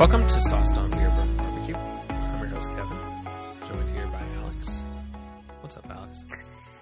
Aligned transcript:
Welcome 0.00 0.26
to 0.28 0.40
Sauced 0.40 0.78
on 0.78 0.90
Beer 0.92 1.10
Bourbon 1.10 1.36
Barbecue. 1.36 1.74
I'm 1.74 2.40
your 2.40 2.48
host 2.48 2.70
Kevin, 2.70 2.96
joined 3.68 3.94
here 3.94 4.06
by 4.06 4.22
Alex. 4.38 4.82
What's 5.60 5.76
up, 5.76 5.90
Alex? 5.90 6.24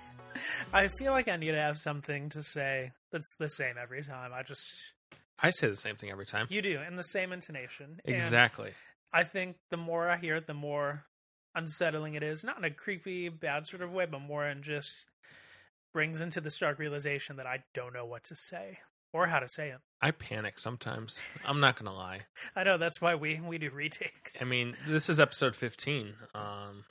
I 0.72 0.86
feel 0.86 1.10
like 1.10 1.27
I 1.27 1.34
need 1.34 1.50
to 1.50 1.59
have 1.59 1.78
something 1.78 2.28
to 2.28 2.45
say 2.45 2.92
that's 3.10 3.34
the 3.41 3.48
same 3.48 3.74
every 3.77 4.04
time. 4.04 4.30
I 4.32 4.45
just 4.45 4.95
I 5.42 5.50
say 5.50 5.66
the 5.66 5.74
same 5.74 5.96
thing 5.96 6.12
every 6.12 6.27
time. 6.27 6.46
you 6.48 6.62
do 6.62 6.80
in 6.80 6.95
the 6.95 7.02
same 7.02 7.32
intonation. 7.32 7.98
And 8.04 8.14
Exactly. 8.14 8.70
I 9.12 9.24
think 9.24 9.56
the 9.73 9.77
more 9.77 10.09
I 10.09 10.19
hear 10.19 10.37
it, 10.37 10.46
the 10.46 10.55
more 10.55 11.05
unsettling 11.56 12.14
it 12.14 12.23
is. 12.23 12.45
Not 12.45 12.59
in 12.59 12.64
a 12.64 12.70
creepy, 12.70 13.30
bad 13.30 13.66
sort 13.66 13.82
of 13.82 13.91
way, 13.91 14.06
but 14.09 14.20
more 14.20 14.46
in 14.46 14.62
just 14.62 14.95
brings 15.92 16.20
into 16.20 16.41
the 16.41 16.52
stark 16.52 16.78
realization 16.78 17.38
that 17.38 17.48
I 17.48 17.64
don't 17.74 17.92
know 17.92 18.06
what 18.06 18.23
to 18.27 18.37
say 18.37 18.78
or 19.12 19.26
how 19.26 19.38
to 19.40 19.48
say 19.48 19.70
it. 19.70 19.78
I 20.00 20.10
panic 20.12 20.58
sometimes. 20.58 21.22
I'm 21.46 21.60
not 21.60 21.76
gonna 21.76 21.94
lie. 21.94 22.20
I 22.56 22.64
know 22.64 22.78
that's 22.78 23.00
why 23.00 23.14
we 23.14 23.40
we 23.40 23.58
do 23.58 23.70
retakes. 23.70 24.40
I 24.40 24.44
mean, 24.44 24.76
this 24.86 25.08
is 25.08 25.18
episode 25.18 25.56
15, 25.56 26.14
um, 26.34 26.84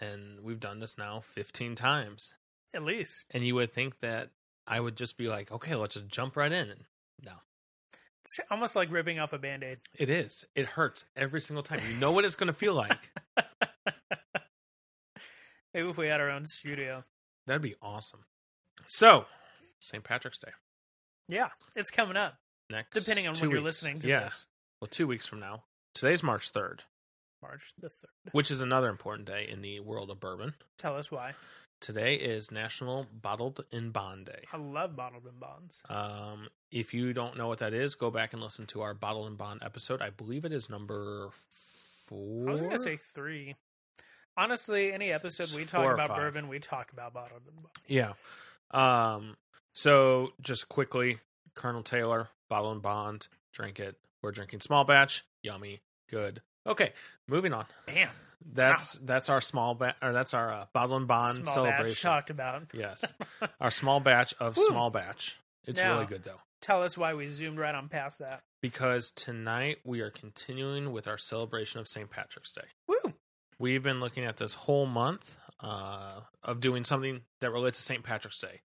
and 0.00 0.40
we've 0.40 0.60
done 0.60 0.78
this 0.78 0.96
now 0.96 1.20
15 1.20 1.74
times. 1.74 2.32
At 2.74 2.82
least 2.82 3.24
And 3.30 3.46
you 3.46 3.54
would 3.54 3.72
think 3.72 4.00
that 4.00 4.30
I 4.66 4.80
would 4.80 4.96
just 4.96 5.16
be 5.16 5.28
like, 5.28 5.50
okay, 5.50 5.74
let's 5.74 5.94
just 5.94 6.08
jump 6.08 6.36
right 6.36 6.52
in. 6.52 6.68
No, 7.22 7.32
it's 8.22 8.38
almost 8.50 8.76
like 8.76 8.90
ripping 8.90 9.18
off 9.18 9.32
a 9.32 9.38
band 9.38 9.62
aid. 9.64 9.78
it 9.98 10.10
is. 10.10 10.44
It 10.54 10.66
hurts 10.66 11.04
every 11.16 11.40
single 11.40 11.62
time. 11.62 11.80
You 11.90 11.98
know 11.98 12.12
what 12.12 12.24
it's 12.24 12.36
gonna 12.36 12.52
feel 12.52 12.74
like. 12.74 13.10
Maybe 15.74 15.88
if 15.88 15.98
we 15.98 16.08
had 16.08 16.20
our 16.20 16.30
own 16.30 16.46
studio. 16.46 17.04
That'd 17.46 17.62
be 17.62 17.74
awesome. 17.82 18.24
So, 18.86 19.26
St. 19.78 20.02
Patrick's 20.02 20.38
Day 20.38 20.52
Yeah, 21.28 21.48
it's 21.74 21.90
coming 21.90 22.16
up. 22.16 22.36
next. 22.70 22.92
Depending 22.92 23.26
on 23.26 23.34
when 23.34 23.50
you're 23.50 23.60
listening 23.60 23.98
to 24.00 24.08
yeah. 24.08 24.20
this. 24.20 24.46
Well, 24.80 24.88
two 24.88 25.06
weeks 25.06 25.26
from 25.26 25.40
now. 25.40 25.64
Today's 25.94 26.22
March 26.22 26.52
3rd, 26.52 26.80
March 27.42 27.72
the 27.80 27.88
3rd. 27.88 28.32
which 28.32 28.50
is 28.50 28.60
another 28.60 28.90
important 28.90 29.26
day 29.26 29.48
in 29.50 29.62
the 29.62 29.80
world 29.80 30.10
of 30.10 30.20
bourbon. 30.20 30.54
Tell 30.78 30.96
us 30.96 31.10
why. 31.10 31.32
Today 31.80 32.14
is 32.14 32.50
National 32.50 33.06
Bottled 33.22 33.64
in 33.70 33.90
Bond 33.90 34.26
Day. 34.26 34.44
I 34.52 34.56
love 34.56 34.96
bottled 34.96 35.26
in 35.26 35.38
bonds. 35.38 35.82
Um, 35.88 36.48
if 36.70 36.94
you 36.94 37.12
don't 37.12 37.36
know 37.36 37.48
what 37.48 37.58
that 37.58 37.74
is, 37.74 37.94
go 37.94 38.10
back 38.10 38.32
and 38.32 38.42
listen 38.42 38.66
to 38.66 38.82
our 38.82 38.94
Bottled 38.94 39.26
in 39.26 39.36
Bond 39.36 39.62
episode. 39.64 40.00
I 40.00 40.10
believe 40.10 40.44
it 40.44 40.52
is 40.52 40.70
number 40.70 41.28
four. 41.50 42.48
I 42.48 42.52
was 42.52 42.60
going 42.62 42.72
to 42.72 42.78
say 42.78 42.96
three. 42.96 43.56
Honestly, 44.36 44.92
any 44.92 45.12
episode 45.12 45.54
we 45.56 45.64
talk 45.64 45.92
about 45.92 46.08
five. 46.08 46.18
bourbon, 46.18 46.48
we 46.48 46.58
talk 46.58 46.92
about 46.92 47.14
bottled 47.14 47.42
in 47.46 47.54
bonds. 47.54 47.80
Yeah. 47.86 48.12
Um, 48.70 49.36
so 49.76 50.32
just 50.40 50.68
quickly, 50.70 51.18
Colonel 51.54 51.82
Taylor, 51.82 52.28
Bottle 52.48 52.72
and 52.72 52.80
Bond, 52.80 53.28
drink 53.52 53.78
it. 53.78 53.96
We're 54.22 54.32
drinking 54.32 54.60
small 54.60 54.84
batch. 54.84 55.22
Yummy. 55.42 55.80
Good. 56.10 56.40
Okay, 56.66 56.92
moving 57.28 57.52
on. 57.52 57.66
Bam. 57.86 58.08
That's 58.54 58.94
that's 58.94 59.28
our 59.28 59.40
small 59.42 59.74
batch, 59.74 59.96
or 60.02 60.12
that's 60.12 60.32
our 60.34 60.50
uh, 60.52 60.64
Bottle 60.72 60.96
and 60.96 61.06
Bond 61.06 61.36
Small 61.42 61.54
celebration. 61.54 61.84
batch 61.86 62.02
talked 62.02 62.30
about. 62.30 62.62
Yes, 62.74 63.12
our 63.60 63.70
small 63.70 64.00
batch 64.00 64.34
of 64.40 64.56
Whew. 64.56 64.66
small 64.68 64.88
batch. 64.90 65.38
It's 65.66 65.80
Now- 65.80 65.94
really 65.94 66.06
good 66.06 66.22
though 66.24 66.40
Tell 66.62 66.82
us 66.82 66.96
why 66.96 67.12
we 67.14 67.26
zoomed 67.26 67.58
right 67.58 67.74
on 67.74 67.88
past 67.88 68.18
that. 68.20 68.42
because 68.62 69.10
tonight 69.10 69.78
we 69.84 70.00
are 70.00 70.10
continuing 70.10 70.90
with 70.90 71.06
our 71.06 71.18
celebration 71.18 71.80
of 71.80 71.86
St. 71.86 72.08
Patrick's 72.10 72.50
Day. 72.50 72.66
Woo! 72.88 73.12
We've 73.58 73.82
been 73.82 74.00
looking 74.00 74.24
at 74.24 74.38
this 74.38 74.54
whole 74.54 74.86
month 74.86 75.36
uh, 75.60 76.20
of 76.42 76.60
doing 76.60 76.82
something 76.84 77.20
that 77.40 77.50
relates 77.52 77.76
to 77.78 77.84
St. 77.84 78.02
Patrick's 78.02 78.40
Day 78.40 78.62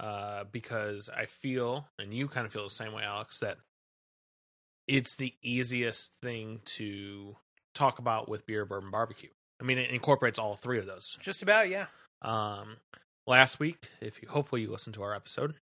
uh, 0.00 0.44
because 0.50 1.08
I 1.14 1.26
feel, 1.26 1.86
and 1.98 2.12
you 2.14 2.26
kind 2.26 2.46
of 2.46 2.52
feel 2.52 2.64
the 2.64 2.70
same 2.70 2.92
way, 2.92 3.02
Alex, 3.04 3.40
that 3.40 3.58
it's 4.88 5.16
the 5.16 5.32
easiest 5.42 6.14
thing 6.20 6.60
to 6.64 7.36
talk 7.74 7.98
about 7.98 8.28
with 8.28 8.46
beer, 8.46 8.64
bourbon, 8.64 8.90
barbecue. 8.90 9.28
I 9.60 9.64
mean, 9.64 9.78
it 9.78 9.90
incorporates 9.90 10.38
all 10.38 10.56
three 10.56 10.78
of 10.78 10.86
those. 10.86 11.16
Just 11.20 11.42
about, 11.42 11.68
yeah. 11.68 11.86
Um, 12.22 12.78
last 13.26 13.60
week, 13.60 13.88
if 14.00 14.22
you 14.22 14.28
hopefully 14.28 14.62
you 14.62 14.70
listened 14.70 14.94
to 14.94 15.02
our 15.02 15.14
episode, 15.14 15.54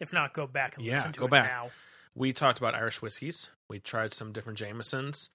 If 0.00 0.12
not, 0.12 0.32
go 0.34 0.46
back 0.46 0.76
and 0.76 0.84
Yeah, 0.84 0.94
listen 0.94 1.12
to 1.12 1.20
go 1.20 1.26
it 1.26 1.30
back. 1.30 1.48
now. 1.48 1.70
we 2.16 2.32
talked 2.32 2.58
about 2.58 2.74
Irish 2.74 3.00
whiskeys. 3.00 3.48
We 3.70 3.78
tried 3.78 4.12
some 4.12 4.32
different 4.32 4.58
Jamesons. 4.58 5.28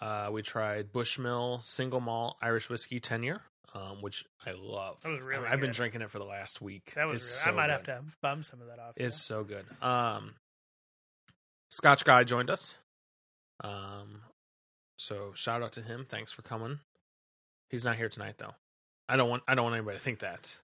Uh, 0.00 0.28
we 0.30 0.42
tried 0.42 0.92
Bushmill 0.92 1.62
single 1.64 2.00
malt 2.00 2.36
Irish 2.40 2.70
whiskey 2.70 3.00
ten 3.00 3.22
year, 3.22 3.42
um, 3.74 4.02
which 4.02 4.24
I 4.44 4.52
love. 4.52 5.00
That 5.02 5.12
was 5.12 5.20
really 5.20 5.46
I've 5.46 5.60
been 5.60 5.72
drinking 5.72 6.02
it 6.02 6.10
for 6.10 6.18
the 6.18 6.24
last 6.24 6.60
week. 6.60 6.92
That 6.94 7.06
was. 7.06 7.14
Really, 7.14 7.20
so 7.20 7.50
I 7.50 7.54
might 7.54 7.70
have 7.70 7.84
to 7.84 8.02
bum 8.22 8.42
some 8.42 8.60
of 8.60 8.68
that 8.68 8.78
off. 8.78 8.94
It's 8.96 9.16
so 9.16 9.44
good. 9.44 9.64
Um, 9.82 10.34
Scotch 11.70 12.04
guy 12.04 12.24
joined 12.24 12.50
us. 12.50 12.76
Um, 13.62 14.22
so 14.96 15.32
shout 15.34 15.62
out 15.62 15.72
to 15.72 15.82
him. 15.82 16.06
Thanks 16.08 16.32
for 16.32 16.42
coming. 16.42 16.78
He's 17.70 17.84
not 17.84 17.96
here 17.96 18.08
tonight 18.08 18.34
though. 18.38 18.54
I 19.08 19.16
don't 19.16 19.28
want. 19.28 19.42
I 19.48 19.54
don't 19.54 19.64
want 19.64 19.76
anybody 19.76 19.98
to 19.98 20.02
think 20.02 20.20
that. 20.20 20.56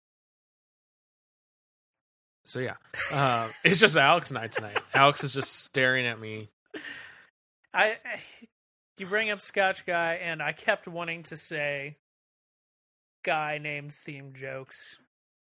So 2.44 2.58
yeah, 2.58 2.74
uh, 3.12 3.48
it's 3.64 3.80
just 3.80 3.96
Alex 3.96 4.30
and 4.30 4.38
I 4.38 4.46
tonight. 4.48 4.78
Alex 4.94 5.24
is 5.24 5.34
just 5.34 5.62
staring 5.62 6.06
at 6.06 6.20
me. 6.20 6.50
I, 7.74 7.96
I 8.04 8.20
you 8.98 9.06
bring 9.06 9.30
up 9.30 9.40
Scotch 9.40 9.86
guy, 9.86 10.14
and 10.14 10.42
I 10.42 10.52
kept 10.52 10.86
wanting 10.86 11.24
to 11.24 11.36
say 11.36 11.96
guy 13.22 13.58
named 13.58 13.92
theme 13.94 14.32
jokes, 14.34 14.98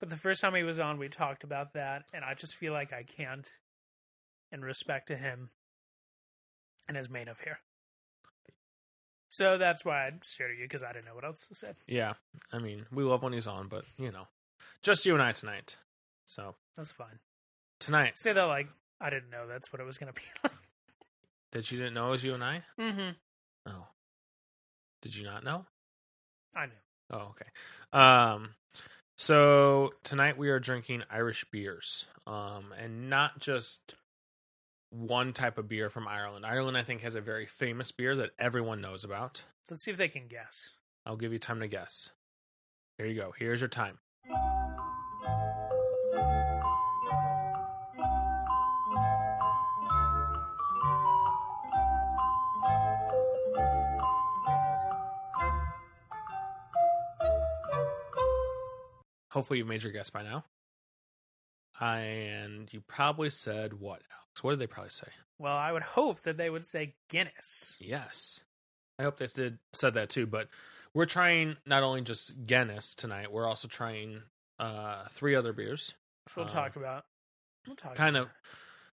but 0.00 0.08
the 0.10 0.16
first 0.16 0.40
time 0.40 0.54
he 0.54 0.62
was 0.62 0.78
on, 0.80 0.98
we 0.98 1.08
talked 1.08 1.44
about 1.44 1.74
that, 1.74 2.04
and 2.12 2.24
I 2.24 2.34
just 2.34 2.56
feel 2.56 2.72
like 2.72 2.92
I 2.92 3.02
can't, 3.02 3.48
in 4.50 4.62
respect 4.62 5.08
to 5.08 5.16
him 5.16 5.50
and 6.88 6.96
his 6.96 7.08
mane 7.10 7.28
of 7.28 7.40
hair. 7.40 7.60
So 9.28 9.56
that's 9.56 9.84
why 9.84 10.06
I 10.06 10.10
stared 10.22 10.50
at 10.50 10.58
you 10.58 10.64
because 10.64 10.82
I 10.82 10.92
didn't 10.92 11.06
know 11.06 11.14
what 11.14 11.24
else 11.24 11.46
to 11.48 11.54
say. 11.54 11.72
Yeah, 11.86 12.14
I 12.52 12.58
mean, 12.58 12.84
we 12.92 13.02
love 13.02 13.22
when 13.22 13.32
he's 13.32 13.46
on, 13.46 13.68
but 13.68 13.84
you 13.96 14.10
know, 14.12 14.26
just 14.82 15.06
you 15.06 15.14
and 15.14 15.22
I 15.22 15.32
tonight. 15.32 15.78
So 16.26 16.54
That's 16.76 16.92
fine. 16.92 17.18
tonight, 17.80 18.18
Say 18.18 18.32
that 18.34 18.42
like 18.44 18.68
I 19.00 19.08
didn't 19.10 19.30
know 19.30 19.46
that's 19.48 19.72
what 19.72 19.80
it 19.80 19.84
was 19.86 19.96
going 19.98 20.12
to 20.12 20.20
be. 20.20 20.50
that 21.52 21.70
you 21.72 21.78
didn't 21.78 21.94
know 21.94 22.08
it 22.08 22.10
was 22.10 22.24
you 22.24 22.34
and 22.34 22.44
I. 22.44 22.62
mm-hmm. 22.78 23.10
Oh, 23.66 23.86
did 25.00 25.16
you 25.16 25.24
not 25.24 25.44
know? 25.44 25.64
I 26.54 26.66
knew. 26.66 26.72
Oh, 27.12 27.32
okay. 27.32 27.50
Um, 27.92 28.54
so 29.16 29.90
tonight 30.02 30.38
we 30.38 30.48
are 30.50 30.58
drinking 30.58 31.02
Irish 31.10 31.44
beers, 31.52 32.06
um, 32.26 32.72
and 32.80 33.10
not 33.10 33.38
just 33.38 33.94
one 34.90 35.32
type 35.32 35.58
of 35.58 35.68
beer 35.68 35.90
from 35.90 36.08
Ireland. 36.08 36.46
Ireland, 36.46 36.76
I 36.76 36.82
think, 36.82 37.02
has 37.02 37.14
a 37.14 37.20
very 37.20 37.46
famous 37.46 37.92
beer 37.92 38.16
that 38.16 38.30
everyone 38.38 38.80
knows 38.80 39.04
about. 39.04 39.44
Let's 39.70 39.84
see 39.84 39.90
if 39.90 39.96
they 39.96 40.08
can 40.08 40.26
guess. 40.28 40.72
I'll 41.04 41.16
give 41.16 41.32
you 41.32 41.38
time 41.38 41.60
to 41.60 41.68
guess. 41.68 42.10
Here 42.98 43.06
you 43.06 43.14
go. 43.14 43.32
Here's 43.36 43.60
your 43.60 43.68
time. 43.68 43.98
Hopefully, 59.32 59.58
you've 59.58 59.68
made 59.68 59.82
your 59.82 59.92
guess 59.92 60.10
by 60.10 60.22
now. 60.22 60.44
And 61.80 62.68
you 62.72 62.80
probably 62.86 63.30
said 63.30 63.74
what, 63.74 64.00
Alex? 64.12 64.42
What 64.42 64.50
did 64.52 64.58
they 64.60 64.66
probably 64.66 64.90
say? 64.90 65.08
Well, 65.38 65.56
I 65.56 65.72
would 65.72 65.82
hope 65.82 66.20
that 66.22 66.36
they 66.36 66.50
would 66.50 66.64
say 66.64 66.94
Guinness. 67.08 67.76
Yes. 67.80 68.40
I 68.98 69.02
hope 69.04 69.16
they 69.16 69.26
did 69.26 69.58
said 69.72 69.94
that 69.94 70.10
too, 70.10 70.26
but 70.26 70.48
we're 70.94 71.06
trying 71.06 71.56
not 71.66 71.82
only 71.82 72.02
just 72.02 72.46
Guinness 72.46 72.94
tonight, 72.94 73.32
we're 73.32 73.46
also 73.46 73.68
trying 73.68 74.22
uh 74.58 75.04
three 75.10 75.34
other 75.34 75.52
beers. 75.52 75.94
which 76.26 76.36
we'll 76.36 76.46
Uh, 76.46 76.50
talk 76.50 76.76
about. 76.76 77.04
We'll 77.66 77.74
talk 77.76 77.94
Kind 77.94 78.16
about 78.16 78.28
of. 78.28 78.32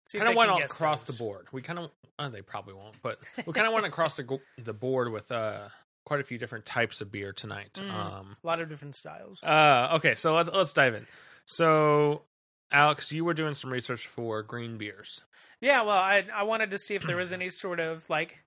See 0.03 0.19
kind 0.19 0.29
of 0.29 0.35
went 0.35 0.51
all 0.51 0.61
across 0.61 1.05
those. 1.05 1.17
the 1.17 1.23
board. 1.23 1.47
We 1.51 1.61
kind 1.63 1.79
of 1.79 1.91
uh, 2.19 2.29
they 2.29 2.41
probably 2.41 2.73
won't, 2.75 3.01
but 3.01 3.19
we 3.47 3.53
kind 3.53 3.65
of 3.65 3.73
went 3.73 3.85
across 3.87 4.17
the 4.17 4.39
the 4.61 4.73
board 4.73 5.11
with 5.11 5.31
uh 5.31 5.69
quite 6.05 6.19
a 6.21 6.23
few 6.23 6.37
different 6.37 6.65
types 6.65 7.01
of 7.01 7.11
beer 7.11 7.33
tonight. 7.33 7.73
Mhm. 7.73 7.91
Um 7.91 8.31
A 8.43 8.47
lot 8.47 8.61
of 8.61 8.69
different 8.69 8.95
styles. 8.95 9.43
uh 9.43 9.89
okay, 9.93 10.15
so 10.15 10.35
let's 10.35 10.49
let's 10.49 10.71
dive 10.73 10.93
in. 10.95 11.05
So 11.45 12.23
Alex, 12.71 13.11
you 13.11 13.23
were 13.25 13.33
doing 13.33 13.53
some 13.55 13.71
research 13.71 14.07
for 14.07 14.41
green 14.41 14.77
beers. 14.77 15.21
Yeah, 15.61 15.81
well, 15.83 15.97
I 15.97 16.25
I 16.33 16.43
wanted 16.43 16.71
to 16.71 16.77
see 16.77 16.95
if 16.95 17.03
there 17.03 17.17
was 17.17 17.33
any 17.33 17.49
sort 17.49 17.79
of 17.79 18.09
like 18.09 18.43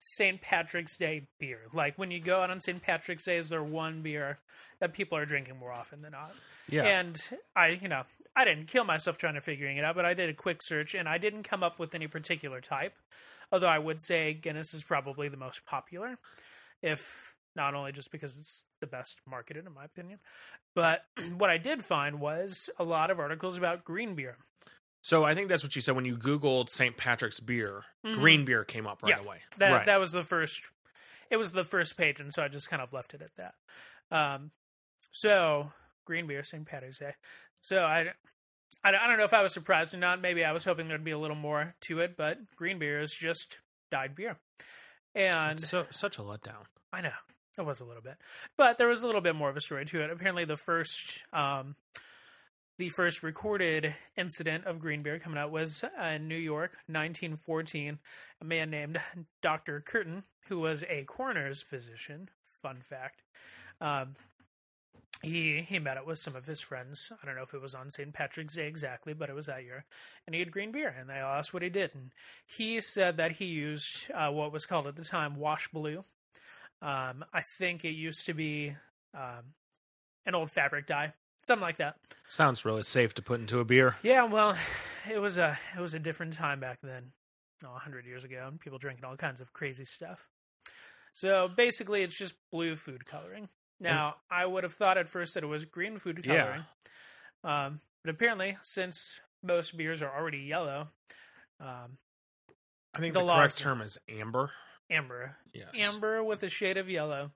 St. 0.00 0.40
Patrick's 0.40 0.96
Day 0.96 1.26
beer. 1.40 1.62
Like 1.72 1.98
when 1.98 2.10
you 2.12 2.20
go 2.20 2.40
out 2.40 2.50
on 2.50 2.60
St. 2.60 2.80
Patrick's 2.80 3.24
Day, 3.24 3.36
is 3.36 3.48
there 3.48 3.64
one 3.64 4.00
beer 4.02 4.38
that 4.78 4.94
people 4.94 5.18
are 5.18 5.26
drinking 5.26 5.58
more 5.58 5.72
often 5.72 6.02
than 6.02 6.12
not? 6.12 6.32
Yeah. 6.68 6.84
And 6.84 7.18
I, 7.56 7.68
you 7.82 7.88
know, 7.88 8.04
I 8.36 8.44
didn't 8.44 8.66
kill 8.66 8.84
myself 8.84 9.18
trying 9.18 9.34
to 9.34 9.40
figuring 9.40 9.76
it 9.76 9.84
out, 9.84 9.96
but 9.96 10.04
I 10.04 10.14
did 10.14 10.30
a 10.30 10.34
quick 10.34 10.60
search 10.62 10.94
and 10.94 11.08
I 11.08 11.18
didn't 11.18 11.42
come 11.42 11.64
up 11.64 11.80
with 11.80 11.96
any 11.96 12.06
particular 12.06 12.60
type. 12.60 12.94
Although 13.50 13.66
I 13.68 13.78
would 13.78 14.00
say 14.00 14.34
Guinness 14.34 14.72
is 14.72 14.84
probably 14.84 15.28
the 15.28 15.36
most 15.36 15.66
popular, 15.66 16.18
if 16.82 17.34
not 17.56 17.74
only 17.74 17.90
just 17.92 18.12
because 18.12 18.38
it's 18.38 18.64
the 18.80 18.86
best 18.86 19.20
marketed 19.26 19.66
in 19.66 19.72
my 19.74 19.84
opinion, 19.84 20.18
but 20.74 21.02
what 21.38 21.50
I 21.50 21.58
did 21.58 21.84
find 21.84 22.20
was 22.20 22.70
a 22.78 22.84
lot 22.84 23.10
of 23.10 23.18
articles 23.18 23.56
about 23.58 23.84
green 23.84 24.14
beer. 24.14 24.36
So 25.00 25.24
I 25.24 25.34
think 25.34 25.48
that's 25.48 25.62
what 25.62 25.74
you 25.76 25.82
said 25.82 25.94
when 25.94 26.04
you 26.04 26.16
Googled 26.16 26.68
St. 26.68 26.96
Patrick's 26.96 27.40
beer. 27.40 27.84
Mhm. 28.04 28.14
Green 28.14 28.44
beer 28.44 28.64
came 28.64 28.86
up 28.86 29.02
right 29.02 29.16
Yeah. 29.16 29.22
away. 29.24 29.40
That 29.56 29.70
right. 29.72 29.86
that 29.86 30.00
was 30.00 30.12
the 30.12 30.22
first. 30.24 30.62
It 31.30 31.36
was 31.36 31.52
the 31.52 31.64
first 31.64 31.96
page, 31.96 32.20
and 32.20 32.32
so 32.32 32.42
I 32.42 32.48
just 32.48 32.70
kind 32.70 32.80
of 32.82 32.92
left 32.92 33.14
it 33.14 33.22
at 33.22 33.34
that. 33.36 33.54
Um, 34.10 34.50
so 35.10 35.72
green 36.04 36.26
beer, 36.26 36.42
St. 36.42 36.66
Patrick's 36.66 36.98
Day. 36.98 37.14
So 37.60 37.84
I, 37.84 38.12
I, 38.82 38.88
I 38.88 39.06
don't 39.06 39.18
know 39.18 39.24
if 39.24 39.34
I 39.34 39.42
was 39.42 39.52
surprised 39.52 39.92
or 39.94 39.98
not. 39.98 40.20
Maybe 40.20 40.44
I 40.44 40.52
was 40.52 40.64
hoping 40.64 40.88
there'd 40.88 41.04
be 41.04 41.10
a 41.10 41.18
little 41.18 41.36
more 41.36 41.74
to 41.82 42.00
it, 42.00 42.16
but 42.16 42.38
green 42.56 42.78
beer 42.78 43.00
is 43.00 43.14
just 43.14 43.58
dyed 43.90 44.14
beer, 44.14 44.38
and 45.18 45.60
so 45.60 45.86
such 45.90 46.18
a 46.18 46.22
letdown. 46.22 46.64
I 46.92 47.00
know 47.00 47.10
it 47.58 47.66
was 47.66 47.80
a 47.80 47.84
little 47.84 48.02
bit, 48.02 48.16
but 48.56 48.78
there 48.78 48.88
was 48.88 49.02
a 49.02 49.06
little 49.06 49.20
bit 49.20 49.34
more 49.34 49.50
of 49.50 49.56
a 49.56 49.60
story 49.60 49.84
to 49.86 50.02
it. 50.02 50.10
Apparently, 50.10 50.44
the 50.44 50.56
first, 50.56 51.24
um, 51.32 51.74
the 52.78 52.88
first 52.90 53.22
recorded 53.22 53.94
incident 54.16 54.64
of 54.64 54.78
green 54.78 55.02
beer 55.02 55.18
coming 55.18 55.38
out 55.38 55.50
was 55.50 55.84
in 56.00 56.28
New 56.28 56.36
York, 56.36 56.72
1914. 56.86 57.98
A 58.40 58.44
man 58.44 58.70
named 58.70 59.00
Doctor 59.42 59.82
Curtin, 59.84 60.22
who 60.48 60.60
was 60.60 60.84
a 60.88 61.04
coroner's 61.04 61.62
physician. 61.62 62.28
Fun 62.62 62.80
fact. 62.80 63.22
Um, 63.80 64.14
he 65.22 65.62
he 65.62 65.78
met 65.78 65.96
it 65.96 66.06
with 66.06 66.18
some 66.18 66.36
of 66.36 66.46
his 66.46 66.60
friends. 66.60 67.10
I 67.22 67.26
don't 67.26 67.36
know 67.36 67.42
if 67.42 67.54
it 67.54 67.60
was 67.60 67.74
on 67.74 67.90
St. 67.90 68.12
Patrick's 68.12 68.54
Day 68.54 68.68
exactly, 68.68 69.12
but 69.12 69.28
it 69.28 69.34
was 69.34 69.46
that 69.46 69.64
year. 69.64 69.84
And 70.26 70.34
he 70.34 70.40
had 70.40 70.52
green 70.52 70.72
beer, 70.72 70.94
and 70.98 71.08
they 71.08 71.14
asked 71.14 71.52
what 71.52 71.62
he 71.62 71.68
did. 71.68 71.94
And 71.94 72.12
he 72.46 72.80
said 72.80 73.16
that 73.16 73.32
he 73.32 73.46
used 73.46 74.10
uh, 74.12 74.30
what 74.30 74.52
was 74.52 74.66
called 74.66 74.86
at 74.86 74.96
the 74.96 75.04
time 75.04 75.36
wash 75.36 75.68
blue. 75.68 76.04
Um, 76.80 77.24
I 77.32 77.40
think 77.40 77.84
it 77.84 77.90
used 77.90 78.26
to 78.26 78.34
be 78.34 78.76
um, 79.14 79.54
an 80.26 80.34
old 80.34 80.50
fabric 80.50 80.86
dye, 80.86 81.14
something 81.42 81.62
like 81.62 81.78
that. 81.78 81.96
Sounds 82.28 82.64
really 82.64 82.84
safe 82.84 83.14
to 83.14 83.22
put 83.22 83.40
into 83.40 83.58
a 83.58 83.64
beer. 83.64 83.96
Yeah, 84.02 84.24
well, 84.24 84.56
it 85.10 85.20
was 85.20 85.38
a 85.38 85.56
it 85.76 85.80
was 85.80 85.94
a 85.94 85.98
different 85.98 86.34
time 86.34 86.60
back 86.60 86.78
then, 86.82 87.12
oh, 87.64 87.74
a 87.74 87.78
hundred 87.80 88.06
years 88.06 88.24
ago, 88.24 88.44
and 88.46 88.60
people 88.60 88.78
drinking 88.78 89.04
all 89.04 89.16
kinds 89.16 89.40
of 89.40 89.52
crazy 89.52 89.84
stuff. 89.84 90.28
So 91.12 91.48
basically, 91.48 92.02
it's 92.02 92.16
just 92.16 92.36
blue 92.52 92.76
food 92.76 93.04
coloring. 93.06 93.48
Now, 93.80 94.16
I 94.30 94.44
would 94.46 94.64
have 94.64 94.74
thought 94.74 94.98
at 94.98 95.08
first 95.08 95.34
that 95.34 95.44
it 95.44 95.46
was 95.48 95.64
green 95.64 95.98
food 95.98 96.22
Yeah. 96.24 96.44
coloring, 96.44 96.64
um, 97.44 97.80
but 98.02 98.10
apparently, 98.10 98.56
since 98.62 99.20
most 99.42 99.76
beers 99.76 100.02
are 100.02 100.14
already 100.14 100.38
yellow, 100.40 100.88
um, 101.60 101.98
I 102.94 102.98
think 103.00 103.14
The 103.14 103.20
the, 103.20 103.32
correct 103.32 103.58
term 103.58 103.80
is 103.80 103.98
amber. 104.08 104.50
amber 104.90 105.36
Yes. 105.52 105.74
amber 105.78 106.24
with 106.24 106.42
a 106.42 106.48
shade 106.48 106.76
of 106.78 106.88
yellow. 106.88 107.30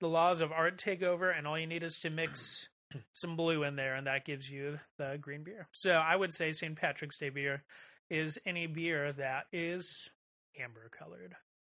The 0.00 0.08
laws 0.08 0.40
of 0.40 0.52
art 0.52 0.78
take 0.78 1.02
over, 1.02 1.30
and 1.30 1.46
all 1.46 1.58
you 1.58 1.66
need 1.66 1.82
is 1.82 1.98
to 2.00 2.10
mix 2.10 2.68
some 3.12 3.34
blue 3.36 3.62
in 3.64 3.76
there, 3.76 3.94
and 3.96 4.06
that 4.06 4.24
gives 4.24 4.50
you 4.50 4.78
the 4.98 5.18
green 5.18 5.42
beer. 5.42 5.68
So 5.72 5.92
I 5.92 6.14
would 6.14 6.32
say 6.32 6.52
St. 6.52 6.76
Patrick's 6.76 7.18
Day 7.18 7.30
beer 7.30 7.64
is 8.10 8.38
any 8.46 8.66
beer 8.66 9.12
that 9.14 9.46
is 9.52 10.10
amber 10.58 10.88
colored. 10.90 11.34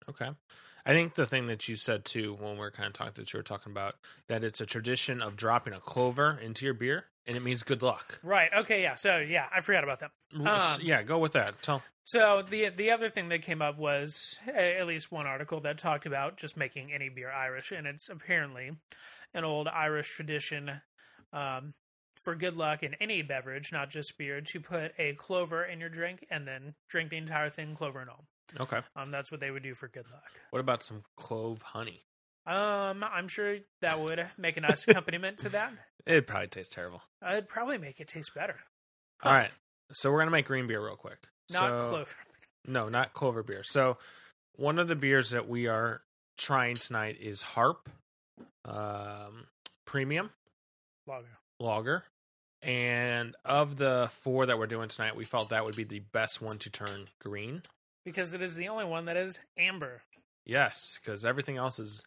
Okay. 0.09 0.29
I 0.85 0.91
think 0.91 1.15
the 1.15 1.25
thing 1.25 1.45
that 1.47 1.67
you 1.69 1.75
said 1.75 2.03
too 2.05 2.35
when 2.39 2.57
we 2.57 2.65
are 2.65 2.71
kind 2.71 2.87
of 2.87 2.93
talking 2.93 3.13
that 3.15 3.31
you 3.31 3.39
were 3.39 3.43
talking 3.43 3.71
about 3.71 3.95
that 4.27 4.43
it's 4.43 4.59
a 4.59 4.65
tradition 4.65 5.21
of 5.21 5.37
dropping 5.37 5.73
a 5.73 5.79
clover 5.79 6.37
into 6.41 6.65
your 6.65 6.73
beer 6.73 7.05
and 7.25 7.37
it 7.37 7.43
means 7.43 7.63
good 7.63 7.81
luck. 7.81 8.19
Right. 8.23 8.49
Okay. 8.53 8.81
Yeah. 8.81 8.95
So 8.95 9.17
yeah, 9.17 9.45
I 9.53 9.61
forgot 9.61 9.83
about 9.83 10.01
that. 10.01 10.11
Um, 10.35 10.79
yeah, 10.81 11.03
go 11.03 11.19
with 11.19 11.33
that. 11.33 11.61
Tell 11.61 11.81
So 12.03 12.43
the 12.47 12.69
the 12.69 12.91
other 12.91 13.09
thing 13.09 13.29
that 13.29 13.43
came 13.43 13.61
up 13.61 13.77
was 13.77 14.39
at 14.47 14.85
least 14.87 15.11
one 15.11 15.25
article 15.25 15.61
that 15.61 15.77
talked 15.77 16.05
about 16.05 16.37
just 16.37 16.57
making 16.57 16.91
any 16.91 17.09
beer 17.09 17.31
Irish, 17.31 17.71
and 17.71 17.87
it's 17.87 18.09
apparently 18.09 18.71
an 19.33 19.43
old 19.43 19.67
Irish 19.67 20.13
tradition 20.15 20.81
um, 21.31 21.73
for 22.19 22.35
good 22.35 22.55
luck 22.55 22.83
in 22.83 22.93
any 22.95 23.21
beverage, 23.21 23.71
not 23.71 23.89
just 23.89 24.17
beer, 24.17 24.41
to 24.41 24.59
put 24.59 24.93
a 24.97 25.13
clover 25.13 25.63
in 25.63 25.79
your 25.79 25.89
drink 25.89 26.25
and 26.29 26.47
then 26.47 26.73
drink 26.89 27.09
the 27.09 27.17
entire 27.17 27.49
thing, 27.49 27.75
clover 27.75 27.99
and 27.99 28.09
all. 28.09 28.25
Okay. 28.59 28.79
Um, 28.95 29.11
that's 29.11 29.31
what 29.31 29.39
they 29.39 29.51
would 29.51 29.63
do 29.63 29.73
for 29.73 29.87
good 29.87 30.05
luck. 30.11 30.31
What 30.51 30.59
about 30.59 30.83
some 30.83 31.03
clove 31.17 31.61
honey? 31.61 32.03
Um, 32.45 33.03
I'm 33.03 33.27
sure 33.27 33.57
that 33.81 33.99
would 33.99 34.25
make 34.37 34.57
a 34.57 34.61
nice 34.61 34.87
accompaniment 34.87 35.37
to 35.39 35.49
that. 35.49 35.71
It'd 36.05 36.27
probably 36.27 36.47
taste 36.49 36.73
terrible. 36.73 37.01
It'd 37.27 37.47
probably 37.47 37.77
make 37.77 37.99
it 37.99 38.07
taste 38.09 38.33
better. 38.35 38.57
All 39.23 39.31
right. 39.31 39.51
So 39.93 40.11
we're 40.11 40.19
gonna 40.19 40.31
make 40.31 40.45
green 40.45 40.67
beer 40.67 40.83
real 40.83 40.95
quick. 40.97 41.19
Not 41.51 41.79
So- 41.81 41.89
clover. 41.89 42.15
No, 42.65 42.89
not 42.89 43.13
clover 43.13 43.43
beer. 43.43 43.63
So 43.63 43.97
one 44.55 44.79
of 44.79 44.87
the 44.87 44.95
beers 44.95 45.31
that 45.31 45.47
we 45.49 45.67
are 45.67 46.01
trying 46.37 46.75
tonight 46.75 47.17
is 47.19 47.41
Harp 47.41 47.89
um, 48.65 49.47
Premium 49.85 50.29
Lager. 51.07 51.27
Lager. 51.59 52.03
And 52.61 53.35
of 53.43 53.75
the 53.77 54.07
four 54.11 54.45
that 54.45 54.57
we're 54.57 54.67
doing 54.67 54.87
tonight, 54.87 55.15
we 55.17 55.25
felt 55.25 55.49
that 55.49 55.65
would 55.65 55.75
be 55.75 55.83
the 55.83 55.99
best 55.99 56.41
one 56.41 56.57
to 56.59 56.69
turn 56.69 57.07
green. 57.19 57.61
Because 58.05 58.33
it 58.33 58.41
is 58.41 58.55
the 58.55 58.67
only 58.67 58.85
one 58.85 59.05
that 59.05 59.17
is 59.17 59.41
amber, 59.57 60.01
Yes, 60.45 60.99
because 61.01 61.25
everything 61.25 61.55
else 61.55 61.79
is 61.79 62.03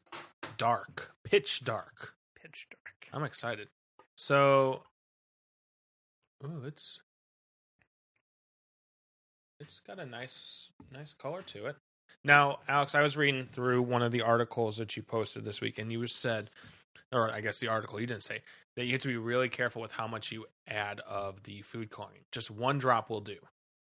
dark, 0.58 1.12
pitch 1.25 1.64
dark. 1.64 2.14
pitch 2.40 2.66
dark. 2.70 3.08
I'm 3.12 3.25
excited. 3.25 3.69
So, 4.14 4.82
ooh, 6.44 6.62
it's 6.66 7.00
it's 9.58 9.81
got 9.81 9.98
a 9.98 10.04
nice 10.06 10.70
nice 10.93 11.14
color 11.14 11.43
to 11.43 11.66
it. 11.66 11.76
Now, 12.25 12.58
Alex, 12.69 12.94
I 12.94 13.02
was 13.02 13.16
reading 13.16 13.46
through 13.46 13.82
one 13.82 14.02
of 14.02 14.12
the 14.12 14.22
articles 14.22 14.76
that 14.76 14.96
you 14.96 15.02
posted 15.02 15.44
this 15.44 15.60
week, 15.60 15.78
and 15.78 15.90
you 15.90 16.06
said, 16.06 16.50
or 17.12 17.31
I 17.32 17.40
guess 17.40 17.58
the 17.60 17.69
article 17.69 18.00
you 18.00 18.06
didn't 18.06 18.25
say 18.25 18.43
that 18.76 18.84
you 18.84 18.93
have 18.93 19.02
to 19.02 19.08
be 19.08 19.16
really 19.16 19.48
careful 19.48 19.81
with 19.81 19.93
how 19.93 20.06
much 20.06 20.31
you 20.31 20.44
add 20.69 21.00
of 21.08 21.43
the 21.44 21.62
food 21.62 21.88
coloring. 21.88 22.20
Just 22.32 22.50
one 22.50 22.78
drop 22.78 23.08
will 23.08 23.20
do. 23.22 23.37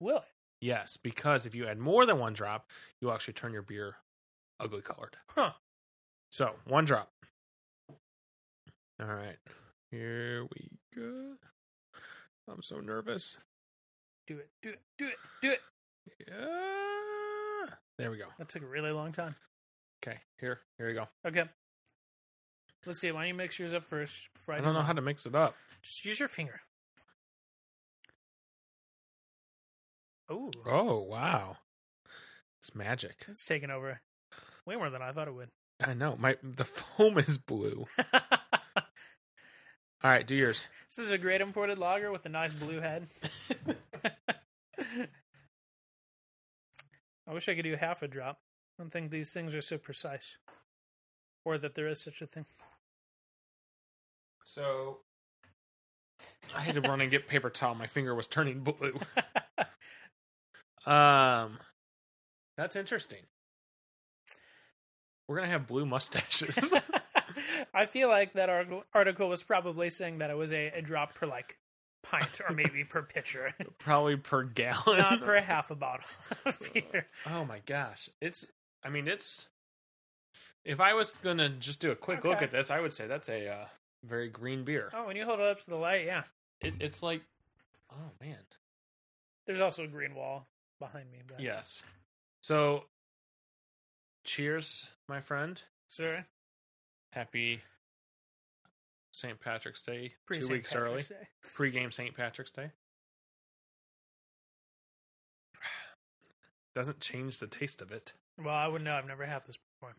Will 0.02 0.18
it? 0.18 0.24
Yes, 0.62 0.96
because 0.96 1.48
if 1.48 1.56
you 1.56 1.68
add 1.68 1.80
more 1.80 2.06
than 2.06 2.19
one 2.19 2.34
drop, 2.34 2.69
you'll 3.00 3.12
actually 3.12 3.34
turn 3.34 3.52
your 3.52 3.63
beer 3.63 3.96
ugly 4.60 4.81
colored. 4.81 5.18
Huh. 5.30 5.54
So, 6.30 6.54
one 6.66 6.86
drop. 6.86 7.10
All 9.02 9.08
right. 9.08 9.38
Here 9.90 10.44
we 10.44 10.69
go. 10.96 11.34
I'm 12.48 12.62
so 12.62 12.80
nervous. 12.80 13.38
Do 14.28 14.38
it. 14.38 14.50
Do 14.62 14.69
it. 14.69 14.80
Do 15.00 15.08
it. 15.08 15.18
Do 15.42 15.52
it. 15.52 15.62
Yeah. 16.28 17.75
There 17.98 18.12
we 18.12 18.18
go. 18.18 18.25
That 18.38 18.50
took 18.50 18.62
a 18.62 18.68
really 18.68 18.92
long 18.92 19.12
time. 19.12 19.36
Okay, 20.06 20.19
here. 20.40 20.60
Here 20.78 20.88
we 20.88 20.94
go. 20.94 21.08
Okay. 21.25 21.46
Let's 22.86 23.00
see. 23.00 23.12
Why 23.12 23.22
don't 23.22 23.27
you 23.30 23.34
mix 23.34 23.58
yours 23.60 23.74
up 23.74 23.84
first 23.84 24.30
before 24.34 24.56
I, 24.56 24.58
I 24.60 24.62
don't 24.62 24.74
know 24.74 24.82
how 24.82 24.94
to 24.94 25.01
mix 25.01 25.25
it 25.25 25.36
up. 25.36 25.56
Just 25.82 26.06
use 26.06 26.20
your 26.20 26.30
finger. 26.30 26.62
Oh, 30.32 30.50
Oh, 30.66 31.00
wow. 31.02 31.58
It's 32.62 32.74
magic. 32.76 33.26
it's 33.28 33.46
taken 33.46 33.70
over 33.72 34.00
way 34.66 34.76
more 34.76 34.90
than 34.90 35.02
I 35.02 35.12
thought 35.12 35.28
it 35.28 35.34
would. 35.34 35.50
I 35.84 35.94
know. 35.94 36.16
My 36.18 36.38
the 36.44 36.64
foam 36.66 37.18
is 37.18 37.38
blue. 37.38 37.86
All 40.04 40.10
right, 40.10 40.26
do 40.26 40.36
yours. 40.36 40.68
this 40.88 40.98
is 41.06 41.12
a 41.12 41.18
great 41.18 41.42
imported 41.42 41.78
lager 41.78 42.12
with 42.12 42.26
a 42.26 42.30
nice 42.30 42.54
blue 42.54 42.80
head. 42.80 43.08
I 47.28 47.34
wish 47.34 47.48
I 47.50 47.56
could 47.56 47.64
do 47.64 47.76
half 47.76 48.02
a 48.02 48.08
drop. 48.08 48.40
I 48.80 48.84
don't 48.84 48.90
think 48.92 49.12
these 49.12 49.32
things 49.34 49.54
are 49.56 49.62
so 49.62 49.78
precise, 49.78 50.38
or 51.46 51.58
that 51.58 51.76
there 51.76 51.88
is 51.88 52.02
such 52.02 52.22
a 52.22 52.28
thing. 52.28 52.46
So 54.44 55.00
I 56.56 56.62
had 56.62 56.76
to 56.76 56.82
run 56.82 57.02
and 57.02 57.12
get 57.12 57.28
paper 57.28 57.50
towel. 57.50 57.76
My 57.76 57.88
finger 57.88 58.16
was 58.16 58.28
turning 58.28 58.62
blue. 58.62 59.00
Um, 60.86 61.58
that's 62.58 62.76
interesting. 62.76 63.20
We're 65.28 65.38
gonna 65.38 65.48
have 65.50 65.68
blue 65.68 65.86
mustaches. 65.88 66.74
I 67.74 67.86
feel 67.86 68.10
like 68.10 68.34
that 68.34 68.50
article, 68.50 68.84
article 68.94 69.30
was 69.30 69.44
probably 69.44 69.90
saying 69.90 70.18
that 70.20 70.30
it 70.30 70.38
was 70.38 70.52
a, 70.52 70.68
a 70.68 70.82
drop 70.82 71.16
per 71.16 71.26
like 71.28 71.58
pint 72.04 72.42
or 72.48 72.54
maybe 72.54 72.84
per 72.84 73.02
pitcher, 73.04 73.54
Probably 73.80 74.18
per 74.18 74.44
gallon. 74.44 74.98
not 74.98 75.22
per 75.22 75.40
half 75.40 75.72
a 75.72 75.76
bottle 75.76 76.06
of 76.46 76.60
beer. 76.74 77.08
Oh 77.30 77.46
my 77.46 77.60
gosh, 77.66 78.10
it's. 78.20 78.46
I 78.84 78.90
mean, 78.90 79.08
it's. 79.08 79.48
If 80.66 80.80
I 80.80 80.94
was 80.94 81.12
gonna 81.12 81.50
just 81.50 81.80
do 81.80 81.92
a 81.92 81.96
quick 81.96 82.24
look 82.26 82.42
at 82.42 82.52
this, 82.52 82.70
I 82.70 82.80
would 82.82 82.94
say 82.94 83.08
that's 83.08 83.30
a 83.30 83.48
uh, 83.48 83.66
very 84.04 84.28
green 84.30 84.64
beer. 84.64 84.92
Oh, 84.94 85.08
when 85.08 85.16
you 85.16 85.26
hold 85.26 85.40
it 85.40 85.46
up 85.48 85.60
to 85.64 85.70
the 85.70 85.76
light, 85.76 86.06
yeah. 86.06 86.24
It, 86.60 86.76
it's 86.80 87.02
like, 87.02 87.22
oh 87.92 88.12
man, 88.22 88.38
There's 89.48 89.62
also 89.62 89.86
a 89.86 89.88
green 89.88 90.14
wall 90.14 90.48
behind 90.82 91.10
me. 91.12 91.20
But 91.26 91.40
yes. 91.40 91.82
So, 92.42 92.86
cheers, 94.26 94.88
my 95.08 95.22
friend. 95.22 95.62
Sir, 95.88 96.26
Happy 97.14 97.62
St. 99.14 99.40
Patrick's 99.40 99.82
Day. 99.82 100.14
pre 100.26 100.38
two 100.38 100.42
St. 100.44 100.52
weeks 100.54 100.76
early. 100.76 101.02
Patrick's 101.02 101.10
Day. 101.10 101.28
Pre-game 101.54 101.92
St. 101.92 102.16
Patrick's 102.16 102.52
Day. 102.52 102.72
Doesn't 106.74 107.02
change 107.02 107.40
the 107.40 107.48
taste 107.48 107.82
of 107.82 107.92
it. 107.92 108.14
Well, 108.42 108.54
I 108.56 108.68
wouldn't 108.68 108.86
know. 108.86 108.94
I've 108.96 109.06
never 109.08 109.26
had 109.26 109.46
this 109.46 109.58
before. 109.80 109.96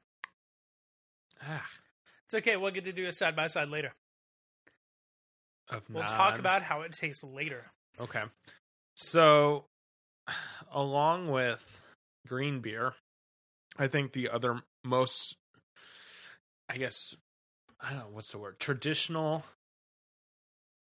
Ah, 1.46 1.66
It's 2.24 2.34
okay. 2.34 2.56
We'll 2.56 2.70
get 2.70 2.86
to 2.86 2.92
do 2.92 3.06
a 3.06 3.12
side 3.12 3.36
by 3.36 3.46
side 3.46 3.68
later. 3.68 3.92
of 5.68 5.82
We'll 5.90 6.02
non- 6.04 6.12
talk 6.12 6.38
about 6.38 6.62
how 6.62 6.80
it 6.82 6.92
tastes 6.92 7.22
later. 7.22 7.66
Okay. 8.00 8.22
So, 8.94 9.66
along 10.72 11.30
with 11.30 11.80
green 12.26 12.60
beer, 12.60 12.94
I 13.78 13.88
think 13.88 14.12
the 14.12 14.30
other 14.30 14.60
most, 14.84 15.36
I 16.68 16.76
guess, 16.76 17.14
I 17.80 17.90
don't 17.90 17.98
know 17.98 18.08
what's 18.12 18.32
the 18.32 18.38
word, 18.38 18.58
traditional 18.58 19.44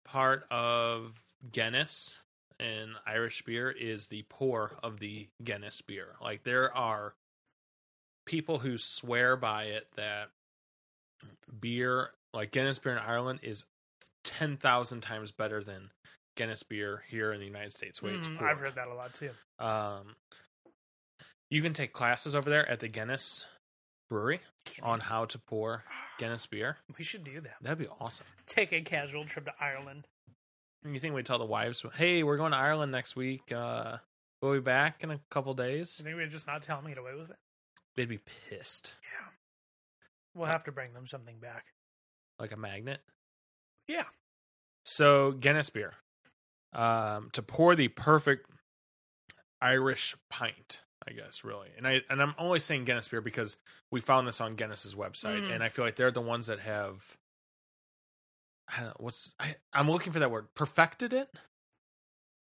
part 0.05 0.45
of 0.51 1.21
Guinness 1.53 2.21
and 2.59 2.91
Irish 3.07 3.43
beer 3.43 3.71
is 3.71 4.09
the 4.09 4.25
pour 4.29 4.77
of 4.83 5.01
the 5.01 5.29
Guinness 5.43 5.81
beer. 5.81 6.17
Like 6.21 6.43
there 6.43 6.77
are 6.77 7.15
people 8.27 8.59
who 8.59 8.77
swear 8.77 9.37
by 9.37 9.65
it 9.65 9.87
that 9.97 10.29
beer, 11.59 12.11
like 12.35 12.51
Guinness 12.51 12.79
beer 12.79 12.93
in 12.93 12.99
Ireland, 12.99 13.41
is 13.43 13.65
ten 14.25 14.57
thousand 14.57 15.01
times 15.01 15.33
better 15.33 15.63
than 15.63 15.91
Guinness 16.37 16.63
beer 16.63 17.03
here 17.09 17.33
in 17.33 17.41
the 17.41 17.47
United 17.47 17.73
States. 17.73 18.03
Way 18.03 18.13
it's 18.13 18.29
Mm. 18.29 18.43
I've 18.43 18.61
heard 18.61 18.75
that 18.77 18.89
a 18.89 18.95
lot 18.95 19.15
too. 19.15 19.31
Um, 19.59 20.17
you 21.51 21.63
can 21.63 21.73
take 21.75 21.93
classes 21.93 22.35
over 22.35 22.49
there 22.49 22.69
at 22.71 22.81
the 22.81 22.89
Guinness 22.89 23.47
Brewery 24.09 24.41
Can't 24.65 24.87
on 24.87 25.01
how 25.01 25.25
to 25.27 25.39
pour 25.39 25.85
Guinness 26.19 26.47
beer. 26.47 26.79
We 26.97 27.05
should 27.05 27.25
do 27.25 27.41
that. 27.41 27.57
That'd 27.61 27.79
be 27.79 27.89
awesome. 28.01 28.27
Take 28.47 28.73
a 28.73 28.81
casual 28.83 29.25
trip 29.25 29.45
to 29.47 29.53
Ireland. 29.61 30.07
You 30.85 30.99
think 30.99 31.15
we'd 31.15 31.27
tell 31.27 31.39
the 31.39 31.45
wives, 31.45 31.85
"Hey, 31.95 32.23
we're 32.23 32.39
going 32.39 32.53
to 32.53 32.57
Ireland 32.59 32.91
next 32.91 33.15
week. 33.15 33.53
Uh, 33.53 33.99
we'll 34.41 34.55
be 34.55 34.61
back 34.61 35.03
in 35.05 35.11
a 35.11 35.21
couple 35.31 35.53
days." 35.53 36.01
I 36.01 36.05
think 36.05 36.17
we'd 36.17 36.31
just 36.31 36.47
not 36.47 36.63
tell 36.63 36.77
them 36.77 36.87
to 36.87 36.91
get 36.93 36.99
away 36.99 37.15
with 37.15 37.31
it. 37.31 37.37
They'd 37.97 38.09
be 38.09 38.19
pissed, 38.49 38.95
Yeah. 39.03 39.27
We'll 40.33 40.47
have 40.47 40.65
to 40.65 40.73
bring 40.73 40.93
them 40.95 41.07
something 41.07 41.39
back. 41.39 41.67
like 42.39 42.53
a 42.53 42.57
magnet. 42.57 43.03
Yeah. 43.87 44.05
So 44.85 45.33
Guinness 45.33 45.69
beer, 45.69 45.95
um, 46.73 47.31
to 47.33 47.43
pour 47.43 47.75
the 47.75 47.89
perfect 47.89 48.51
Irish 49.61 50.17
pint, 50.31 50.81
I 51.07 51.13
guess, 51.13 51.45
really. 51.45 51.69
And 51.77 51.87
I 51.87 52.03
and 52.09 52.23
I'm 52.23 52.35
only 52.39 52.61
saying 52.61 52.85
Guinness 52.85 53.09
beer 53.09 53.21
because 53.21 53.57
we 53.91 54.01
found 54.01 54.27
this 54.27 54.41
on 54.41 54.55
Guinness's 54.55 54.95
website, 54.95 55.43
Mhm. 55.43 55.53
and 55.55 55.63
I 55.63 55.69
feel 55.69 55.85
like 55.85 55.97
they're 55.97 56.11
the 56.11 56.21
ones 56.21 56.47
that 56.47 56.61
have. 56.61 57.17
I 58.69 58.77
don't 58.79 58.87
know 58.87 58.95
what's 59.01 59.35
I, 59.41 59.57
I'm 59.73 59.91
looking 59.91 60.13
for 60.13 60.21
that 60.21 60.31
word. 60.31 60.47
Perfected 60.55 61.13
it. 61.13 61.29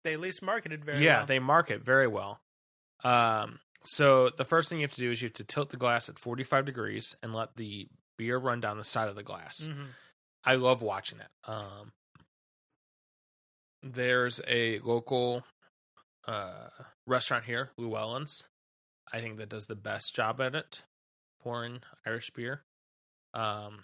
They 0.03 0.13
at 0.13 0.19
least 0.19 0.41
marketed 0.43 0.85
very 0.85 0.97
well. 0.97 1.03
yeah, 1.03 1.17
well. 1.17 1.25
they 1.25 1.39
market 1.39 1.83
very 1.83 2.07
well. 2.07 2.39
Um, 3.03 3.59
so 3.83 4.29
the 4.29 4.45
first 4.45 4.69
thing 4.69 4.79
you 4.79 4.83
have 4.83 4.93
to 4.93 4.99
do 4.99 5.11
is 5.11 5.21
you 5.21 5.27
have 5.27 5.33
to 5.33 5.43
tilt 5.43 5.71
the 5.71 5.77
glass 5.77 6.07
at 6.07 6.19
45 6.19 6.65
degrees 6.65 7.15
and 7.23 7.33
let 7.33 7.55
the 7.55 7.87
beer 8.17 8.37
run 8.37 8.59
down 8.61 8.77
the 8.77 8.83
side 8.85 9.09
of 9.09 9.15
the 9.15 9.23
glass. 9.23 9.55
Mhm. 9.61 9.87
I 10.43 10.55
love 10.55 10.81
watching 10.81 11.17
that. 11.17 11.31
Um, 11.45 11.91
there's 13.83 14.41
a 14.47 14.79
local 14.79 15.43
uh, 16.27 16.67
restaurant 17.07 17.45
here, 17.45 17.71
Llywelyn's. 17.79 18.45
I 19.11 19.21
think 19.21 19.37
that 19.37 19.49
does 19.49 19.65
the 19.65 19.75
best 19.75 20.15
job 20.15 20.39
at 20.41 20.55
it, 20.55 20.83
pouring 21.41 21.81
Irish 22.05 22.29
beer. 22.31 22.63
Um, 23.33 23.83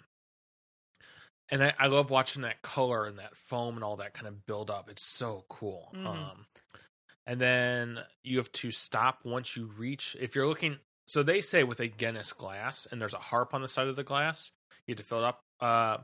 and 1.50 1.62
I, 1.62 1.74
I 1.78 1.86
love 1.86 2.10
watching 2.10 2.42
that 2.42 2.62
color 2.62 3.06
and 3.06 3.18
that 3.18 3.36
foam 3.36 3.74
and 3.76 3.84
all 3.84 3.96
that 3.96 4.14
kind 4.14 4.26
of 4.26 4.46
build 4.46 4.70
up. 4.70 4.88
It's 4.90 5.04
so 5.04 5.44
cool. 5.48 5.92
Mhm. 5.94 6.06
Um, 6.06 6.46
and 7.26 7.40
then 7.40 7.98
you 8.22 8.38
have 8.38 8.52
to 8.52 8.70
stop 8.70 9.24
once 9.24 9.56
you 9.56 9.66
reach. 9.66 10.16
If 10.20 10.34
you're 10.34 10.46
looking, 10.46 10.78
so 11.06 11.22
they 11.22 11.40
say 11.40 11.64
with 11.64 11.80
a 11.80 11.88
Guinness 11.88 12.32
glass, 12.32 12.86
and 12.90 13.00
there's 13.00 13.14
a 13.14 13.18
harp 13.18 13.54
on 13.54 13.62
the 13.62 13.68
side 13.68 13.88
of 13.88 13.96
the 13.96 14.04
glass, 14.04 14.52
you 14.86 14.92
have 14.92 14.98
to 14.98 15.04
fill 15.04 15.18
it 15.18 15.24
up. 15.24 15.40
Uh, 15.60 15.98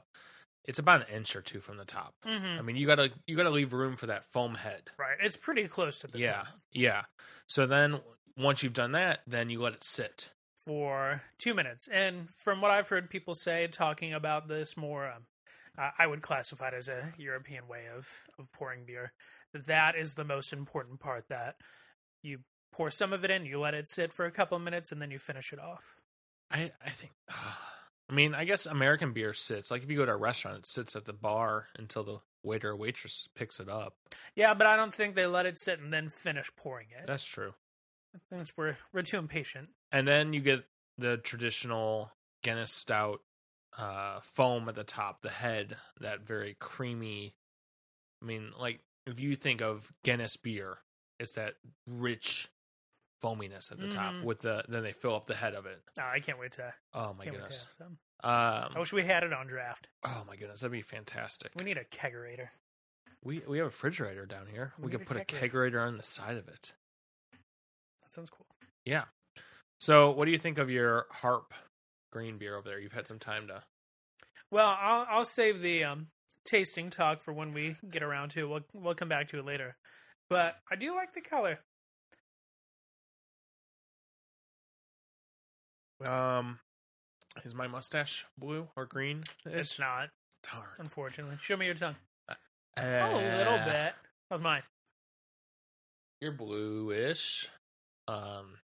it's 0.65 0.79
about 0.79 1.09
an 1.09 1.15
inch 1.17 1.35
or 1.37 1.43
two 1.43 1.61
from 1.61 1.77
the 1.77 1.85
top. 1.85 2.15
Mhm. 2.25 2.59
I 2.59 2.63
mean, 2.63 2.77
you 2.77 2.87
gotta 2.87 3.11
you 3.27 3.37
gotta 3.37 3.51
leave 3.51 3.73
room 3.73 3.97
for 3.97 4.07
that 4.07 4.25
foam 4.25 4.55
head. 4.55 4.91
Right. 4.99 5.17
It's 5.21 5.37
pretty 5.37 5.67
close 5.69 5.99
to 6.01 6.07
the 6.07 6.19
yeah, 6.19 6.33
top 6.33 6.47
yeah. 6.71 6.83
Yeah. 6.83 7.03
So 7.47 7.67
then 7.67 8.01
once 8.37 8.63
you've 8.63 8.73
done 8.73 8.93
that, 8.93 9.21
then 9.27 9.51
you 9.51 9.61
let 9.61 9.75
it 9.75 9.85
sit. 9.85 10.31
for 10.65 11.23
two 11.39 11.55
minutes. 11.55 11.89
And 11.89 12.31
from 12.33 12.61
what 12.61 12.71
I've 12.71 12.89
heard 12.89 13.11
people 13.11 13.35
say, 13.35 13.67
talking 13.67 14.13
about 14.15 14.47
this 14.47 14.77
more, 14.77 15.09
um, 15.11 15.27
I 15.77 15.91
I 15.99 16.07
would 16.07 16.23
classify 16.23 16.69
it 16.69 16.75
as 16.75 16.89
a 16.89 17.13
European 17.19 17.67
way 17.67 17.89
of, 17.89 18.09
of 18.39 18.51
pouring 18.53 18.85
beer. 18.85 19.13
That 19.53 19.97
is 19.97 20.15
the 20.15 20.25
most 20.25 20.53
important 20.53 21.01
part. 21.01 21.29
That 21.29 21.57
you 22.23 22.41
pour 22.71 22.91
some 22.93 23.13
of 23.13 23.25
it 23.25 23.31
in, 23.33 23.45
you 23.45 23.59
let 23.59 23.75
it 23.75 23.89
sit 23.89 24.13
for 24.13 24.25
a 24.25 24.31
couple 24.31 24.57
of 24.57 24.63
minutes, 24.63 24.93
and 24.93 25.03
then 25.03 25.11
you 25.11 25.19
finish 25.19 25.53
it 25.53 25.59
off. 25.59 25.97
I 26.51 26.71
I 26.85 26.91
think. 26.91 27.13
I 28.13 28.15
mean, 28.15 28.35
I 28.35 28.45
guess 28.45 28.67
American 28.67 29.13
beer 29.15 29.33
sits 29.33 29.71
like 29.71 29.83
if 29.83 29.91
you 29.91 29.97
go 29.97 30.05
to 30.05 30.13
a 30.13 30.17
restaurant, 30.17 30.59
it 30.59 30.67
sits 30.67 30.95
at 30.97 31.07
the 31.07 31.15
bar 31.15 31.69
until 31.79 32.05
the 32.05 32.19
waiter 32.43 32.71
or 32.73 32.77
waitress 32.77 33.27
picks 33.35 33.59
it 33.59 33.71
up. 33.71 33.95
Yeah, 34.37 34.53
but 34.53 34.67
I 34.67 34.77
don't 34.77 34.93
think 34.93 35.15
they 35.15 35.27
let 35.27 35.47
it 35.47 35.57
sit 35.59 35.81
and 35.81 35.91
then 35.91 36.09
finish 36.11 36.51
pouring 36.55 36.89
it. 36.91 37.07
That's 37.07 37.25
true. 37.25 37.55
I 38.15 38.19
think 38.29 38.43
it's- 38.43 38.53
we're 38.55 38.77
we're 38.93 39.01
too 39.01 39.17
impatient. 39.17 39.71
And 39.93 40.07
then 40.07 40.35
you 40.35 40.41
get 40.43 40.63
the 40.99 41.17
traditional 41.17 42.13
Guinness 42.43 42.71
Stout 42.71 43.23
uh, 43.79 44.21
foam 44.21 44.69
at 44.69 44.75
the 44.75 44.85
top, 44.85 45.23
the 45.23 45.31
head, 45.31 45.77
that 46.01 46.21
very 46.21 46.55
creamy. 46.61 47.35
I 48.21 48.27
mean, 48.27 48.53
like 48.59 48.81
if 49.07 49.19
you 49.21 49.37
think 49.37 49.63
of 49.63 49.91
Guinness 50.05 50.37
beer, 50.37 50.77
it's 51.19 51.37
that 51.37 51.55
rich 51.87 52.51
foaminess 53.23 53.71
at 53.73 53.79
the 53.79 53.89
top 53.89 54.13
Mhm. 54.15 54.25
with 54.25 54.41
the 54.41 54.65
then 54.69 54.83
they 54.83 54.93
fill 54.93 55.15
up 55.15 55.27
the 55.27 55.35
head 55.37 55.55
of 55.55 55.67
it. 55.67 55.83
Oh, 55.99 56.03
I 56.03 56.21
can't 56.21 56.39
wait 56.39 56.53
to. 56.53 56.75
Oh 56.93 57.13
my 57.15 57.25
can't 57.25 57.37
wait 57.37 57.43
to 57.45 57.51
goodness. 57.51 57.67
some. 57.79 57.99
I 58.25 58.63
Um, 58.67 58.75
wish 58.79 58.93
we 58.93 59.05
had 59.05 59.23
it 59.25 59.33
on 59.33 59.47
draft. 59.47 59.89
oh 60.05 60.25
my 60.27 60.37
goodness, 60.37 60.61
that'd 60.61 60.73
be 60.73 60.83
fantastic. 60.83 61.53
We 61.57 61.65
need 61.65 61.79
a 61.79 61.85
kegerator. 61.85 62.51
We 63.23 63.41
we 63.41 63.59
have 63.59 63.67
a 63.67 63.69
refrigerator 63.71 64.27
down 64.27 64.47
here. 64.49 64.75
We 64.79 64.87
We, 64.87 64.91
could 64.93 65.03
a 65.03 65.05
put 65.05 65.17
a 65.17 65.21
kegerator. 65.21 65.51
kegerator 65.73 65.87
on 65.87 65.97
the 65.97 66.03
side 66.03 66.37
of 66.37 66.49
it. 66.49 66.75
That 68.03 68.13
sounds 68.13 68.31
cool. 68.31 68.47
Yeah. 68.85 69.05
So, 69.79 70.11
what 70.11 70.27
do 70.27 70.31
you 70.31 70.39
think 70.39 70.59
of 70.59 70.71
your 70.71 71.07
harp 71.11 71.55
green 72.13 72.39
beer 72.39 72.57
over 72.57 72.69
there? 72.69 72.79
You've 72.79 72.93
had 72.93 73.09
some 73.09 73.19
time 73.19 73.47
to. 73.49 73.65
Well, 74.51 74.77
I'll 74.79 75.07
I'll 75.09 75.25
save 75.25 75.61
the 75.61 75.83
um, 75.85 76.09
tasting 76.45 76.91
talk 76.91 77.21
for 77.21 77.33
when 77.33 77.53
we 77.53 77.77
get 77.91 78.03
around 78.03 78.31
to 78.31 78.41
it. 78.41 78.49
We'll 78.49 78.83
we'll 78.83 78.95
come 78.95 79.09
back 79.09 79.29
to 79.29 79.39
it 79.39 79.45
later. 79.45 79.77
But 80.29 80.59
I 80.71 80.77
do 80.77 80.95
like 80.95 81.13
the 81.15 81.21
color. 81.21 81.61
Um, 86.09 86.59
is 87.45 87.55
my 87.55 87.67
mustache 87.67 88.27
blue 88.39 88.69
or 88.77 88.87
green? 88.87 89.25
It's 89.47 89.79
not, 89.79 90.11
darn. 90.51 90.67
unfortunately. 90.79 91.37
Show 91.41 91.57
me 91.57 91.67
your 91.67 91.75
tongue. 91.75 91.97
Uh, 92.29 92.35
Oh, 92.79 93.17
a 93.19 93.37
little 93.37 93.59
bit. 93.59 93.93
How's 94.31 94.41
mine. 94.41 94.63
You're 96.21 96.33
bluish. 96.33 97.49
Um, 98.09 98.57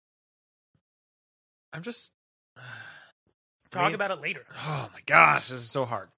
I'm 1.72 1.82
just. 1.82 2.10
Talk 3.70 3.86
mean- 3.86 3.94
about 3.96 4.10
it 4.12 4.20
later. 4.22 4.44
Oh 4.66 4.88
my 4.94 5.00
gosh, 5.04 5.48
this 5.48 5.60
is 5.62 5.70
so 5.70 5.84
hard. 5.84 6.08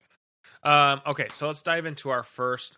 Um, 0.63 1.01
okay, 1.07 1.27
so 1.33 1.47
let's 1.49 1.63
dive 1.63 1.85
into 1.87 2.11
our 2.11 2.23
first 2.23 2.77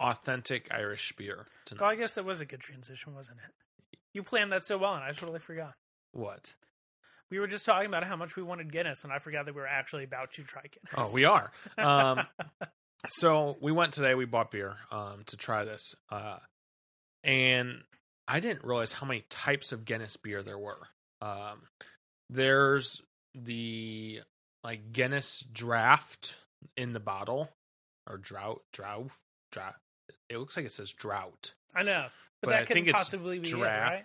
authentic 0.00 0.72
Irish 0.74 1.12
beer 1.16 1.46
tonight. 1.66 1.82
Well, 1.82 1.90
I 1.90 1.94
guess 1.94 2.14
that 2.16 2.24
was 2.24 2.40
a 2.40 2.44
good 2.46 2.60
transition, 2.60 3.14
wasn't 3.14 3.38
it? 3.44 3.98
You 4.12 4.22
planned 4.22 4.50
that 4.52 4.64
so 4.66 4.76
well, 4.78 4.94
and 4.94 5.04
I 5.04 5.12
totally 5.12 5.38
forgot. 5.38 5.74
what? 6.12 6.54
We 7.30 7.38
were 7.38 7.46
just 7.46 7.66
talking 7.66 7.86
about 7.86 8.04
how 8.04 8.16
much 8.16 8.36
we 8.36 8.42
wanted 8.42 8.70
Guinness, 8.72 9.04
and 9.04 9.12
I 9.12 9.18
forgot 9.18 9.46
that 9.46 9.54
we 9.54 9.60
were 9.60 9.66
actually 9.66 10.04
about 10.04 10.32
to 10.32 10.44
try 10.44 10.62
Guinness. 10.62 10.94
Oh, 10.96 11.12
we 11.12 11.24
are. 11.24 11.50
Um, 11.76 12.22
so 13.08 13.56
we 13.60 13.72
went 13.72 13.92
today. 13.92 14.14
We 14.14 14.24
bought 14.26 14.50
beer 14.50 14.76
um, 14.90 15.22
to 15.26 15.36
try 15.36 15.64
this, 15.64 15.94
uh, 16.10 16.38
and 17.24 17.82
I 18.28 18.40
didn't 18.40 18.64
realize 18.64 18.92
how 18.92 19.06
many 19.06 19.24
types 19.28 19.72
of 19.72 19.84
Guinness 19.84 20.16
beer 20.16 20.42
there 20.42 20.58
were. 20.58 20.78
Um, 21.20 21.62
there's 22.30 23.00
the 23.34 24.20
like 24.62 24.92
Guinness 24.92 25.44
Draught 25.52 26.34
in 26.76 26.92
the 26.92 27.00
bottle 27.00 27.50
or 28.08 28.18
drought, 28.18 28.62
drought, 28.72 29.10
drought. 29.52 29.74
It 30.28 30.38
looks 30.38 30.56
like 30.56 30.66
it 30.66 30.72
says 30.72 30.92
drought. 30.92 31.52
I 31.74 31.82
know, 31.82 32.06
but, 32.42 32.48
But 32.48 32.50
that 32.50 32.62
I 32.62 32.64
could 32.82 32.94
possibly 32.94 33.38
be 33.38 33.48
it, 33.50 33.56
right? 33.56 34.04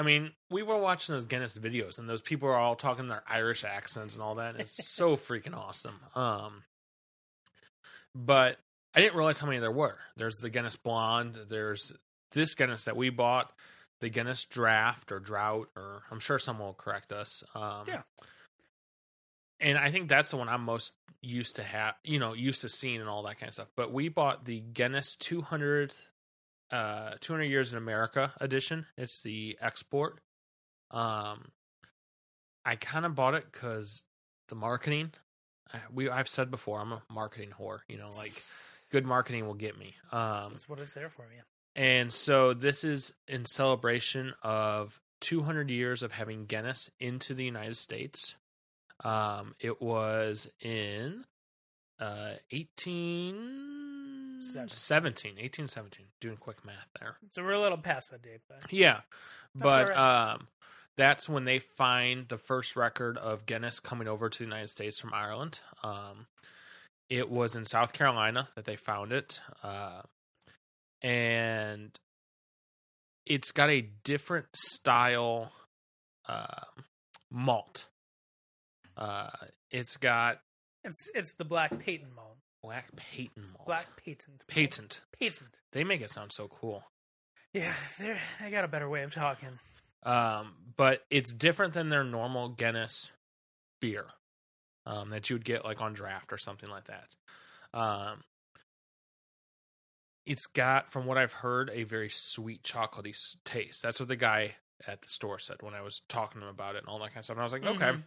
I 0.00 0.02
mean, 0.02 0.32
we 0.50 0.62
were 0.62 0.78
watching 0.78 1.14
those 1.14 1.26
Guinness 1.26 1.58
videos, 1.58 1.98
and 1.98 2.08
those 2.08 2.22
people 2.22 2.48
are 2.48 2.56
all 2.56 2.74
talking 2.74 3.06
their 3.06 3.22
Irish 3.28 3.64
accents 3.64 4.14
and 4.14 4.22
all 4.22 4.36
that. 4.36 4.52
And 4.52 4.60
it's 4.60 4.88
so 4.88 5.14
freaking 5.18 5.54
awesome. 5.54 6.00
Um, 6.16 6.62
but 8.14 8.56
I 8.94 9.02
didn't 9.02 9.14
realize 9.14 9.38
how 9.38 9.46
many 9.46 9.58
there 9.58 9.70
were. 9.70 9.98
There's 10.16 10.38
the 10.38 10.48
Guinness 10.48 10.76
Blonde. 10.76 11.36
There's 11.50 11.92
this 12.32 12.54
Guinness 12.54 12.86
that 12.86 12.96
we 12.96 13.10
bought, 13.10 13.52
the 14.00 14.08
Guinness 14.08 14.46
Draught 14.46 15.12
or 15.12 15.20
Drought, 15.20 15.68
or 15.76 16.04
I'm 16.10 16.18
sure 16.18 16.38
someone 16.38 16.68
will 16.68 16.74
correct 16.74 17.12
us. 17.12 17.44
Um, 17.54 17.84
Yeah. 17.86 18.00
And 19.60 19.76
I 19.76 19.90
think 19.90 20.08
that's 20.08 20.30
the 20.30 20.38
one 20.38 20.48
I'm 20.48 20.64
most 20.64 20.94
used 21.20 21.56
to 21.56 21.62
have, 21.62 21.94
you 22.04 22.18
know, 22.18 22.32
used 22.32 22.62
to 22.62 22.70
seeing 22.70 23.00
and 23.00 23.08
all 23.10 23.24
that 23.24 23.38
kind 23.38 23.48
of 23.48 23.52
stuff. 23.54 23.68
But 23.76 23.92
we 23.92 24.08
bought 24.08 24.46
the 24.46 24.60
Guinness 24.60 25.14
200 25.16 25.92
uh 26.72 27.14
200 27.20 27.44
years 27.44 27.72
in 27.72 27.78
America 27.78 28.32
edition. 28.40 28.86
It's 28.96 29.22
the 29.22 29.58
export. 29.60 30.20
Um 30.90 31.50
I 32.64 32.76
kind 32.76 33.06
of 33.06 33.14
bought 33.14 33.34
it 33.34 33.50
cuz 33.52 34.04
the 34.48 34.54
marketing 34.54 35.12
we 35.92 36.08
I've 36.08 36.28
said 36.28 36.50
before 36.50 36.80
I'm 36.80 36.92
a 36.92 37.02
marketing 37.10 37.52
whore, 37.58 37.80
you 37.88 37.96
know, 37.96 38.08
like 38.08 38.32
good 38.90 39.06
marketing 39.06 39.46
will 39.46 39.54
get 39.54 39.78
me. 39.78 39.94
Um 40.12 40.50
That's 40.50 40.68
what 40.68 40.80
it's 40.80 40.94
there 40.94 41.10
for, 41.10 41.22
man. 41.22 41.44
And 41.76 42.12
so 42.12 42.52
this 42.52 42.84
is 42.84 43.14
in 43.28 43.44
celebration 43.44 44.34
of 44.42 45.00
200 45.20 45.70
years 45.70 46.02
of 46.02 46.12
having 46.12 46.46
Guinness 46.46 46.90
into 46.98 47.34
the 47.34 47.44
United 47.44 47.76
States. 47.76 48.36
Um, 49.04 49.54
it 49.60 49.80
was 49.80 50.50
in 50.60 51.24
uh, 51.98 52.32
1817, 54.40 55.32
1817. 55.32 56.06
Doing 56.20 56.36
quick 56.36 56.64
math 56.64 56.88
there. 56.98 57.16
So 57.30 57.42
we're 57.42 57.52
a 57.52 57.60
little 57.60 57.78
past 57.78 58.10
that 58.10 58.22
date, 58.22 58.40
but 58.48 58.72
Yeah, 58.72 59.00
That's 59.54 59.76
but 59.76 59.88
right. 59.88 60.32
um, 60.32 60.48
that's 60.96 61.28
when 61.28 61.44
they 61.44 61.58
find 61.58 62.28
the 62.28 62.38
first 62.38 62.76
record 62.76 63.16
of 63.18 63.46
Guinness 63.46 63.80
coming 63.80 64.08
over 64.08 64.28
to 64.28 64.38
the 64.38 64.44
United 64.44 64.68
States 64.68 64.98
from 65.00 65.12
Ireland. 65.14 65.60
Um, 65.82 66.26
it 67.08 67.30
was 67.30 67.56
in 67.56 67.64
South 67.64 67.92
Carolina 67.92 68.48
that 68.54 68.64
they 68.64 68.76
found 68.76 69.12
it, 69.12 69.40
uh, 69.62 70.02
and 71.02 71.90
it's 73.26 73.50
got 73.52 73.70
a 73.70 73.88
different 74.04 74.46
style 74.54 75.52
uh, 76.28 76.64
malt. 77.30 77.86
Uh, 78.96 79.30
it's 79.70 79.96
got 79.96 80.40
it's 80.84 81.08
it's 81.14 81.34
the 81.34 81.44
black 81.44 81.70
patent 81.78 82.14
malt. 82.14 82.36
Black 82.62 82.94
patent 82.96 83.52
malt. 83.52 83.66
Black 83.66 83.86
patent. 83.96 84.44
patent. 84.48 85.00
Patent. 85.18 85.58
They 85.72 85.84
make 85.84 86.00
it 86.00 86.10
sound 86.10 86.32
so 86.32 86.48
cool. 86.48 86.84
Yeah, 87.52 87.72
they 87.98 88.16
they 88.40 88.50
got 88.50 88.64
a 88.64 88.68
better 88.68 88.88
way 88.88 89.02
of 89.02 89.12
talking. 89.14 89.58
um, 90.04 90.54
but 90.76 91.02
it's 91.10 91.32
different 91.32 91.74
than 91.74 91.88
their 91.88 92.04
normal 92.04 92.48
Guinness 92.48 93.12
beer 93.80 94.06
um, 94.86 95.10
that 95.10 95.28
you 95.30 95.34
would 95.36 95.44
get 95.44 95.64
like 95.64 95.80
on 95.80 95.92
draft 95.92 96.32
or 96.32 96.38
something 96.38 96.68
like 96.70 96.84
that. 96.84 97.16
Um, 97.74 98.22
it's 100.26 100.46
got, 100.46 100.92
from 100.92 101.06
what 101.06 101.18
I've 101.18 101.32
heard, 101.32 101.70
a 101.72 101.82
very 101.84 102.08
sweet 102.10 102.62
chocolatey 102.62 103.16
taste. 103.44 103.82
That's 103.82 103.98
what 103.98 104.08
the 104.08 104.16
guy 104.16 104.54
at 104.86 105.02
the 105.02 105.08
store 105.08 105.38
said 105.38 105.56
when 105.60 105.74
I 105.74 105.82
was 105.82 106.02
talking 106.08 106.40
to 106.40 106.46
him 106.46 106.54
about 106.54 106.74
it 106.76 106.78
and 106.78 106.88
all 106.88 106.98
that 107.00 107.08
kind 107.08 107.18
of 107.18 107.24
stuff. 107.24 107.34
And 107.36 107.40
I 107.42 107.44
was 107.44 107.52
like, 107.52 107.64
okay, 107.66 107.84
Mhm. 107.86 108.02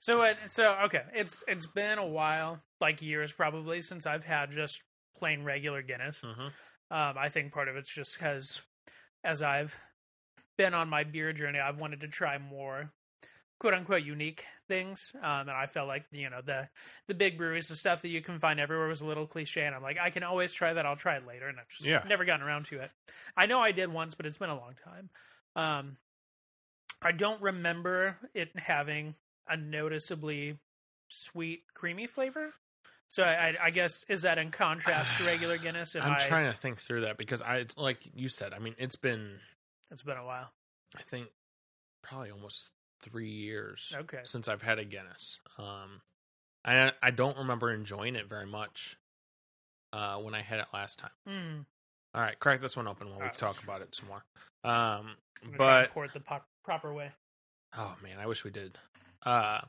So 0.00 0.22
it 0.22 0.38
so 0.46 0.74
okay, 0.86 1.04
it's 1.14 1.44
it's 1.46 1.66
been 1.66 1.98
a 1.98 2.06
while, 2.06 2.62
like 2.80 3.02
years 3.02 3.32
probably, 3.32 3.80
since 3.82 4.06
I've 4.06 4.24
had 4.24 4.50
just 4.50 4.82
plain 5.16 5.44
regular 5.44 5.82
Guinness. 5.82 6.24
hmm 6.24 6.52
Um, 6.90 7.18
I 7.18 7.28
think 7.28 7.52
part 7.52 7.68
of 7.68 7.76
it's 7.76 7.92
just 7.92 8.18
because 8.18 8.62
as 9.24 9.42
I've 9.42 9.80
been 10.58 10.74
on 10.74 10.88
my 10.88 11.04
beer 11.04 11.32
journey, 11.32 11.60
I've 11.60 11.80
wanted 11.80 12.00
to 12.00 12.08
try 12.08 12.38
more 12.38 12.92
quote 13.60 13.74
unquote 13.74 14.04
unique 14.04 14.46
things. 14.68 15.12
Um, 15.16 15.48
and 15.48 15.50
I 15.52 15.66
felt 15.66 15.88
like, 15.88 16.06
you 16.12 16.30
know, 16.30 16.42
the 16.42 16.70
the 17.08 17.14
big 17.14 17.38
breweries, 17.38 17.68
the 17.68 17.76
stuff 17.76 18.02
that 18.02 18.08
you 18.10 18.22
can 18.22 18.38
find 18.38 18.60
everywhere 18.60 18.88
was 18.88 19.02
a 19.02 19.06
little 19.06 19.26
cliche. 19.26 19.66
And 19.66 19.74
I'm 19.74 19.82
like, 19.82 19.98
I 19.98 20.10
can 20.10 20.24
always 20.24 20.52
try 20.54 20.74
that. 20.74 20.86
I'll 20.86 20.96
try 20.96 21.16
it 21.16 21.26
later. 21.26 21.48
And 21.48 21.60
I've 21.60 21.68
just 21.68 21.86
Yeah. 21.86 22.04
never 22.04 22.24
gotten 22.24 22.46
around 22.46 22.66
to 22.66 22.80
it. 22.80 22.92
I 23.36 23.46
know 23.46 23.60
I 23.60 23.72
did 23.72 23.92
once, 23.92 24.14
but 24.14 24.26
it's 24.26 24.38
been 24.38 24.50
a 24.50 24.58
long 24.58 24.74
time. 24.84 25.10
Um, 25.56 25.98
I 27.02 27.12
don't 27.12 27.40
remember 27.42 28.18
it 28.34 28.58
having 28.58 29.16
a 29.50 29.56
noticeably 29.56 30.58
sweet, 31.08 31.62
creamy 31.74 32.06
flavor. 32.06 32.52
So 33.08 33.24
I, 33.24 33.56
I, 33.60 33.70
guess 33.70 34.04
is 34.08 34.22
that 34.22 34.38
in 34.38 34.50
contrast 34.52 35.18
to 35.18 35.24
regular 35.24 35.58
Guinness? 35.62 35.96
I'm 35.96 36.12
I- 36.12 36.18
trying 36.18 36.50
to 36.52 36.56
think 36.56 36.78
through 36.78 37.02
that 37.02 37.16
because 37.18 37.42
I, 37.42 37.66
like 37.76 37.98
you 38.14 38.28
said, 38.28 38.52
I 38.52 38.60
mean, 38.60 38.74
it's 38.78 38.96
been, 38.96 39.32
It's 39.90 40.02
been 40.02 40.16
a 40.16 40.24
while. 40.24 40.50
I 40.96 41.02
think, 41.02 41.26
probably 42.02 42.30
almost 42.30 42.70
three 43.02 43.30
years 43.30 43.92
Okay. 43.94 44.20
since 44.24 44.48
I've 44.48 44.62
had 44.62 44.78
a 44.78 44.84
Guinness. 44.84 45.38
Um, 45.58 46.00
I 46.64 46.92
I 47.02 47.10
don't 47.10 47.38
remember 47.38 47.72
enjoying 47.72 48.14
it 48.16 48.28
very 48.28 48.46
much 48.46 48.96
uh, 49.92 50.16
when 50.18 50.34
I 50.34 50.42
had 50.42 50.60
it 50.60 50.66
last 50.72 50.98
time. 50.98 51.10
Mm. 51.28 51.64
All 52.14 52.20
right, 52.20 52.38
crack 52.38 52.60
this 52.60 52.76
one 52.76 52.86
open 52.86 53.08
while 53.08 53.16
we 53.18 53.22
Alright. 53.22 53.38
talk 53.38 53.62
about 53.62 53.80
it 53.82 53.94
some 53.94 54.08
more. 54.08 54.24
Um, 54.62 55.16
I'm 55.42 55.52
gonna 55.52 55.56
try 55.56 55.78
and 55.80 55.86
but 55.88 55.90
pour 55.94 56.04
it 56.04 56.12
the 56.12 56.20
po- 56.20 56.42
proper 56.64 56.92
way. 56.92 57.10
oh 57.78 57.96
man, 58.02 58.18
I 58.20 58.26
wish 58.26 58.44
we 58.44 58.50
did. 58.50 58.78
Uh, 59.24 59.60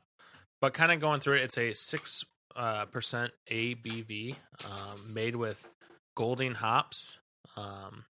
but 0.60 0.74
kind 0.74 0.92
of 0.92 1.00
going 1.00 1.20
through 1.20 1.36
it, 1.36 1.42
it's 1.42 1.58
a 1.58 1.72
six 1.72 2.24
uh, 2.56 2.86
percent 2.86 3.32
ABV, 3.50 4.36
um, 4.64 5.14
made 5.14 5.34
with 5.36 5.68
Golding 6.16 6.54
hops. 6.54 7.18
Um, 7.56 8.04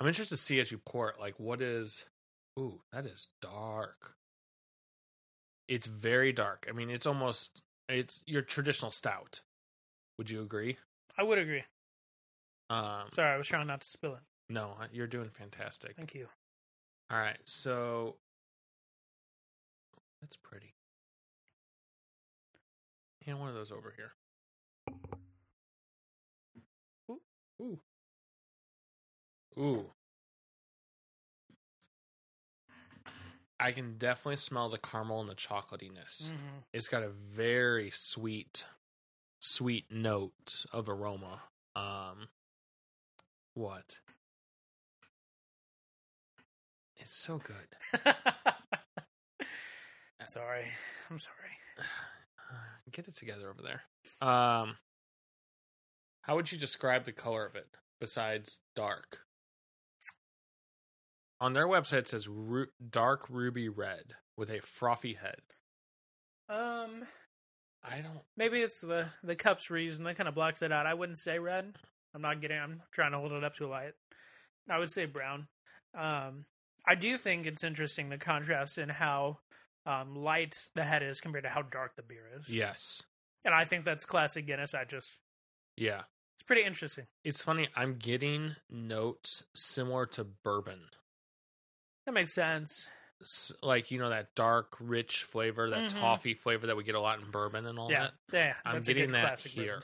I'm 0.00 0.06
interested 0.06 0.36
to 0.36 0.40
see 0.40 0.60
as 0.60 0.70
you 0.70 0.78
pour 0.78 1.10
it, 1.10 1.16
like 1.20 1.38
what 1.38 1.60
is. 1.60 2.06
Ooh, 2.58 2.80
that 2.92 3.06
is 3.06 3.28
dark. 3.40 4.14
It's 5.68 5.86
very 5.86 6.32
dark. 6.32 6.66
I 6.68 6.72
mean, 6.72 6.90
it's 6.90 7.06
almost 7.06 7.60
it's 7.88 8.22
your 8.26 8.42
traditional 8.42 8.90
stout. 8.90 9.42
Would 10.18 10.30
you 10.30 10.42
agree? 10.42 10.76
I 11.16 11.22
would 11.22 11.38
agree. 11.38 11.62
Um, 12.70 13.04
Sorry, 13.12 13.32
I 13.32 13.36
was 13.36 13.46
trying 13.46 13.66
not 13.66 13.80
to 13.82 13.86
spill 13.86 14.14
it. 14.14 14.20
no, 14.50 14.74
you're 14.92 15.06
doing 15.06 15.28
fantastic. 15.30 15.96
Thank 15.96 16.14
you. 16.14 16.28
All 17.10 17.18
right, 17.18 17.38
so 17.44 18.16
that's 20.20 20.36
pretty. 20.36 20.74
Hand 23.24 23.40
one 23.40 23.48
of 23.48 23.54
those 23.54 23.72
over 23.72 23.92
here. 23.96 24.12
Ooh, 27.10 27.20
ooh, 27.60 27.80
ooh. 29.58 29.90
I 33.60 33.72
can 33.72 33.98
definitely 33.98 34.36
smell 34.36 34.68
the 34.68 34.78
caramel 34.78 35.20
and 35.20 35.28
the 35.28 35.34
chocolatiness. 35.34 36.28
hmm 36.28 36.58
It's 36.72 36.86
got 36.88 37.02
a 37.02 37.08
very 37.08 37.90
sweet, 37.92 38.64
sweet 39.40 39.86
note 39.90 40.64
of 40.72 40.88
aroma. 40.88 41.42
Um, 41.74 42.28
what? 43.54 43.98
It's 46.96 47.16
so 47.16 47.38
good. 47.38 48.04
sorry, 50.28 50.64
I'm 51.10 51.18
sorry. 51.18 51.36
Get 52.92 53.08
it 53.08 53.16
together 53.16 53.50
over 53.50 53.62
there. 53.62 53.82
Um, 54.26 54.76
how 56.22 56.36
would 56.36 56.50
you 56.50 56.58
describe 56.58 57.04
the 57.04 57.12
color 57.12 57.44
of 57.44 57.54
it 57.54 57.76
besides 58.00 58.60
dark? 58.74 59.20
On 61.40 61.52
their 61.52 61.66
website, 61.68 61.98
it 61.98 62.08
says 62.08 62.28
ru- 62.28 62.66
dark 62.90 63.26
ruby 63.28 63.68
red 63.68 64.14
with 64.36 64.50
a 64.50 64.60
frothy 64.60 65.14
head. 65.14 65.40
Um, 66.48 67.04
I 67.84 67.98
don't. 68.00 68.20
maybe 68.36 68.60
it's 68.60 68.80
the 68.80 69.06
the 69.22 69.36
cups 69.36 69.70
reason 69.70 70.04
that 70.04 70.16
kind 70.16 70.28
of 70.28 70.34
blocks 70.34 70.62
it 70.62 70.72
out. 70.72 70.86
I 70.86 70.94
wouldn't 70.94 71.18
say 71.18 71.38
red. 71.38 71.76
I'm 72.14 72.22
not 72.22 72.40
getting. 72.40 72.58
I'm 72.58 72.82
trying 72.90 73.12
to 73.12 73.18
hold 73.18 73.32
it 73.32 73.44
up 73.44 73.54
to 73.56 73.66
a 73.66 73.68
light. 73.68 73.92
I 74.68 74.78
would 74.78 74.90
say 74.90 75.04
brown. 75.04 75.48
Um, 75.94 76.46
I 76.86 76.94
do 76.94 77.18
think 77.18 77.46
it's 77.46 77.64
interesting 77.64 78.08
the 78.08 78.18
contrast 78.18 78.78
in 78.78 78.88
how 78.88 79.38
um, 79.88 80.14
light 80.14 80.54
the 80.74 80.84
head 80.84 81.02
is 81.02 81.20
compared 81.20 81.44
to 81.44 81.50
how 81.50 81.62
dark 81.62 81.96
the 81.96 82.02
beer 82.02 82.28
is. 82.38 82.48
Yes. 82.50 83.02
And 83.44 83.54
I 83.54 83.64
think 83.64 83.84
that's 83.84 84.04
classic 84.04 84.46
Guinness. 84.46 84.74
I 84.74 84.84
just 84.84 85.18
Yeah. 85.76 86.02
it's 86.36 86.42
pretty 86.42 86.64
interesting. 86.64 87.06
It's 87.24 87.40
funny. 87.40 87.68
I'm 87.74 87.96
getting 87.96 88.56
notes 88.68 89.42
similar 89.54 90.04
to 90.06 90.24
bourbon. 90.24 90.90
That 92.04 92.12
makes 92.12 92.34
sense. 92.34 92.88
Like, 93.62 93.90
you 93.90 93.98
know, 93.98 94.10
that 94.10 94.34
dark, 94.34 94.76
rich 94.78 95.24
flavor, 95.24 95.70
that 95.70 95.90
Mhm. 95.90 96.00
toffee 96.00 96.34
flavor 96.34 96.66
that 96.68 96.76
we 96.76 96.84
get 96.84 96.94
a 96.94 97.00
lot 97.00 97.18
in 97.20 97.30
bourbon 97.30 97.66
and 97.66 97.78
all 97.78 97.90
yeah, 97.90 98.10
that. 98.28 98.32
yeah. 98.32 98.56
I'm 98.64 98.80
getting 98.82 99.12
that 99.12 99.40
here. 99.40 99.82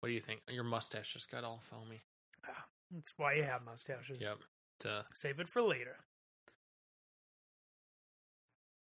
What 0.00 0.08
do 0.08 0.12
you 0.14 0.20
think? 0.20 0.42
Your 0.48 0.64
mustache 0.64 1.12
just 1.12 1.30
got 1.30 1.44
all 1.44 1.60
foamy. 1.60 2.02
That's 2.90 3.12
why 3.16 3.34
you 3.34 3.42
have 3.42 3.62
mustaches. 3.64 4.20
Yep. 4.20 4.38
To, 4.80 5.04
Save 5.12 5.40
it 5.40 5.48
for 5.48 5.62
later. 5.62 5.96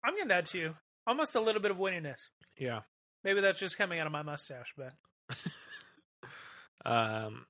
I'm 0.04 0.14
getting 0.16 0.30
that 0.30 0.46
too. 0.46 0.76
Almost 1.08 1.36
a 1.36 1.42
little 1.42 1.62
bit 1.62 1.72
of 1.72 1.78
winniness. 1.78 2.30
yeah. 2.58 2.82
Maybe 3.24 3.42
that's 3.42 3.60
just 3.60 3.78
coming 3.78 4.00
out 4.00 4.08
of 4.08 4.12
my 4.12 4.24
mustache, 4.24 4.74
but 4.76 4.94
um, 6.86 7.46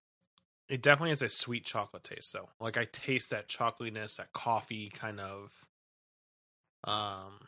it 0.67 0.81
definitely 0.81 1.11
has 1.11 1.21
a 1.21 1.29
sweet 1.29 1.63
chocolate 1.63 2.03
taste, 2.03 2.33
though. 2.33 2.49
Like 2.59 2.77
I 2.77 2.85
taste 2.91 3.29
that 3.29 3.47
chocolatiness, 3.47 4.17
that 4.17 4.33
coffee 4.33 4.89
kind 4.89 5.19
of. 5.21 5.53
Um, 6.83 7.39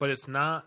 but 0.00 0.10
it's 0.10 0.26
not. 0.26 0.66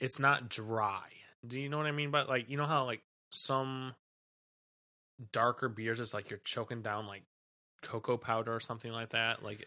It's 0.00 0.18
not 0.18 0.48
dry. 0.48 1.06
Do 1.46 1.60
you 1.60 1.68
know 1.68 1.78
what 1.78 1.86
I 1.86 1.92
mean? 1.92 2.10
But 2.10 2.28
like, 2.28 2.50
you 2.50 2.56
know 2.56 2.66
how 2.66 2.84
like 2.84 3.02
some 3.30 3.94
darker 5.32 5.68
beers 5.68 6.00
is 6.00 6.12
like 6.12 6.30
you're 6.30 6.40
choking 6.44 6.82
down 6.82 7.06
like 7.06 7.22
cocoa 7.82 8.16
powder 8.16 8.54
or 8.54 8.60
something 8.60 8.92
like 8.92 9.10
that. 9.10 9.44
Like, 9.44 9.64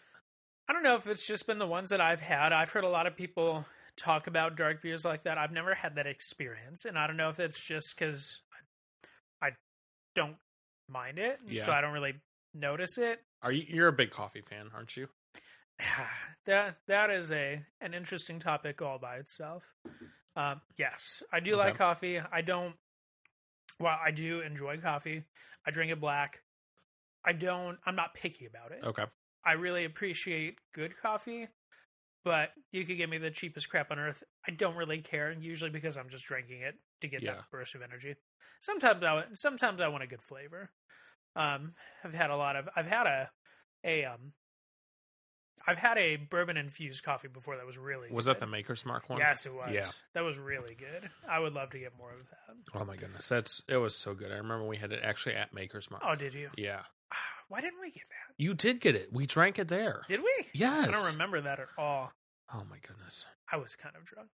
I 0.69 0.73
don't 0.73 0.84
know 0.84 0.95
if 0.95 1.08
it's 1.08 1.25
just 1.25 1.47
been 1.47 1.60
the 1.60 1.67
ones 1.67 1.89
that 1.89 2.01
I've 2.01 2.19
had. 2.19 2.51
I've 2.51 2.69
heard 2.71 2.84
a 2.84 2.89
lot 2.89 3.08
of 3.08 3.15
people 3.15 3.65
talk 3.95 4.27
about 4.27 4.56
dark 4.58 4.82
beers 4.82 5.06
like 5.06 5.23
that. 5.23 5.38
I've 5.38 5.51
never 5.51 5.73
had 5.73 5.95
that 5.95 6.08
experience, 6.08 6.84
and 6.86 6.97
I 6.99 7.08
don't 7.08 7.17
know 7.17 7.30
if 7.30 7.39
it's 7.39 7.65
just 7.65 7.95
because 7.97 8.41
I, 9.41 9.47
I 9.47 9.49
don't 10.15 10.36
mind 10.89 11.19
it, 11.19 11.39
Yeah. 11.47 11.63
so 11.63 11.71
I 11.71 11.82
don't 11.82 11.93
really 11.93 12.15
notice 12.53 12.97
it. 12.97 13.21
are 13.41 13.51
you? 13.51 13.63
You're 13.67 13.88
a 13.88 13.93
big 13.93 14.10
coffee 14.10 14.41
fan, 14.41 14.67
aren't 14.73 14.97
you? 14.97 15.08
that 16.45 16.77
that 16.88 17.10
is 17.12 17.32
a 17.32 17.63
an 17.82 17.93
interesting 17.93 18.39
topic 18.39 18.82
all 18.82 18.97
by 18.99 19.17
itself. 19.17 19.63
Um, 20.36 20.62
yes, 20.77 21.01
I 21.32 21.39
do 21.39 21.53
Okay. 21.53 21.60
like 21.69 21.77
coffee. 21.77 22.19
I 22.19 22.41
don't 22.41 22.75
Well, 23.80 23.97
I 24.03 24.12
do 24.12 24.41
enjoy 24.41 24.77
coffee, 24.80 25.23
I 25.65 25.71
drink 25.71 25.91
it 25.91 25.99
black. 26.01 26.41
I 27.23 27.34
don't. 27.34 27.77
I'm 27.86 27.95
not 27.95 28.13
picky 28.13 28.45
about 28.45 28.71
it. 28.71 28.84
Okay. 28.84 29.03
I 29.47 29.53
really 29.53 29.86
appreciate 29.86 30.57
good 30.73 30.97
coffee, 31.01 31.47
but 32.25 32.51
you 32.73 32.83
could 32.83 32.97
give 32.97 33.10
me 33.10 33.17
the 33.17 33.31
cheapest 33.31 33.69
crap 33.69 33.89
on 33.91 33.97
earth. 33.99 34.23
I 34.47 34.51
don't 34.51 34.75
really 34.75 34.99
care, 34.99 35.31
usually 35.31 35.71
because 35.71 35.95
I'm 35.97 36.10
just 36.10 36.25
drinking 36.25 36.62
it 36.62 36.75
to 37.01 37.07
get 37.07 37.21
Yeah. 37.23 37.36
that 37.36 37.49
burst 37.51 37.73
of 37.75 37.81
energy. 37.81 38.15
Sometimes 38.60 39.03
I 39.03 39.23
sometimes 39.33 39.79
I 39.81 39.88
want 39.88 40.03
a 40.03 40.07
good 40.07 40.21
flavor. 40.21 40.71
Um, 41.36 41.75
I've 42.03 42.13
had 42.13 42.29
a 42.29 42.36
lot 42.36 42.55
of 42.55 42.67
I've 42.75 42.88
had 42.88 43.07
a 43.07 43.31
a 43.83 44.05
um 44.05 44.33
I've 45.69 45.77
had 45.77 45.97
a 45.97 46.15
bourbon 46.15 46.55
infused 46.55 47.03
coffee 47.03 47.27
before 47.27 47.57
that 47.57 47.65
was 47.65 47.77
really 47.77 48.10
Was 48.12 48.25
good. 48.25 48.36
that 48.36 48.39
the 48.39 48.47
Maker's 48.47 48.86
Mark 48.86 49.10
one? 49.10 49.19
Yes, 49.19 49.45
it 49.45 49.53
was. 49.53 49.69
Yeah. 49.73 49.86
That 50.13 50.23
was 50.23 50.38
really 50.38 50.75
good. 50.75 51.10
I 51.29 51.39
would 51.39 51.53
love 51.53 51.71
to 51.71 51.79
get 51.79 51.97
more 51.97 52.12
of 52.12 52.19
that. 52.29 52.55
Oh 52.79 52.86
my 52.86 52.95
goodness, 52.95 53.27
that's 53.27 53.62
it 53.67 53.77
was 53.77 53.95
so 53.95 54.13
good. 54.13 54.31
I 54.31 54.36
remember 54.36 54.65
we 54.65 54.77
had 54.77 54.91
it 54.93 55.01
actually 55.03 55.36
at 55.36 55.53
Maker's 55.53 55.91
Mark. 55.91 56.03
Oh, 56.05 56.15
did 56.15 56.33
you? 56.33 56.49
Yeah, 56.57 56.83
Why 57.49 57.61
didn't 57.61 57.79
we 57.81 57.91
get 57.91 58.03
that? 58.09 58.33
you 58.43 58.53
did 58.53 58.79
get 58.81 58.95
it. 58.95 59.09
We 59.11 59.25
drank 59.25 59.57
it 59.59 59.67
there. 59.67 60.01
Did 60.07 60.19
we? 60.21 60.45
Yes. 60.53 60.87
I 60.87 60.91
don't 60.91 61.11
remember 61.13 61.41
that 61.41 61.59
at 61.59 61.67
all. 61.77 62.11
Oh 62.53 62.63
my 62.69 62.77
goodness. 62.85 63.25
I 63.51 63.57
was 63.57 63.75
kind 63.75 63.95
of 63.95 64.03
drunk. 64.05 64.29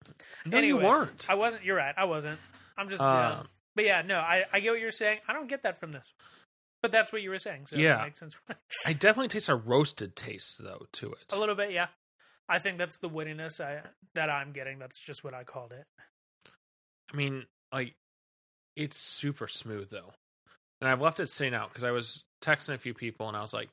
No, 0.47 0.57
Anyway, 0.59 0.81
you 0.83 0.89
weren't. 0.89 1.27
I 1.29 1.35
wasn't. 1.35 1.65
You're 1.65 1.77
right. 1.77 1.95
I 1.97 2.05
wasn't. 2.05 2.39
I'm 2.79 2.89
just. 2.89 3.03
Uh, 3.03 3.37
yeah. 3.39 3.43
But 3.77 3.85
yeah, 3.85 4.03
no, 4.03 4.19
I, 4.19 4.45
I 4.53 4.61
get 4.61 4.71
what 4.71 4.81
you're 4.81 4.91
saying. 4.91 5.19
I 5.29 5.33
don't 5.33 5.49
get 5.49 5.63
that 5.65 5.79
from 5.79 5.93
this. 5.93 6.13
But 6.83 6.93
that's 6.93 7.13
what 7.13 7.21
you 7.23 7.31
were 7.31 7.39
saying. 7.39 7.67
So 7.67 7.77
Yeah. 7.77 8.01
it 8.01 8.05
makes 8.05 8.19
sense. 8.21 8.37
I 8.87 8.93
definitely 8.95 9.29
taste 9.29 9.49
a 9.49 9.55
roasted 9.55 10.17
taste 10.17 10.63
though 10.63 10.87
to 10.93 11.13
it. 11.13 11.33
a 11.33 11.39
little 11.39 11.55
bit, 11.55 11.73
yeah. 11.73 11.89
I 12.49 12.59
think 12.59 12.79
that's 12.79 12.99
the 12.99 13.09
wittiness 13.11 13.61
I 13.61 13.83
that 14.15 14.31
I'm 14.31 14.53
getting. 14.53 14.79
That's 14.79 14.99
just 15.05 15.23
what 15.23 15.35
I 15.35 15.45
called 15.45 15.73
it. 15.73 15.85
I 17.13 17.17
mean, 17.17 17.45
like 17.73 17.95
it's 18.77 18.99
super 18.99 19.47
smooth 19.47 19.91
though, 19.91 20.13
and 20.81 20.89
I've 20.91 21.01
left 21.01 21.21
it 21.21 21.29
sitting 21.29 21.55
out 21.55 21.69
because 21.69 21.85
I 21.85 21.91
was 21.91 22.25
texting 22.41 22.75
a 22.75 22.79
few 22.79 22.95
people 22.95 23.29
and 23.29 23.37
I 23.37 23.41
was 23.41 23.55
like, 23.55 23.69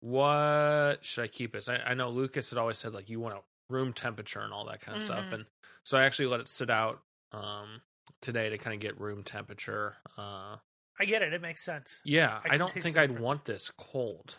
"What 0.00 1.04
should 1.04 1.24
I 1.24 1.28
keep 1.28 1.54
it?" 1.54 1.68
I, 1.68 1.76
I 1.78 1.94
know 1.94 2.10
Lucas 2.10 2.50
had 2.50 2.58
always 2.58 2.78
said 2.78 2.94
like 2.94 3.08
you 3.08 3.20
want 3.20 3.36
a 3.36 3.40
room 3.72 3.92
temperature 3.92 4.40
and 4.40 4.52
all 4.52 4.64
that 4.66 4.80
kind 4.80 4.96
of 4.96 5.02
stuff, 5.02 5.28
Mhm. 5.28 5.32
and 5.32 5.46
so 5.84 5.98
I 5.98 6.04
actually 6.04 6.26
let 6.26 6.40
it 6.40 6.48
sit 6.48 6.70
out 6.70 7.00
um, 7.32 7.82
today 8.20 8.50
to 8.50 8.58
kind 8.58 8.74
of 8.74 8.80
get 8.80 9.00
room 9.00 9.22
temperature. 9.24 9.96
Uh, 10.16 10.56
I 10.98 11.04
get 11.04 11.22
it. 11.22 11.32
It 11.32 11.42
makes 11.42 11.62
sense. 11.62 12.00
yeah, 12.04 12.40
I 12.44 12.54
I, 12.54 12.56
don't 12.56 12.70
think 12.70 12.96
I'd 12.96 13.18
want 13.18 13.44
this 13.44 13.70
cold. 13.70 14.38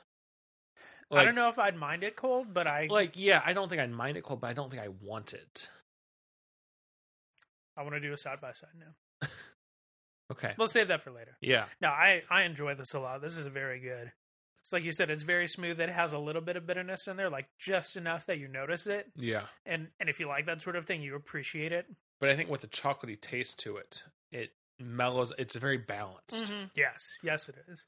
I 1.11 1.23
don't 1.23 1.35
know 1.35 1.47
if 1.47 1.57
I'd 1.57 1.75
mind 1.75 2.03
it 2.03 2.15
cold, 2.15 2.53
but 2.53 2.67
I 2.67 2.87
Like, 2.89 3.13
yeah, 3.15 3.41
I 3.45 3.53
don't 3.53 3.69
think 3.69 3.81
I'd 3.81 3.91
mind 3.91 4.17
it 4.17 4.23
cold, 4.23 4.41
but 4.41 4.47
I 4.47 4.53
don't 4.53 4.69
think 4.69 4.81
I 4.81 4.89
want 5.01 5.33
it. 5.33 5.69
I 7.77 7.83
want 7.83 7.93
to 7.93 7.99
do 8.01 8.11
a 8.11 8.17
side 8.17 8.41
by 8.41 8.51
side 8.53 8.71
now. 8.77 9.27
Okay. 10.31 10.53
We'll 10.57 10.67
save 10.67 10.89
that 10.89 11.01
for 11.01 11.11
later. 11.11 11.37
Yeah. 11.41 11.65
No, 11.81 11.89
I 11.89 12.23
I 12.29 12.43
enjoy 12.43 12.75
this 12.75 12.93
a 12.93 12.99
lot. 12.99 13.21
This 13.21 13.37
is 13.37 13.45
very 13.47 13.79
good. 13.79 14.11
It's 14.61 14.73
like 14.73 14.83
you 14.83 14.91
said, 14.91 15.09
it's 15.09 15.23
very 15.23 15.47
smooth. 15.47 15.79
It 15.79 15.89
has 15.89 16.11
a 16.11 16.19
little 16.19 16.41
bit 16.41 16.57
of 16.57 16.67
bitterness 16.67 17.07
in 17.07 17.15
there, 17.15 17.29
like 17.29 17.47
just 17.57 17.95
enough 17.95 18.25
that 18.25 18.37
you 18.37 18.47
notice 18.47 18.87
it. 18.87 19.09
Yeah. 19.15 19.43
And 19.65 19.87
and 19.99 20.09
if 20.09 20.19
you 20.19 20.27
like 20.27 20.45
that 20.47 20.61
sort 20.61 20.75
of 20.75 20.85
thing, 20.85 21.01
you 21.01 21.15
appreciate 21.15 21.71
it. 21.71 21.85
But 22.19 22.29
I 22.29 22.35
think 22.35 22.49
with 22.49 22.61
the 22.61 22.67
chocolatey 22.67 23.19
taste 23.19 23.59
to 23.59 23.77
it, 23.77 24.03
it 24.31 24.51
mellows. 24.79 25.31
It's 25.37 25.55
very 25.55 25.77
balanced. 25.77 26.51
Yes, 26.75 27.15
yes, 27.23 27.47
it 27.47 27.55
is. 27.69 27.85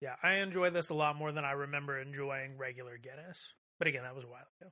Yeah, 0.00 0.14
I 0.22 0.34
enjoy 0.36 0.70
this 0.70 0.90
a 0.90 0.94
lot 0.94 1.16
more 1.16 1.32
than 1.32 1.44
I 1.44 1.52
remember 1.52 1.98
enjoying 1.98 2.56
regular 2.56 2.98
Guinness. 2.98 3.54
But 3.78 3.88
again, 3.88 4.02
that 4.02 4.14
was 4.14 4.24
a 4.24 4.28
while 4.28 4.46
ago. 4.60 4.70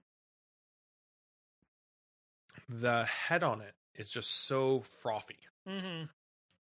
The 2.68 3.04
head 3.04 3.42
on 3.42 3.60
it 3.60 3.74
is 3.94 4.10
just 4.10 4.46
so 4.46 4.80
frothy. 4.80 5.38
Mm-hmm. 5.68 6.04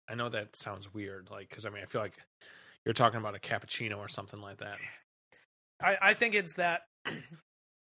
I 0.08 0.14
know 0.14 0.28
that 0.28 0.56
sounds 0.56 0.92
weird, 0.92 1.28
like 1.30 1.48
because 1.48 1.66
I 1.66 1.70
mean 1.70 1.82
I 1.82 1.86
feel 1.86 2.00
like 2.00 2.14
you're 2.84 2.92
talking 2.94 3.20
about 3.20 3.34
a 3.36 3.38
cappuccino 3.38 3.98
or 3.98 4.08
something 4.08 4.40
like 4.40 4.58
that. 4.58 4.78
I, 5.80 5.96
I 6.10 6.14
think 6.14 6.34
it's 6.34 6.54
that 6.56 6.82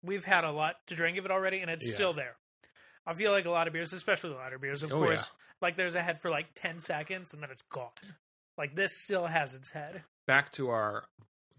we've 0.02 0.24
had 0.24 0.44
a 0.44 0.50
lot 0.52 0.76
to 0.88 0.94
drink 0.94 1.18
of 1.18 1.24
it 1.24 1.30
already, 1.30 1.60
and 1.60 1.70
it's 1.70 1.88
Yeah. 1.88 1.94
still 1.94 2.12
there. 2.12 2.36
I 3.06 3.12
feel 3.12 3.32
like 3.32 3.44
a 3.44 3.50
lot 3.50 3.66
of 3.66 3.72
beers, 3.74 3.92
especially 3.92 4.30
the 4.30 4.36
lighter 4.36 4.58
beers, 4.58 4.82
of 4.82 4.90
Oh, 4.92 4.96
course, 5.02 5.30
like 5.60 5.76
there's 5.76 5.94
a 5.94 6.02
head 6.02 6.20
for 6.20 6.30
like 6.30 6.46
10 6.54 6.80
seconds 6.80 7.34
and 7.34 7.42
then 7.42 7.50
it's 7.50 7.62
gone. 7.62 7.90
Like 8.56 8.74
this 8.76 8.92
still 9.02 9.26
has 9.26 9.54
its 9.54 9.72
head. 9.72 10.04
Back 10.26 10.50
to 10.52 10.70
our 10.70 11.04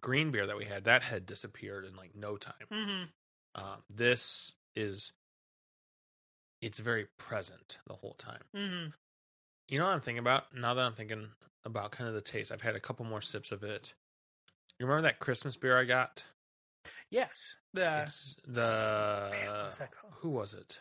green 0.01 0.31
beer 0.31 0.47
that 0.47 0.57
we 0.57 0.65
had, 0.65 0.85
that 0.85 1.03
head 1.03 1.25
disappeared 1.27 1.85
in 1.85 1.95
like 1.95 2.15
no 2.15 2.37
time. 2.37 2.53
Mm-hmm. 2.73 3.63
Um, 3.63 3.83
this 3.89 4.53
is 4.75 5.11
it's 6.61 6.79
very 6.79 7.07
present 7.19 7.77
the 7.85 7.93
whole 7.93 8.13
time. 8.15 8.41
Mm-hmm. 8.55 8.89
You 9.67 9.79
know 9.79 9.85
what 9.85 9.93
I'm 9.93 10.01
thinking 10.01 10.19
about 10.19 10.55
now 10.55 10.73
that 10.73 10.85
I'm 10.85 10.93
thinking 10.93 11.27
about 11.63 11.91
kind 11.91 12.07
of 12.07 12.13
the 12.13 12.21
taste. 12.21 12.51
I've 12.51 12.61
had 12.61 12.75
a 12.75 12.79
couple 12.79 13.05
more 13.05 13.21
sips 13.21 13.51
of 13.51 13.63
it. 13.63 13.95
You 14.79 14.85
remember 14.85 15.03
that 15.03 15.19
Christmas 15.19 15.57
beer 15.57 15.77
I 15.77 15.85
got? 15.85 16.23
Yes. 17.09 17.57
The 17.73 18.01
it's 18.03 18.35
the 18.45 19.29
man, 19.31 19.65
was 19.65 19.77
that 19.79 19.89
who 20.19 20.29
was 20.29 20.53
it? 20.53 20.79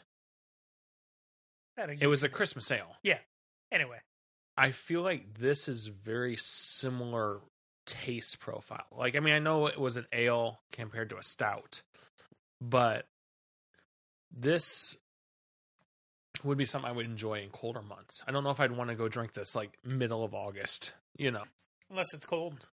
It 2.00 2.06
was 2.06 2.22
a 2.22 2.28
Christmas 2.28 2.70
ale. 2.70 2.96
Yeah. 3.02 3.18
Anyway. 3.72 3.98
I 4.56 4.70
feel 4.70 5.02
like 5.02 5.34
this 5.34 5.66
is 5.66 5.86
very 5.86 6.36
similar 6.36 7.40
taste 7.86 8.38
profile. 8.38 8.86
Like, 8.92 9.16
I 9.16 9.20
mean, 9.20 9.34
I 9.34 9.40
know 9.40 9.66
it 9.66 9.80
was 9.80 9.96
an 9.96 10.06
ale 10.12 10.60
compared 10.72 11.10
to 11.10 11.18
a 11.18 11.22
stout, 11.22 11.82
but 12.60 13.06
this 14.30 14.96
would 16.44 16.58
be 16.58 16.64
something 16.64 16.88
I 16.88 16.92
would 16.92 17.06
enjoy 17.06 17.40
in 17.40 17.50
colder 17.50 17.82
months. 17.82 18.22
I 18.28 18.32
don't 18.32 18.44
know 18.44 18.50
if 18.50 18.60
I'd 18.60 18.72
want 18.72 18.90
to 18.90 18.96
go 18.96 19.08
drink 19.08 19.32
this 19.32 19.56
like 19.56 19.78
middle 19.84 20.22
of 20.24 20.34
August. 20.34 20.92
You 21.16 21.30
know, 21.30 21.42
Unless 21.90 22.14
it's 22.14 22.26
cold. 22.26 22.68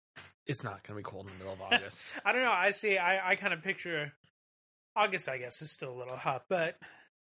it's 0.47 0.63
not 0.65 0.83
going 0.83 0.97
to 1.03 1.09
be 1.09 1.11
cold 1.11 1.27
in 1.27 1.33
the 1.33 1.45
middle 1.45 1.55
of 1.55 1.61
August. 1.73 2.15
I 2.25 2.33
don't 2.33 2.43
know. 2.43 2.51
I 2.53 2.71
see. 2.71 2.97
I, 2.99 3.33
I 3.33 3.35
kind 3.37 3.53
of 3.53 3.63
picture 3.63 4.13
August. 4.95 5.29
I 5.29 5.39
guess 5.39 5.61
is 5.63 5.71
still 5.73 5.93
a 5.93 5.99
little 5.99 6.17
hot, 6.17 6.45
but 6.49 6.79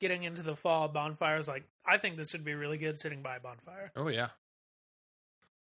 getting 0.00 0.22
into 0.22 0.42
the 0.42 0.54
fall 0.54 0.88
bonfires, 0.88 1.48
like 1.48 1.64
I 1.86 1.96
think 1.96 2.16
this 2.16 2.32
would 2.32 2.44
be 2.44 2.54
really 2.54 2.78
good 2.78 2.98
sitting 2.98 3.22
by 3.22 3.36
a 3.36 3.40
bonfire, 3.40 3.90
oh 3.96 4.08
yeah, 4.08 4.28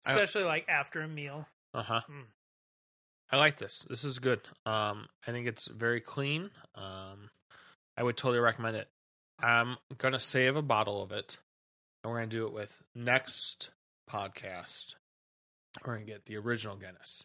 I- 0.07 0.13
especially 0.13 0.45
like 0.45 0.67
after 0.69 1.01
a 1.01 1.09
meal. 1.09 1.47
uh 1.75 1.83
huh. 1.83 2.01
Mm. 2.11 2.25
I 3.31 3.37
like 3.37 3.59
this. 3.59 3.85
This 3.91 4.05
is 4.05 4.19
good. 4.19 4.41
Um, 4.65 5.07
I 5.27 5.33
think 5.33 5.47
it's 5.47 5.69
very 5.69 6.01
clean. 6.01 6.49
Um, 6.75 7.29
I 7.95 8.03
would 8.03 8.17
totally 8.17 8.41
recommend 8.41 8.77
it. 8.77 8.89
I'm 9.41 9.77
gonna 9.99 10.21
save 10.21 10.57
a 10.57 10.63
bottle 10.63 11.03
of 11.03 11.13
it, 11.13 11.39
and 12.03 12.11
we're 12.11 12.19
gonna 12.19 12.29
do 12.29 12.47
it 12.47 12.53
with 12.53 12.83
next 12.95 13.71
podcast. 14.11 14.95
We're 15.85 15.95
gonna 15.95 16.07
get 16.07 16.25
the 16.27 16.37
original 16.37 16.77
Guinness, 16.77 17.25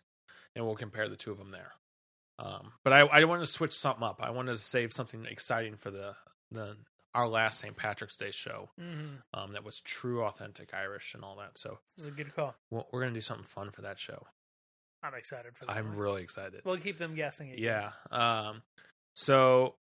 and 0.55 0.65
we'll 0.65 0.75
compare 0.75 1.09
the 1.09 1.15
two 1.15 1.31
of 1.31 1.37
them 1.37 1.51
there. 1.51 1.71
Um, 2.39 2.73
but 2.83 2.93
I, 2.93 2.99
I 3.01 3.23
wanted 3.25 3.41
to 3.41 3.47
switch 3.51 3.73
something 3.73 4.03
up. 4.03 4.19
I 4.21 4.31
wanted 4.31 4.53
to 4.53 4.57
save 4.57 4.91
something 4.93 5.25
exciting 5.25 5.75
for 5.75 5.91
the 5.91 6.15
the 6.51 6.77
our 7.15 7.27
last 7.27 7.59
St. 7.59 7.75
Patrick's 7.75 8.17
Day 8.17 8.31
show. 8.31 8.69
Mm-hmm. 8.81 9.39
Um, 9.39 9.53
that 9.53 9.63
was 9.63 9.79
true, 9.81 10.23
authentic 10.23 10.73
Irish 10.73 11.13
and 11.13 11.23
all 11.23 11.35
that. 11.37 11.57
So 11.59 11.77
This 11.95 12.05
is 12.07 12.11
a 12.11 12.15
good 12.15 12.35
call. 12.35 12.55
we're, 12.71 12.83
we're 12.91 13.01
gonna 13.01 13.13
do 13.13 13.21
something 13.21 13.45
fun 13.45 13.69
for 13.71 13.81
that 13.83 13.99
show. 13.99 14.25
I'm 15.03 15.13
excited 15.13 15.55
for 15.55 15.65
that. 15.65 15.75
I'm 15.75 15.89
one. 15.89 15.97
really 15.97 16.23
excited. 16.23 16.61
We'll 16.65 16.77
keep 16.77 16.97
them 16.97 17.13
guessing. 17.13 17.53
Yeah. 17.57 17.91
Um 18.09 18.63
so 19.15 19.75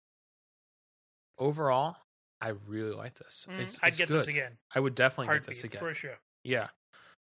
overall, 1.38 1.96
I 2.40 2.48
really 2.66 2.92
like 2.92 3.14
this. 3.14 3.46
Mhm. 3.48 3.58
It's, 3.60 3.78
I'd 3.82 3.96
get 3.96 4.08
good. 4.08 4.20
this 4.20 4.28
again. 4.28 4.58
I 4.74 4.80
would 4.80 4.94
definitely 4.94 5.34
get 5.34 5.44
this 5.44 5.64
again. 5.64 5.78
for 5.80 5.92
sure. 5.94 6.18
Yeah. 6.44 6.68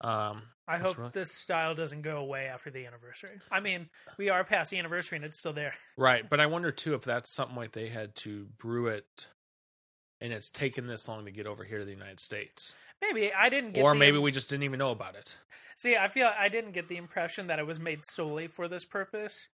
Um 0.00 0.42
I 0.66 0.78
hope 0.78 0.96
right. 0.98 1.12
this 1.12 1.30
style 1.32 1.74
doesn't 1.74 2.02
go 2.02 2.16
away 2.16 2.46
after 2.46 2.70
the 2.70 2.86
anniversary. 2.86 3.38
I 3.50 3.60
mean, 3.60 3.90
we 4.16 4.30
are 4.30 4.44
past 4.44 4.70
the 4.70 4.78
anniversary 4.78 5.16
and 5.16 5.24
it's 5.24 5.38
still 5.38 5.52
there. 5.52 5.74
right, 5.98 6.28
but 6.28 6.40
I 6.40 6.46
wonder 6.46 6.72
too 6.72 6.94
if 6.94 7.04
that's 7.04 7.30
something 7.34 7.54
like 7.56 7.72
they 7.72 7.88
had 7.88 8.14
to 8.16 8.46
brew 8.58 8.86
it 8.86 9.28
and 10.20 10.32
it's 10.32 10.48
taken 10.50 10.86
this 10.86 11.06
long 11.06 11.26
to 11.26 11.30
get 11.30 11.46
over 11.46 11.64
here 11.64 11.80
to 11.80 11.84
the 11.84 11.90
United 11.92 12.18
States. 12.18 12.72
Maybe 13.02 13.30
I 13.32 13.50
didn't 13.50 13.72
get 13.72 13.84
Or 13.84 13.92
the 13.92 13.98
maybe 13.98 14.16
we 14.16 14.30
just 14.30 14.48
didn't 14.48 14.62
even 14.64 14.78
know 14.78 14.90
about 14.90 15.16
it. 15.16 15.36
See, 15.76 15.96
I 15.96 16.08
feel 16.08 16.30
I 16.38 16.48
didn't 16.48 16.72
get 16.72 16.88
the 16.88 16.96
impression 16.96 17.48
that 17.48 17.58
it 17.58 17.66
was 17.66 17.78
made 17.78 18.04
solely 18.04 18.46
for 18.46 18.66
this 18.66 18.84
purpose. 18.86 19.48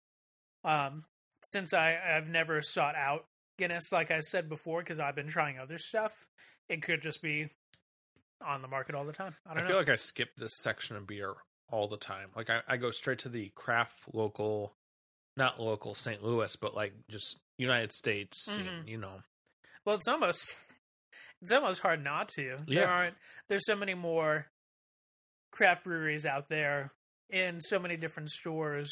Um, 0.64 1.04
since 1.42 1.72
I 1.74 1.98
I've 1.98 2.28
never 2.28 2.62
sought 2.62 2.94
out 2.94 3.24
Guinness, 3.61 3.92
like 3.92 4.11
I 4.11 4.20
said 4.20 4.49
before, 4.49 4.81
because 4.81 4.99
I've 4.99 5.14
been 5.14 5.29
trying 5.29 5.59
other 5.59 5.79
stuff. 5.79 6.12
It 6.68 6.83
could 6.83 7.03
just 7.03 7.23
be 7.23 7.51
on 8.44 8.62
the 8.62 8.68
market 8.68 8.94
all 8.94 9.05
the 9.05 9.12
time. 9.12 9.35
I 9.46 9.61
I, 9.61 9.66
feel 9.66 9.77
like 9.77 9.90
I 9.90 9.96
skip 9.96 10.31
this 10.37 10.53
section 10.62 10.96
of 10.96 11.07
beer 11.07 11.35
all 11.70 11.87
the 11.88 11.96
time. 11.99 12.29
Like 12.35 12.49
I, 12.51 12.62
I 12.66 12.77
go 12.79 12.90
straight 12.90 13.18
to 13.20 13.29
the 13.29 13.51
craft 13.55 14.05
local 14.12 14.75
not 15.37 15.61
local 15.61 15.94
St. 15.94 16.23
Louis, 16.25 16.55
but 16.57 16.75
like 16.75 16.92
just 17.09 17.38
United 17.59 17.92
States 17.92 18.44
scene, 18.44 18.64
Mhm. 18.66 18.88
you 18.88 18.96
know. 18.99 19.23
well, 19.85 19.94
it's 19.96 20.09
almost 20.09 20.57
it's 21.42 21.53
almost 21.53 21.81
hard 21.81 22.03
not 22.03 22.29
to. 22.31 22.59
Yeah. 22.66 22.81
There 22.81 22.88
aren't 22.90 23.14
there's 23.49 23.66
so 23.66 23.77
many 23.77 23.94
more 23.94 24.46
craft 25.53 25.85
breweries 25.85 26.25
out 26.27 26.49
there 26.49 26.92
in 27.29 27.61
so 27.61 27.79
many 27.79 27.96
different 27.96 28.31
stores 28.31 28.90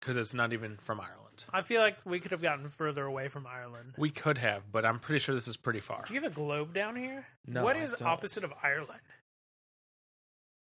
because 0.00 0.16
it's 0.16 0.32
not 0.32 0.54
even 0.54 0.78
from 0.78 0.98
Ireland. 0.98 1.27
I 1.52 1.62
feel 1.62 1.80
like 1.80 1.96
we 2.04 2.20
could 2.20 2.30
have 2.32 2.42
gotten 2.42 2.68
further 2.68 3.04
away 3.04 3.28
from 3.28 3.46
Ireland. 3.46 3.94
We 3.96 4.10
could 4.10 4.38
have, 4.38 4.70
but 4.72 4.84
I'm 4.84 4.98
pretty 4.98 5.18
sure 5.20 5.34
this 5.34 5.48
is 5.48 5.56
pretty 5.56 5.80
far. 5.80 6.04
Do 6.06 6.14
you 6.14 6.20
have 6.20 6.30
a 6.30 6.34
globe 6.34 6.72
down 6.74 6.96
here? 6.96 7.26
No, 7.46 7.62
What 7.64 7.76
I 7.76 7.80
is 7.80 7.92
don't. 7.94 8.08
opposite 8.08 8.44
of 8.44 8.52
Ireland? 8.62 9.00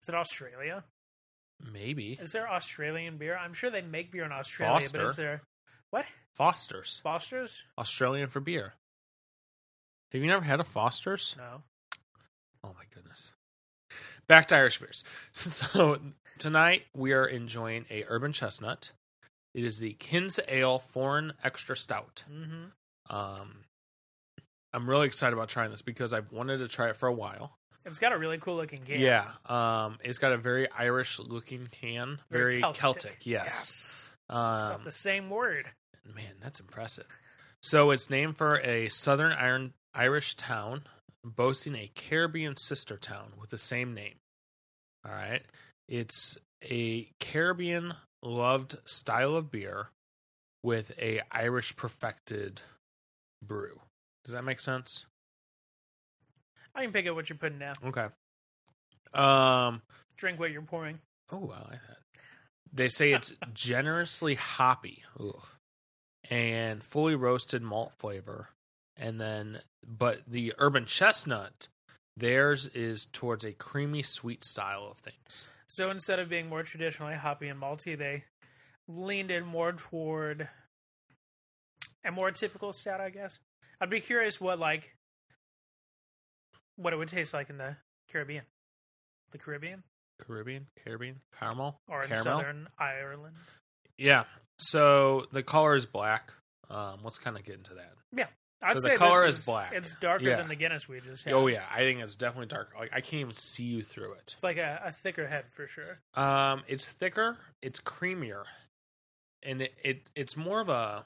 Is 0.02 0.10
it 0.10 0.16
Australia? 0.16 0.84
Maybe 1.74 2.18
Is 2.22 2.32
there 2.34 2.50
Australian 2.50 3.18
beer? 3.18 3.38
I'm 3.38 3.54
sure 3.54 3.70
they 3.70 3.82
make 3.82 4.12
beer 4.12 4.26
in 4.26 4.32
Australia, 4.32 4.86
but 4.92 5.02
is 5.02 5.16
there 5.16 5.42
what? 5.90 6.06
Foster's 6.34 7.00
Foster's? 7.02 7.64
Australian 7.78 8.28
for 8.28 8.40
beer. 8.42 8.74
Have 10.12 10.22
you 10.22 10.28
never 10.28 10.44
had 10.44 10.60
a 10.60 10.64
Foster's? 10.66 11.36
No. 11.38 11.64
Oh 12.64 12.70
my 12.76 12.84
goodness. 12.94 13.34
Back 14.28 14.48
to 14.48 14.56
Irish 14.56 14.80
beers. 14.80 15.04
So 15.32 16.00
tonight 16.40 16.84
we 16.94 17.14
are 17.14 17.26
enjoying 17.26 17.86
a 17.90 18.04
urban 18.08 18.34
chestnut. 18.34 18.92
It 19.56 19.64
is 19.64 19.80
the 19.80 19.94
Kins 19.94 20.38
Ale 20.50 20.80
Foreign 20.80 21.32
Extra 21.42 21.78
Stout. 21.78 22.26
Mm-hmm. 22.30 23.16
Um, 23.16 23.56
I'm 24.74 24.90
really 24.90 25.06
excited 25.06 25.34
about 25.34 25.48
trying 25.48 25.72
this 25.72 25.82
because 25.82 26.14
I've 26.14 26.34
wanted 26.34 26.58
to 26.58 26.68
try 26.68 26.90
it 26.90 26.98
for 26.98 27.08
a 27.08 27.14
while. 27.14 27.58
It's 27.86 27.98
got 27.98 28.12
a 28.12 28.18
really 28.18 28.38
cool 28.38 28.58
looking 28.58 28.82
can. 28.82 29.00
Yeah. 29.00 29.26
Um, 29.48 29.98
it's 30.04 30.18
got 30.18 30.34
a 30.34 30.38
very 30.38 30.70
Irish 30.72 31.20
looking 31.20 31.70
can, 31.72 32.20
very, 32.30 32.62
Celtic. 32.74 33.26
Yes. 33.26 33.46
Yes. 33.46 34.14
Um, 34.30 34.82
the 34.84 34.92
same 34.92 35.30
word. 35.30 35.68
Man, 36.14 36.34
that's 36.44 36.60
impressive. 36.60 37.08
So 37.62 37.92
it's 37.92 38.10
named 38.10 38.36
for 38.36 38.60
a 38.60 38.90
southern 38.90 39.32
Iron, 39.32 39.74
Irish 39.94 40.36
town 40.36 40.82
boasting 41.24 41.76
a 41.76 41.90
Caribbean 41.96 42.58
sister 42.58 42.98
town 42.98 43.32
with 43.40 43.52
the 43.52 43.58
same 43.58 43.94
name. 43.94 44.16
All 45.06 45.14
right. 45.14 45.44
It's 45.88 46.38
a 46.62 47.08
Caribbean 47.22 47.94
loved 48.26 48.78
style 48.86 49.36
of 49.36 49.52
beer 49.52 49.90
with 50.64 50.92
a 51.00 51.22
Irish 51.32 51.76
perfected 51.76 52.62
brew. 53.42 53.80
Does 54.24 54.34
that 54.34 54.44
make 54.44 54.60
sense? 54.60 55.06
I 56.74 56.84
can 56.84 56.92
pick 56.92 57.08
up 57.08 57.16
what 57.16 57.30
you're 57.30 57.38
putting 57.38 57.60
down. 57.60 57.76
Okay. 57.86 58.08
Um 59.14 59.82
Drink 60.18 60.40
what 60.40 60.52
you're 60.52 60.62
pouring. 60.62 61.00
Oh, 61.32 61.52
I 61.56 61.60
like 61.60 61.82
that. 61.88 61.98
They 62.74 62.90
say 62.90 63.14
it's 63.14 63.34
generously 63.54 64.36
hoppy 64.36 65.04
Ugh. 65.20 65.44
and 66.30 66.84
fully 66.84 67.16
roasted 67.16 67.62
malt 67.62 67.94
flavor. 67.98 68.50
And 68.98 69.20
then, 69.20 69.60
but 69.86 70.22
the 70.26 70.54
urban 70.58 70.86
chestnut, 70.86 71.68
theirs 72.18 72.68
is 72.68 73.06
towards 73.12 73.44
a 73.44 73.52
creamy 73.52 74.02
sweet 74.02 74.44
style 74.44 74.88
of 74.90 74.98
things. 74.98 75.46
So 75.68 75.90
instead 75.90 76.20
of 76.20 76.30
being 76.30 76.48
more 76.48 76.64
traditionally 76.64 77.16
hoppy 77.16 77.48
and 77.48 77.60
malty, 77.62 77.98
they 77.98 78.24
leaned 78.88 79.32
in 79.32 79.46
more 79.46 79.74
toward 79.74 80.48
a 82.06 82.12
more 82.12 82.32
typical 82.32 82.72
stout, 82.72 83.02
I 83.02 83.10
guess. 83.10 83.40
I'd 83.82 83.90
be 83.90 84.00
curious 84.00 84.40
what 84.40 84.60
like 84.60 84.96
what 86.78 86.94
it 86.94 86.98
would 86.98 87.08
taste 87.08 87.34
like 87.34 87.50
in 87.50 87.58
the 87.58 87.78
Caribbean. 88.12 88.44
The 89.32 89.38
Caribbean? 89.38 89.84
Caribbean, 90.22 90.68
Caribbean, 90.84 91.20
caramel, 91.38 91.80
Or 91.90 92.02
in 92.04 92.08
caramel. 92.10 92.24
Southern 92.24 92.68
Ireland. 92.78 93.36
Yeah. 93.98 94.24
So 94.60 95.26
the 95.32 95.44
color 95.44 95.76
is 95.76 95.86
black. 95.86 96.32
Um, 96.70 97.00
let's 97.04 97.18
kind 97.18 97.38
of 97.38 97.44
get 97.44 97.56
into 97.56 97.74
that. 97.76 97.94
I'd 98.64 98.82
So 98.82 98.90
the 98.90 98.96
color 98.96 99.26
this 99.26 99.40
is 99.40 99.46
black. 99.46 99.74
It's 99.74 99.96
darker 99.96 100.24
Yeah. 100.26 100.38
than 100.38 100.48
the 100.48 100.56
Guinness 100.56 100.88
we 100.88 101.00
just 101.02 101.26
had. 101.26 101.34
Oh 101.34 101.48
yeah, 101.48 101.64
I 101.72 101.80
think 101.80 102.00
it's 102.02 102.16
definitely 102.16 102.48
dark. 102.48 102.74
Like 102.80 102.92
I 102.94 103.02
can't 103.02 103.22
even 103.22 103.34
see 103.34 103.64
you 103.66 103.84
through 103.84 104.14
it. 104.14 104.34
It's 104.34 104.44
like 104.44 104.58
a, 104.58 104.82
a 104.86 104.92
thicker 104.92 105.28
head 105.28 105.46
for 105.52 105.68
sure. 105.68 106.00
Um, 106.16 106.64
it's 106.68 106.86
thicker, 106.86 107.38
it's 107.62 107.80
creamier, 107.80 108.44
and 109.44 109.62
it, 109.62 109.74
it 109.84 110.02
it's 110.16 110.36
more 110.38 110.62
of 110.62 110.70
a 110.70 111.06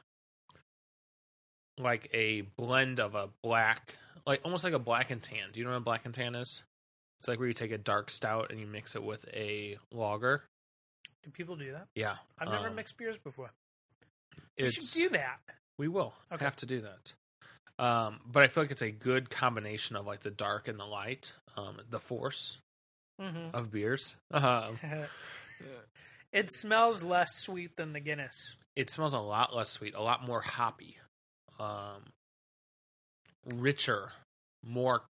like 1.78 2.10
a 2.14 2.42
blend 2.58 3.00
of 3.00 3.16
a 3.16 3.30
black, 3.42 3.96
like 4.26 4.42
almost 4.44 4.64
like 4.64 4.74
a 4.74 4.80
black 4.80 5.12
and 5.12 5.22
tan. 5.22 5.50
Do 5.52 5.60
you 5.60 5.66
know 5.66 5.72
what 5.72 5.78
a 5.78 5.82
black 5.82 6.06
and 6.06 6.14
tan 6.14 6.36
is? 6.36 6.64
It's 7.20 7.28
like 7.28 7.40
where 7.40 7.48
you 7.48 7.54
take 7.54 7.72
a 7.72 7.78
dark 7.78 8.10
stout 8.10 8.52
and 8.52 8.60
you 8.60 8.68
mix 8.68 8.96
it 8.96 9.04
with 9.04 9.26
a 9.34 9.78
lager. 9.92 10.44
Do 11.24 11.32
people 11.32 11.56
do 11.58 11.72
that? 11.74 11.88
Yeah, 11.96 12.16
I've 12.38 12.50
never 12.50 12.68
um, 12.70 12.76
mixed 12.76 12.98
beers 12.98 13.18
before. 13.18 13.52
We 14.58 14.70
should 14.70 14.84
do 14.94 15.10
that. 15.10 15.40
we 15.78 15.88
will 15.88 16.14
Okay. 16.32 16.46
have 16.46 16.56
to 16.58 16.66
do 16.66 16.82
that. 16.82 17.14
Um, 17.80 18.20
but 18.30 18.44
I 18.44 18.48
feel 18.50 18.64
like 18.64 18.72
it's 18.72 18.82
a 18.82 18.92
good 18.92 19.30
combination 19.30 19.96
of 19.96 20.06
like 20.06 20.20
the 20.20 20.30
dark 20.32 20.68
and 20.68 20.78
the 20.80 20.86
light, 20.86 21.32
um, 21.56 21.78
the 21.90 22.00
force 22.00 22.58
hmm 23.20 23.50
of 23.54 23.72
beers. 23.72 24.18
Um, 24.32 24.78
it 26.34 26.52
smells 26.52 27.04
less 27.04 27.30
sweet 27.38 27.76
than 27.78 27.94
the 27.94 28.00
Guinness. 28.00 28.36
it 28.76 28.90
smells 28.90 29.14
a 29.14 29.20
lot 29.20 29.56
less 29.56 29.70
sweet, 29.70 29.96
a 29.96 30.02
lot 30.02 30.26
more 30.28 30.42
hoppy, 30.42 30.98
um, 31.60 32.04
richer, 33.56 34.12
more 34.66 35.04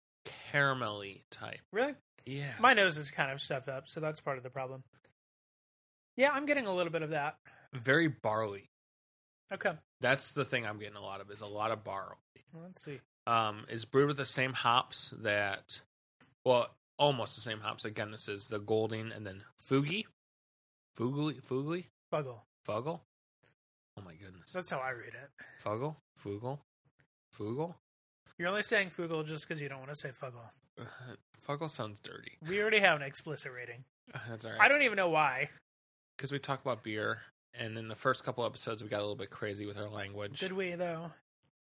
caramelly 0.54 1.22
type. 1.32 1.60
Really? 1.74 1.96
Yeah, 2.26 2.54
My 2.60 2.74
nose 2.74 2.98
is 2.98 3.10
kind 3.10 3.32
of 3.32 3.40
stuffed 3.40 3.68
up, 3.68 3.86
so 3.88 4.00
that's 4.00 4.22
part 4.22 4.38
of 4.38 4.44
the 4.44 4.50
problem. 4.52 4.84
Yeah, 6.18 6.30
I'm 6.32 6.46
getting 6.46 6.68
a 6.68 6.74
little 6.76 6.92
bit 6.92 7.02
of 7.02 7.10
that. 7.12 7.36
very 7.74 8.08
barley. 8.08 8.66
Okay. 9.52 9.72
That's 10.02 10.32
the 10.34 10.46
thing 10.46 10.66
I'm 10.66 10.80
getting 10.80 10.96
a 10.96 11.02
lot 11.02 11.22
of 11.22 11.30
is 11.32 11.42
a 11.42 11.48
lot 11.48 11.72
of 11.72 11.84
barley. 11.84 12.16
Let's 12.54 12.84
see. 12.84 13.00
Um, 13.28 13.66
is 13.70 13.86
brewed 13.86 14.08
with 14.08 14.18
the 14.18 14.26
same 14.26 14.54
hops 14.54 15.14
that, 15.22 15.82
well, 16.46 16.70
almost 16.98 17.36
the 17.36 17.42
same 17.42 17.60
hops 17.60 17.84
that 17.84 17.94
Guinness 17.96 18.28
is. 18.30 18.48
The 18.48 18.60
Golding 18.60 19.12
and 19.12 19.26
then 19.28 19.44
Fugi, 19.62 20.06
Fugly, 20.98 21.42
Fugly, 21.44 21.86
Fuggle. 22.12 22.40
Fuggle. 22.68 23.02
Oh 23.98 24.02
my 24.06 24.14
goodness, 24.14 24.52
That's 24.54 24.70
how 24.70 24.80
I 24.80 24.92
read 24.92 25.10
it. 25.14 25.30
Fuggle, 25.64 25.98
Fugle, 26.24 26.60
Fugle. 27.38 27.76
You're 28.38 28.48
only 28.48 28.64
saying 28.64 28.92
Fuggle 28.98 29.26
just 29.28 29.48
because 29.48 29.62
you 29.62 29.68
don't 29.68 29.80
want 29.80 29.90
to 29.92 29.96
say 29.96 30.10
Fuggle. 30.10 30.50
Uh, 30.80 30.86
Fuggle 31.46 31.70
sounds 31.70 32.00
dirty. 32.00 32.38
We 32.48 32.62
already 32.62 32.80
have 32.80 32.96
an 32.96 33.02
explicit 33.02 33.52
rating. 33.52 33.84
Uh, 34.14 34.20
That's 34.30 34.46
all 34.46 34.52
right. 34.52 34.62
I 34.62 34.70
don't 34.70 34.82
even 34.84 34.96
know 34.96 35.10
why. 35.10 35.50
because 36.18 36.32
we 36.32 36.40
talk 36.40 36.62
about 36.62 36.82
beer, 36.84 37.20
and 37.58 37.78
in 37.78 37.88
the 37.88 37.96
first 37.96 38.24
couple 38.24 38.46
episodes, 38.46 38.84
we 38.84 38.90
got 38.90 38.98
a 39.00 39.02
little 39.04 39.16
bit 39.16 39.30
crazy 39.30 39.66
with 39.66 39.78
our 39.78 39.90
language. 39.90 40.40
Did 40.40 40.54
we, 40.54 40.76
though? 40.76 41.12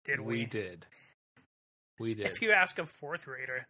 Did 0.05 0.21
we? 0.21 0.35
We 0.41 0.47
did. 0.47 0.87
We 1.99 2.15
did. 2.15 2.27
If 2.27 2.43
you 2.43 2.53
ask 2.53 2.79
a 2.79 2.87
fourth 2.87 3.25
grader, 3.27 3.67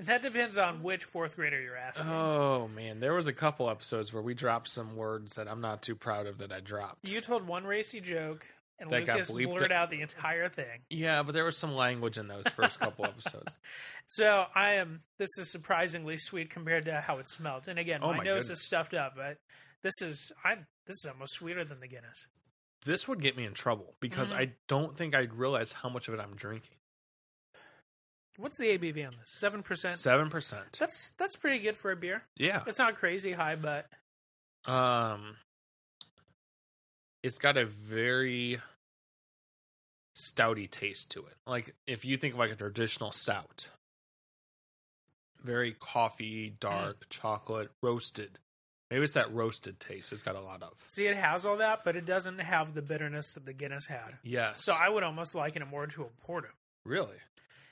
that 0.00 0.22
depends 0.22 0.58
on 0.58 0.82
which 0.82 1.04
fourth 1.04 1.36
grader 1.36 1.60
you're 1.60 1.76
asking. 1.76 2.08
oh 2.08 2.68
man, 2.74 3.00
there 3.00 3.14
was 3.14 3.26
a 3.28 3.32
couple 3.32 3.68
episodes 3.68 4.12
where 4.12 4.22
we 4.22 4.34
dropped 4.34 4.68
some 4.68 4.96
words 4.96 5.34
that 5.36 5.48
I'm 5.48 5.60
not 5.60 5.82
too 5.82 5.94
proud 5.94 6.26
of 6.26 6.38
that 6.38 6.52
I 6.52 6.60
dropped. 6.60 7.08
You 7.08 7.20
told 7.20 7.46
one 7.46 7.64
racy 7.64 8.00
joke, 8.00 8.46
and 8.78 8.90
That 8.90 9.06
Lucas 9.06 9.30
blurted 9.30 9.70
out. 9.72 9.90
the 9.90 10.00
entire 10.00 10.48
thing. 10.48 10.80
Yeah, 10.90 11.22
but 11.22 11.32
there 11.32 11.44
was 11.44 11.56
some 11.56 11.74
language 11.74 12.16
in 12.18 12.28
those 12.28 12.46
first 12.48 12.80
couple 12.80 13.04
episodes. 13.04 13.56
So 14.06 14.46
I 14.54 14.74
am. 14.74 15.02
This 15.18 15.38
is 15.38 15.50
surprisingly 15.50 16.18
sweet 16.18 16.50
compared 16.50 16.84
to 16.86 17.00
how 17.00 17.18
it 17.18 17.28
smelled. 17.28 17.68
And 17.68 17.78
again, 17.78 18.00
Oh 18.02 18.10
my, 18.10 18.18
my 18.18 18.24
nose 18.24 18.42
goodness. 18.44 18.60
is 18.60 18.66
stuffed 18.66 18.94
up, 18.94 19.14
but 19.16 19.38
this 19.82 20.02
is 20.02 20.32
I. 20.44 20.56
This 20.86 20.96
is 20.98 21.06
almost 21.06 21.34
sweeter 21.34 21.64
than 21.64 21.80
the 21.80 21.86
Guinness. 21.88 22.26
This 22.84 23.06
would 23.06 23.20
get 23.20 23.36
me 23.36 23.44
in 23.44 23.54
trouble 23.54 23.94
because 24.00 24.32
Mhm. 24.32 24.36
I 24.36 24.52
don't 24.66 24.96
think 24.96 25.14
I'd 25.14 25.32
realize 25.34 25.72
how 25.72 25.88
much 25.88 26.08
of 26.08 26.14
it 26.14 26.20
I'm 26.20 26.34
drinking. 26.34 26.76
What's 28.36 28.58
the 28.58 28.66
ABV 28.70 29.04
on 29.06 29.16
this? 29.18 29.30
Seven 29.30 29.62
percent. 29.62 29.94
Seven 29.94 30.28
percent. 30.30 30.78
That's 30.78 31.10
that's 31.12 31.36
pretty 31.36 31.60
good 31.60 31.76
for 31.76 31.92
a 31.92 31.96
beer. 31.96 32.24
Yeah. 32.36 32.64
It's 32.66 32.78
not 32.78 32.96
crazy 32.96 33.32
high, 33.32 33.56
but 33.56 33.88
Um, 34.64 35.38
it's 37.22 37.38
got 37.38 37.56
a 37.56 37.66
very 37.66 38.60
stouty 40.16 40.68
taste 40.70 41.10
to 41.10 41.26
it. 41.26 41.36
Like 41.46 41.74
if 41.86 42.04
you 42.04 42.16
think 42.16 42.34
of 42.34 42.38
like 42.40 42.50
a 42.50 42.56
traditional 42.56 43.12
stout, 43.12 43.68
very 45.40 45.72
coffee, 45.74 46.50
dark, 46.50 47.08
chocolate, 47.10 47.70
roasted. 47.82 48.38
Maybe 48.92 49.04
it's 49.04 49.14
that 49.14 49.32
roasted 49.32 49.80
taste. 49.80 50.12
It's 50.12 50.22
got 50.22 50.36
a 50.36 50.40
lot 50.40 50.62
of. 50.62 50.72
See, 50.86 51.06
it 51.06 51.16
has 51.16 51.46
all 51.46 51.56
that, 51.56 51.80
but 51.82 51.96
it 51.96 52.04
doesn't 52.04 52.38
have 52.40 52.74
the 52.74 52.82
bitterness 52.82 53.32
that 53.32 53.46
the 53.46 53.54
Guinness 53.54 53.86
had. 53.86 54.18
Yes. 54.22 54.64
So 54.64 54.74
I 54.78 54.90
would 54.90 55.02
almost 55.02 55.34
liken 55.34 55.62
it 55.62 55.68
more 55.68 55.86
to 55.86 56.02
a 56.02 56.26
porter. 56.26 56.50
really. 56.84 57.16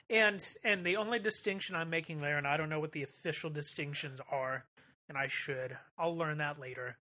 And 0.09 0.41
and 0.65 0.85
the 0.85 0.97
only 0.97 1.19
distinction 1.19 1.77
I'm 1.77 1.91
making 1.91 2.21
there, 2.23 2.39
and 2.39 2.47
I 2.47 2.57
don't 2.57 2.71
know 2.71 2.81
what 2.81 2.93
the 2.93 3.03
official 3.03 3.51
distinctions 3.51 4.19
are, 4.31 4.65
and 5.09 5.19
I 5.19 5.27
should. 5.29 5.77
I'll 5.99 6.17
learn 6.17 6.39
that 6.39 6.59
later. 6.59 6.97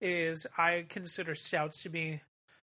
Is 0.00 0.46
I 0.58 0.84
consider 0.88 1.34
stouts 1.34 1.82
to 1.84 1.88
be 1.88 2.20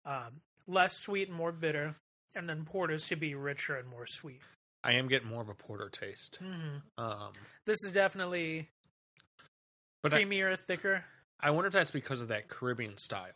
um, 0.05 0.41
less 0.67 0.97
sweet 0.97 1.27
and 1.27 1.37
more 1.37 1.51
bitter, 1.51 1.95
and 2.33 2.49
then 2.49 2.63
porters 2.63 3.07
to 3.09 3.15
be 3.17 3.35
richer 3.35 3.75
and 3.75 3.87
more 3.89 4.05
sweet. 4.07 4.41
I 4.83 4.93
am 4.93 5.07
getting 5.09 5.27
more 5.27 5.41
of 5.41 5.49
a 5.49 5.53
porter 5.53 5.89
taste. 5.89 6.37
hmm 6.41 6.77
Um, 6.97 7.33
This 7.65 7.83
is 7.83 7.91
definitely 7.91 8.69
but 10.09 10.21
I, 10.21 10.55
thicker. 10.55 11.03
I 11.39 11.51
wonder 11.51 11.67
if 11.67 11.73
that's 11.73 11.91
because 11.91 12.21
of 12.21 12.29
that 12.29 12.47
Caribbean 12.47 12.97
style. 12.97 13.31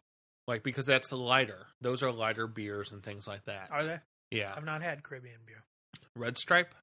Like 0.48 0.64
because 0.64 0.86
that's 0.86 1.12
lighter. 1.12 1.68
Those 1.82 2.02
are 2.04 2.12
lighter 2.12 2.48
beers 2.48 2.92
and 2.92 3.04
things 3.04 3.28
like 3.28 3.46
that. 3.46 3.70
Are 3.72 3.84
they? 3.84 4.00
Yeah. 4.32 4.52
I've 4.56 4.66
not 4.66 4.82
had 4.82 5.04
Caribbean 5.04 5.40
beer. 5.46 5.64
Red 6.16 6.38
Stripe. 6.38 6.74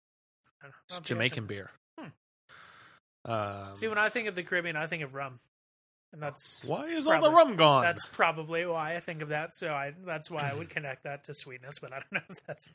I 0.62 0.66
don't- 0.66 0.74
I 0.74 0.76
It's 0.86 0.94
don't 0.94 0.96
think 0.96 1.00
I've 1.00 1.04
Jamaican 1.06 1.46
beer. 1.46 1.70
Hmm. 1.98 3.30
Um, 3.30 3.74
See, 3.74 3.88
when 3.88 3.98
I 3.98 4.08
think 4.08 4.28
of 4.28 4.34
the 4.34 4.42
Caribbean, 4.42 4.76
I 4.76 4.86
think 4.86 5.02
of 5.02 5.14
rum, 5.14 5.40
and 6.12 6.22
that's 6.22 6.64
why 6.64 6.84
is 6.86 7.06
all 7.06 7.20
the 7.20 7.30
rum 7.30 7.56
gone? 7.56 7.82
that's 7.82 8.06
probably 8.06 8.64
why 8.64 8.94
I 8.94 9.00
think 9.00 9.22
of 9.22 9.28
that. 9.30 9.54
So 9.54 9.68
I 9.72 9.92
that's 10.04 10.30
why 10.30 10.48
I 10.50 10.54
would 10.54 10.70
connect 10.76 11.04
that 11.04 11.24
to 11.24 11.34
sweetness, 11.34 11.78
but 11.80 11.92
I 11.92 11.96
don't 11.96 12.12
know 12.12 12.20
if 12.30 12.42
that's 12.46 12.68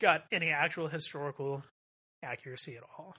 got 0.00 0.24
any 0.32 0.48
actual 0.50 0.88
historical 0.88 1.64
accuracy 2.22 2.76
at 2.76 2.82
all. 2.98 3.14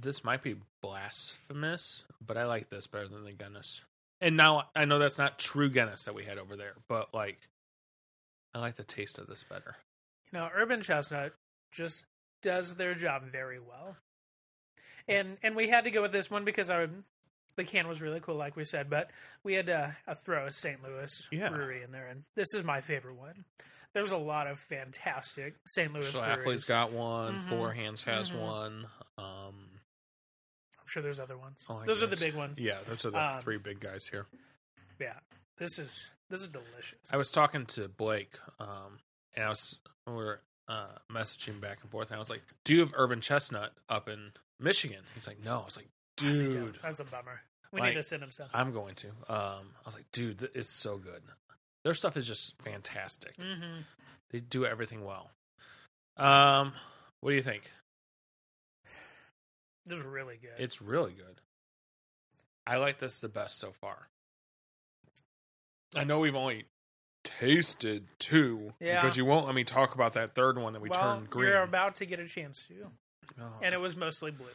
This 0.00 0.24
might 0.24 0.42
be 0.42 0.56
blasphemous, 0.82 2.04
but 2.24 2.36
I 2.36 2.44
like 2.44 2.68
this 2.68 2.86
better 2.86 3.08
than 3.08 3.24
the 3.24 3.32
Guinness. 3.32 3.82
And 4.20 4.36
now 4.36 4.68
I 4.74 4.84
know 4.84 4.98
that's 4.98 5.18
not 5.18 5.38
true 5.38 5.68
Guinness 5.68 6.04
that 6.04 6.14
we 6.14 6.24
had 6.24 6.38
over 6.38 6.56
there, 6.56 6.74
but 6.88 7.12
like 7.14 7.38
I 8.54 8.60
like 8.60 8.74
the 8.76 8.84
taste 8.84 9.18
of 9.18 9.26
this 9.26 9.44
better. 9.44 9.76
You 10.32 10.38
know, 10.38 10.48
Urban 10.54 10.80
Chestnut 10.82 11.34
just 11.72 12.04
does 12.42 12.74
their 12.76 12.94
job 12.94 13.24
very 13.30 13.58
well, 13.58 13.96
and 15.08 15.36
and 15.42 15.54
we 15.56 15.68
had 15.68 15.84
to 15.84 15.90
go 15.90 16.02
with 16.02 16.12
this 16.12 16.30
one 16.30 16.44
because 16.44 16.70
our 16.70 16.88
the 17.56 17.64
can 17.64 17.86
was 17.86 18.02
really 18.02 18.20
cool, 18.20 18.34
like 18.34 18.56
we 18.56 18.64
said, 18.64 18.90
but 18.90 19.10
we 19.44 19.54
had 19.54 19.66
to 19.66 19.94
uh, 20.08 20.14
throw 20.24 20.46
a 20.46 20.50
St. 20.50 20.82
Louis 20.82 21.28
Yeah. 21.30 21.50
brewery 21.50 21.82
in 21.82 21.92
there, 21.92 22.06
and 22.08 22.24
this 22.34 22.52
is 22.54 22.64
my 22.64 22.80
favorite 22.80 23.16
one. 23.16 23.44
There's 23.92 24.10
a 24.10 24.16
lot 24.16 24.48
of 24.48 24.58
fantastic 24.58 25.54
St. 25.64 25.92
Louis 25.92 26.10
Schlafly's 26.12 26.36
breweries. 26.42 26.64
got 26.64 26.90
one. 26.90 27.38
Mhm. 27.38 27.42
Four 27.48 27.72
Hands 27.72 28.02
has 28.02 28.32
Mhm. 28.32 28.40
one. 28.40 28.86
Um, 29.18 29.68
I'm 30.84 30.88
sure 30.88 31.02
there's 31.02 31.18
other 31.20 31.38
ones. 31.38 31.64
Oh, 31.68 31.82
Those 31.86 32.02
are 32.02 32.06
the 32.06 32.16
big 32.16 32.34
ones. 32.34 32.58
yeah, 32.58 32.78
those 32.86 33.04
are 33.06 33.10
the 33.10 33.18
Um, 33.34 33.40
three 33.40 33.56
big 33.56 33.80
guys 33.80 34.06
here. 34.06 34.26
Yeah, 35.00 35.14
this 35.56 35.78
is 35.78 36.10
this 36.28 36.42
is 36.42 36.48
delicious. 36.48 36.98
I 37.10 37.16
was 37.16 37.30
talking 37.30 37.64
to 37.66 37.88
Blake, 37.88 38.38
um, 38.60 38.98
and 39.34 39.44
I 39.46 39.48
was 39.48 39.76
we 40.06 40.12
were 40.12 40.40
uh, 40.68 40.88
messaging 41.10 41.60
back 41.60 41.78
and 41.82 41.90
forth, 41.90 42.08
and 42.10 42.16
I 42.16 42.18
was 42.18 42.28
like, 42.30 42.42
"Do 42.64 42.74
you 42.74 42.80
have 42.80 42.92
Urban 42.94 43.20
Chestnut 43.20 43.72
up 43.88 44.08
in 44.08 44.32
Michigan?" 44.60 45.02
He's 45.14 45.26
like, 45.26 45.42
"No." 45.42 45.60
I 45.60 45.64
was 45.64 45.76
like, 45.78 45.88
"Dude, 46.18 46.78
that's 46.82 47.00
a 47.00 47.04
bummer. 47.04 47.40
We 47.72 47.80
Like, 47.80 47.90
need 47.90 47.94
to 47.96 48.02
send 48.02 48.22
him 48.22 48.30
some. 48.30 48.48
I'm 48.52 48.72
going 48.72 48.94
to." 48.96 49.08
Um, 49.28 49.72
I 49.74 49.86
was 49.86 49.94
like, 49.94 50.10
"Dude, 50.12 50.38
th- 50.40 50.52
it's 50.54 50.70
so 50.70 50.96
good. 50.98 51.22
Their 51.82 51.94
stuff 51.94 52.16
is 52.16 52.26
just 52.26 52.60
fantastic. 52.62 53.34
hmm 53.40 53.80
They 54.30 54.40
do 54.40 54.64
everything 54.66 55.02
well." 55.04 55.30
Um, 56.16 56.72
what 57.20 57.30
do 57.30 57.36
you 57.36 57.42
think? 57.42 57.70
This 59.86 59.98
is 59.98 60.04
really 60.04 60.36
good. 60.40 60.52
It's 60.58 60.80
really 60.80 61.12
good. 61.12 61.40
I 62.66 62.76
like 62.76 62.98
this 62.98 63.18
the 63.20 63.28
best 63.28 63.58
so 63.58 63.72
far. 63.72 64.08
I 65.94 66.04
know 66.04 66.20
we've 66.20 66.34
only 66.34 66.64
tasted 67.22 68.06
two 68.18 68.72
Yeah. 68.80 69.00
because 69.00 69.16
you 69.16 69.24
won't 69.24 69.46
let 69.46 69.54
me 69.54 69.64
talk 69.64 69.94
about 69.94 70.14
that 70.14 70.34
third 70.34 70.58
one 70.58 70.72
that 70.72 70.80
we 70.82 70.88
well, 70.88 71.16
turned 71.16 71.30
green. 71.30 71.50
you're 71.50 71.62
about 71.62 71.96
to 71.96 72.06
get 72.06 72.18
a 72.20 72.26
chance 72.26 72.66
to, 72.68 72.90
Oh. 73.40 73.58
and 73.62 73.74
it 73.74 73.78
was 73.78 73.96
mostly 73.96 74.30
blue. 74.30 74.46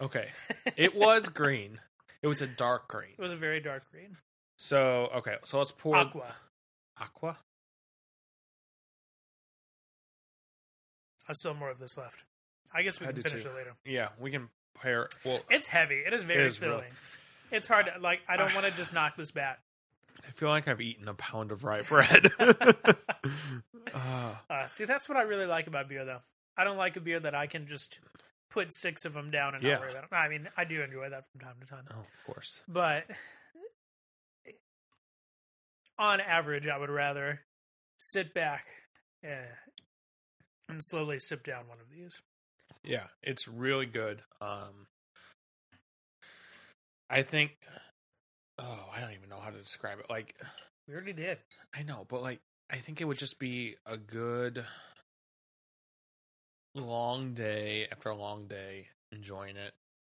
Okay. 0.00 0.30
It 0.76 0.94
was 0.94 1.28
green. 1.28 1.80
It 2.22 2.26
was 2.26 2.42
a 2.42 2.46
dark 2.46 2.88
green. 2.88 3.12
It 3.16 3.22
was 3.22 3.32
a 3.32 3.36
very 3.36 3.60
dark 3.60 3.90
green. 3.90 4.16
So, 4.58 5.10
okay. 5.14 5.36
So 5.44 5.58
let's 5.58 5.70
pour 5.72 5.96
Aqua. 5.96 6.34
Aqua? 7.00 7.38
I 11.28 11.32
still 11.32 11.52
have 11.52 11.58
more 11.58 11.70
of 11.70 11.78
this 11.78 11.96
left. 11.96 12.24
I 12.72 12.82
guess 12.82 13.00
we 13.00 13.06
I 13.06 13.12
can 13.12 13.22
finish 13.22 13.42
too. 13.42 13.48
it 13.48 13.54
later. 13.54 13.74
Yeah, 13.84 14.08
we 14.18 14.30
can 14.30 14.48
pair. 14.80 15.08
Well, 15.24 15.40
It's 15.50 15.68
heavy. 15.68 16.02
It 16.06 16.12
is 16.12 16.22
very 16.22 16.44
is 16.46 16.60
real. 16.60 16.72
filling. 16.78 16.92
It's 17.52 17.68
hard 17.68 17.86
to 17.86 18.00
like. 18.00 18.20
I 18.28 18.36
don't 18.36 18.52
want 18.54 18.66
to 18.66 18.72
just 18.72 18.92
knock 18.92 19.16
this 19.16 19.30
back. 19.32 19.60
I 20.26 20.30
feel 20.32 20.48
like 20.48 20.66
I've 20.66 20.80
eaten 20.80 21.06
a 21.08 21.14
pound 21.14 21.52
of 21.52 21.64
rye 21.64 21.82
bread. 21.82 22.28
Uh, 23.94 24.66
see, 24.66 24.84
that's 24.84 25.08
what 25.08 25.16
I 25.16 25.22
really 25.22 25.46
like 25.46 25.66
about 25.68 25.88
beer, 25.88 26.04
though. 26.04 26.20
I 26.56 26.64
don't 26.64 26.76
like 26.76 26.96
a 26.96 27.00
beer 27.00 27.18
that 27.20 27.34
I 27.34 27.46
can 27.46 27.66
just 27.66 27.98
put 28.50 28.70
six 28.72 29.04
of 29.04 29.14
them 29.14 29.30
down 29.30 29.54
and 29.54 29.62
Yeah. 29.62 29.74
not 29.74 29.80
worry 29.80 29.90
about 29.92 30.04
it. 30.04 30.14
I 30.14 30.28
mean, 30.28 30.48
I 30.56 30.64
do 30.64 30.82
enjoy 30.82 31.08
that 31.08 31.24
from 31.30 31.40
time 31.40 31.54
to 31.60 31.66
time, 31.66 31.84
oh, 31.94 32.00
of 32.00 32.06
course. 32.26 32.60
but 32.68 33.04
on 35.98 36.20
average, 36.20 36.66
I 36.66 36.76
would 36.78 36.90
rather 36.90 37.40
sit 37.96 38.34
back 38.34 38.66
uh, 39.24 39.54
and 40.68 40.82
slowly 40.84 41.18
sip 41.18 41.44
down 41.44 41.68
one 41.68 41.78
of 41.80 41.88
these. 41.90 42.20
Yeah, 42.86 43.06
it's 43.22 43.48
really 43.48 43.86
good. 43.86 44.22
Um, 44.40 44.86
I 47.10 47.22
think. 47.22 47.56
Oh, 48.58 48.88
I 48.94 49.00
don't 49.00 49.12
even 49.12 49.28
know 49.28 49.40
how 49.40 49.50
to 49.50 49.58
describe 49.58 49.98
it. 49.98 50.06
Like, 50.08 50.34
We 50.88 50.94
already 50.94 51.12
did. 51.12 51.38
I 51.74 51.82
know, 51.82 52.06
but 52.08 52.22
like, 52.22 52.40
I 52.70 52.76
think 52.76 53.00
it 53.00 53.04
would 53.04 53.18
just 53.18 53.38
be 53.38 53.76
a 53.84 53.96
good 53.96 54.64
long 56.74 57.34
day 57.34 57.86
after 57.90 58.08
a 58.08 58.16
long 58.16 58.46
day, 58.46 58.88
enjoying 59.12 59.56
it 59.56 59.72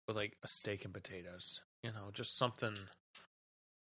with 0.07 0.17
like 0.17 0.37
a 0.43 0.47
steak 0.47 0.85
and 0.85 0.93
potatoes. 0.93 1.61
You 1.83 1.91
know, 1.91 2.09
just 2.13 2.37
something 2.37 2.75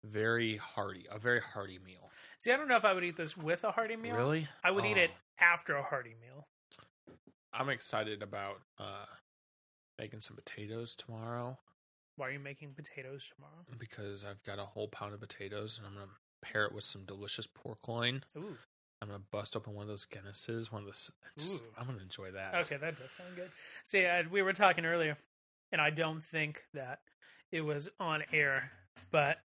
very 0.03 0.57
hearty, 0.57 1.05
a 1.11 1.17
very 1.17 1.39
hearty 1.39 1.79
meal. 1.79 2.11
See, 2.37 2.51
I 2.51 2.57
don't 2.57 2.67
know 2.67 2.77
if 2.77 2.85
I 2.85 2.93
would 2.93 3.03
eat 3.03 3.17
this 3.17 3.37
with 3.37 3.63
a 3.63 3.71
hearty 3.71 3.95
meal. 3.95 4.15
Really? 4.15 4.47
I 4.63 4.71
would 4.71 4.85
eat 4.85 4.97
Oh, 4.97 5.01
it 5.01 5.11
after 5.39 5.75
a 5.75 5.83
hearty 5.83 6.15
meal. 6.21 6.47
I'm 7.57 7.69
excited 7.69 8.21
about 8.21 8.61
uh 8.79 9.05
making 9.99 10.19
some 10.19 10.35
potatoes 10.35 10.93
tomorrow 10.95 11.57
Why 12.17 12.27
are 12.27 12.31
you 12.31 12.39
making 12.39 12.73
potatoes 12.73 13.31
tomorrow? 13.33 13.65
because 13.77 14.25
I've 14.25 14.43
got 14.43 14.59
a 14.59 14.65
whole 14.65 14.87
pound 14.87 15.13
of 15.13 15.19
potatoes 15.21 15.77
and 15.77 15.87
I'm 15.87 15.93
gonna 15.93 16.11
pair 16.41 16.65
it 16.65 16.73
with 16.73 16.83
some 16.83 17.03
delicious 17.05 17.47
pork 17.47 17.87
loin. 17.87 18.23
Ooh, 18.37 18.55
I'm 19.01 19.07
gonna 19.07 19.23
bust 19.31 19.55
open 19.55 19.73
one 19.73 19.83
of 19.83 19.87
those 19.89 20.05
Guinnesses, 20.05 20.71
one 20.71 20.81
of 20.81 20.87
those. 20.87 21.11
Just, 21.37 21.61
I'm 21.77 21.85
gonna 21.87 21.99
enjoy 22.01 22.31
that. 22.31 22.55
okay, 22.65 22.77
that 22.77 22.97
does 22.99 23.11
sound 23.11 23.35
good. 23.35 23.49
See, 23.83 24.05
uh, 24.05 24.23
we 24.29 24.41
were 24.41 24.53
talking 24.53 24.85
earlier, 24.85 25.17
and 25.71 25.79
I 25.81 25.89
don't 25.89 26.21
think 26.21 26.63
that 26.73 26.99
it 27.51 27.61
was 27.61 27.89
on 27.99 28.23
air, 28.33 28.71
but 29.11 29.39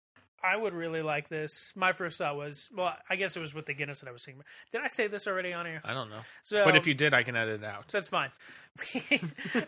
I 0.43 0.57
would 0.57 0.73
really 0.75 1.03
like 1.03 1.29
this. 1.29 1.73
My 1.75 1.93
first 1.93 2.19
thought 2.19 2.37
was, 2.37 2.69
well, 2.75 2.95
I 3.11 3.17
guess 3.17 3.37
it 3.37 3.41
was 3.41 3.55
with 3.55 3.67
the 3.67 3.75
Guinness 3.75 4.01
that 4.01 4.09
I 4.09 4.13
was 4.13 4.25
thinking. 4.25 4.45
Did 4.71 4.83
I 4.83 4.87
say 4.89 5.07
this 5.09 5.27
already 5.27 5.53
on 5.53 5.67
air? 5.67 5.81
I 5.85 5.93
don't 5.95 6.11
know, 6.11 6.21
So, 6.43 6.65
but 6.65 6.77
if 6.77 6.87
you 6.87 6.95
did, 6.95 7.13
I 7.15 7.23
can 7.25 7.35
edit 7.37 7.63
it 7.63 7.67
out. 7.67 7.89
That's 7.89 8.09
fine. 8.09 8.31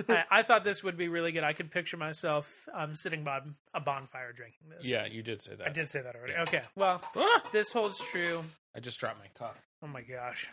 I, 0.08 0.24
I 0.30 0.42
thought 0.42 0.62
this 0.64 0.84
would 0.84 0.96
be 0.96 1.08
really 1.08 1.32
good. 1.32 1.42
I 1.44 1.52
could 1.52 1.70
picture 1.70 1.96
myself 1.96 2.68
um, 2.72 2.94
sitting 2.94 3.24
by 3.24 3.40
a 3.74 3.80
bonfire 3.80 4.32
drinking 4.32 4.68
this. 4.68 4.86
Yeah, 4.86 5.06
you 5.06 5.22
did 5.22 5.42
say 5.42 5.54
that. 5.56 5.66
I 5.66 5.70
did 5.70 5.88
say 5.90 6.02
that 6.02 6.14
already. 6.14 6.34
Yeah. 6.34 6.42
Okay, 6.42 6.62
well, 6.76 7.02
Ah! 7.16 7.42
this 7.52 7.72
holds 7.72 7.98
true. 8.10 8.44
I 8.76 8.80
just 8.80 9.00
dropped 9.00 9.18
my 9.18 9.26
cup. 9.38 9.56
Oh 9.82 9.88
my 9.88 10.02
gosh. 10.02 10.48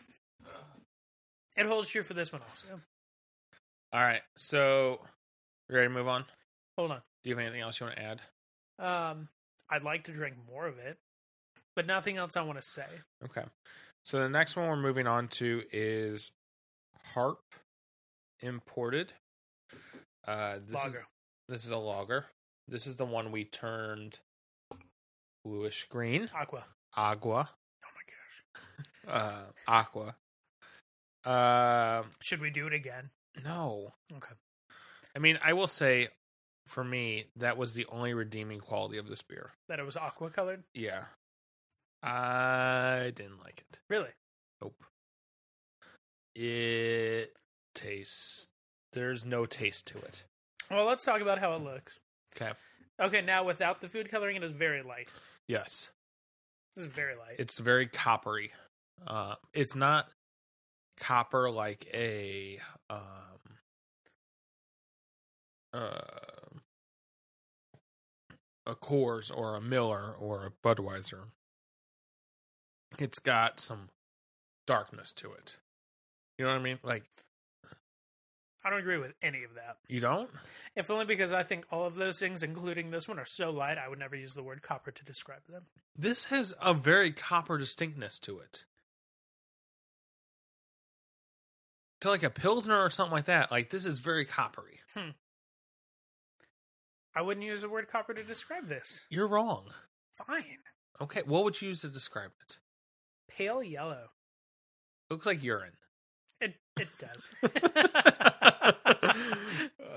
It 1.56 1.66
holds 1.66 1.89
true 1.89 2.04
for 2.04 2.14
this 2.14 2.32
one 2.32 2.41
also. 2.50 2.82
All 3.94 4.02
right, 4.02 4.22
so 4.36 5.00
ready 5.70 5.88
to 5.88 5.94
move 5.94 6.08
on? 6.08 6.26
Hold 6.78 6.91
on. 6.91 7.02
Do 7.24 7.30
you 7.30 7.36
have 7.36 7.44
anything 7.44 7.62
else 7.62 7.80
you 7.80 7.86
want 7.88 7.98
to 7.98 8.04
add? 8.04 8.22
Um, 8.80 9.28
I'd 9.70 9.84
like 9.84 10.05
to 10.05 10.11
drink 10.11 10.36
more 10.51 10.65
of 10.68 10.78
it, 10.80 10.97
but 11.76 11.86
nothing 11.88 12.18
else 12.18 12.38
I 12.38 12.41
want 12.41 12.57
to 12.59 12.68
say. 12.68 12.86
Okay. 13.26 13.43
So 14.05 14.20
the 14.20 14.30
next 14.30 14.55
one 14.55 14.68
we're 14.70 14.78
moving 14.78 15.07
on 15.07 15.28
to 15.30 15.63
is 15.72 16.32
Harp 17.13 17.39
Imported. 18.41 19.13
Uh, 20.26 20.59
this 20.65 20.86
is 20.86 20.97
this 21.49 21.65
is 21.65 21.72
a 21.72 21.78
lager. 21.78 22.26
This 22.68 22.86
is 22.88 22.95
the 22.97 23.05
one 23.05 23.32
we 23.32 23.45
turned 23.45 24.20
bluish 25.45 25.86
green, 25.89 26.30
Aqua. 26.36 26.65
agua, 26.95 27.49
Oh 27.86 27.89
my 27.95 28.01
gosh. 29.07 29.07
uh, 29.07 29.43
aqua. 29.68 30.15
Um, 31.26 32.09
Should 32.22 32.41
we 32.41 32.49
do 32.49 32.68
it 32.68 32.74
again? 32.74 33.09
no, 33.43 33.93
Okay. 34.15 34.34
I 35.15 35.20
mean 35.20 35.39
I 35.43 35.53
will 35.53 35.68
say, 35.68 36.09
for 36.68 36.84
me, 36.84 37.26
that 37.38 37.57
was 37.57 37.74
the 37.74 37.86
only 37.88 38.13
redeeming 38.13 38.59
quality 38.59 38.97
of 38.97 39.07
this 39.07 39.22
beer. 39.22 39.51
That 39.70 39.80
it 39.80 39.86
was 39.86 39.97
aqua 39.97 40.30
colored? 40.30 40.63
Yeah, 40.74 41.05
I 42.03 43.11
didn't 43.15 43.39
like 43.43 43.63
it. 43.70 43.80
Really? 43.89 44.09
Nope. 44.61 44.84
It 46.36 47.34
tastes. 47.74 48.47
There's 48.93 49.26
no 49.26 49.45
taste 49.45 49.88
to 49.88 49.97
it. 49.99 50.26
Well, 50.70 50.86
let's 50.86 51.03
talk 51.03 51.22
about 51.22 51.39
how 51.39 51.53
it 51.53 51.63
looks. 51.63 51.99
Okay. 52.36 52.51
Okay, 52.99 53.22
now 53.22 53.43
without 53.43 53.82
the 53.82 53.89
food 53.89 54.09
coloring, 54.09 54.36
it 54.36 54.43
is 54.43 54.51
very 54.51 54.82
light. 54.84 55.11
Yes. 55.47 55.89
This 56.76 56.86
is 56.86 56.91
very 56.91 57.15
light. 57.15 57.36
It's 57.39 57.59
very 57.59 57.88
coppery. 57.88 58.51
Uh, 59.05 59.36
it's 59.53 59.76
not 59.76 60.07
copper 60.99 61.49
like 61.49 61.88
a 61.93 62.59
um, 62.89 62.99
uh, 65.74 65.99
a 68.68 68.76
Coors 68.76 69.36
or 69.36 69.55
a 69.55 69.61
Miller 69.61 70.13
or 70.20 70.45
a 70.45 70.51
Budweiser. 70.68 71.30
It's 72.99 73.20
got 73.20 73.59
some 73.59 73.89
darkness 74.65 75.11
to 75.13 75.32
it. 75.34 75.57
You 76.38 76.45
know 76.45 76.51
what 76.51 76.59
I 76.59 76.63
mean? 76.63 76.80
Like 76.84 77.03
I 78.63 78.70
don't 78.70 78.80
agree 78.80 78.97
with 78.97 79.13
any 79.22 79.43
of 79.43 79.55
that. 79.55 79.78
you 79.88 80.01
don't? 80.01 80.30
If 80.76 80.91
only 80.91 81.05
because 81.05 81.32
I 81.32 81.43
think 81.43 81.65
all 81.72 81.86
of 81.86 81.95
those 81.95 82.20
things, 82.20 82.43
including 82.43 82.91
this 82.91 83.07
one, 83.07 83.18
are 83.18 83.26
so 83.26 83.49
light, 83.49 83.78
I 83.78 83.88
would 83.88 83.99
never 83.99 84.15
use 84.15 84.34
the 84.34 84.43
word 84.43 84.61
copper 84.61 84.91
to 84.91 85.05
describe 85.05 85.47
them. 85.47 85.63
This 85.95 86.26
has 86.26 86.53
a 86.61 86.74
very 86.74 87.11
copper 87.11 87.57
distinctness 87.57 88.20
to 88.20 88.39
it. 88.39 88.65
To 92.01 92.09
like 92.09 92.24
a 92.24 92.30
pilsner 92.30 92.78
or 92.78 92.89
something 92.89 93.13
like 93.13 93.26
that. 93.26 93.51
Like 93.51 93.70
this 93.70 93.86
is 93.86 93.99
very 93.99 94.26
coppery. 94.26 94.82
Hmm. 94.93 95.11
I 97.18 97.22
wouldn't 97.22 97.43
use 97.45 97.61
the 97.63 97.70
word 97.70 97.88
copper 97.88 98.13
to 98.13 98.22
describe 98.24 98.68
this. 98.68 99.03
You're 99.09 99.26
wrong. 99.28 99.65
Fine. 100.13 100.59
Okay, 101.01 101.24
what 101.26 101.43
would 101.43 101.59
you 101.59 101.70
use 101.70 101.82
to 101.82 101.88
describe 101.88 102.30
it? 102.45 102.59
Pale 103.28 103.63
yellow. 103.63 104.09
looks 105.09 105.26
like 105.26 105.43
urine. 105.43 105.74
It 106.39 106.55
it 106.80 106.89
does. 106.99 107.34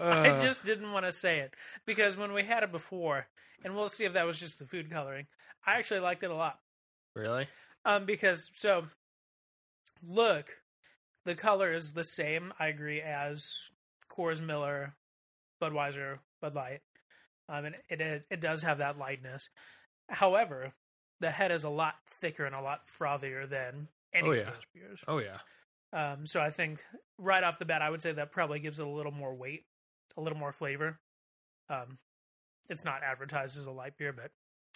I 0.00 0.30
Uh, 0.30 0.38
just 0.38 0.64
didn't 0.64 0.92
want 0.92 1.04
to 1.04 1.12
say 1.12 1.40
it 1.40 1.52
because 1.84 2.16
when 2.16 2.32
we 2.32 2.42
had 2.42 2.62
it 2.62 2.72
before, 2.72 3.26
and 3.62 3.76
we'll 3.76 3.90
see 3.90 4.04
if 4.06 4.14
that 4.14 4.24
was 4.26 4.40
just 4.40 4.58
the 4.58 4.64
food 4.64 4.90
coloring. 4.90 5.26
I 5.66 5.74
actually 5.74 6.00
liked 6.00 6.22
it 6.22 6.30
a 6.30 6.34
lot. 6.34 6.58
really. 7.14 7.48
Um, 7.84 8.06
because 8.06 8.50
so 8.54 8.84
look, 10.02 10.56
the 11.26 11.34
color 11.34 11.72
is 11.74 11.92
the 11.92 12.04
same. 12.04 12.54
I 12.58 12.68
agree 12.68 13.02
as 13.02 13.70
Coors 14.10 14.40
Miller, 14.40 14.94
Budweiser, 15.62 16.20
Bud 16.40 16.54
Light. 16.54 16.80
Um, 17.50 17.64
and 17.66 17.74
it, 17.88 18.00
it 18.00 18.26
it 18.30 18.40
does 18.40 18.62
have 18.62 18.78
that 18.78 18.96
lightness. 18.98 19.48
However, 20.08 20.72
the 21.20 21.30
head 21.30 21.50
is 21.52 21.64
a 21.64 21.68
lot 21.70 21.96
thicker 22.20 22.44
and 22.46 22.54
a 22.54 22.60
lot 22.60 22.86
frothier 22.86 23.48
than 23.48 23.88
any 24.14 24.28
Oh, 24.28 24.32
of 24.32 24.38
yeah. 24.38 24.44
those 24.44 24.66
beers. 24.74 25.04
Oh 25.08 25.18
yeah. 25.18 25.38
Um, 25.92 26.24
so 26.26 26.40
I 26.40 26.50
think 26.50 26.84
right 27.18 27.42
off 27.42 27.58
the 27.58 27.64
bat, 27.64 27.82
I 27.82 27.90
would 27.90 28.00
say 28.00 28.12
that 28.12 28.30
probably 28.32 28.60
gives 28.60 28.78
it 28.78 28.86
a 28.86 28.88
little 28.88 29.12
more 29.12 29.34
weight, 29.34 29.64
a 30.16 30.20
little 30.20 30.38
more 30.38 30.52
flavor. 30.52 31.00
Um, 31.68 31.98
it's 32.68 32.84
not 32.84 33.02
advertised 33.02 33.58
as 33.58 33.66
a 33.66 33.72
light 33.72 33.96
beer, 33.98 34.12
but 34.12 34.30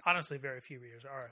honestly, 0.05 0.39
very 0.39 0.61
few 0.61 0.81
beers 0.81 1.05
are. 1.05 1.31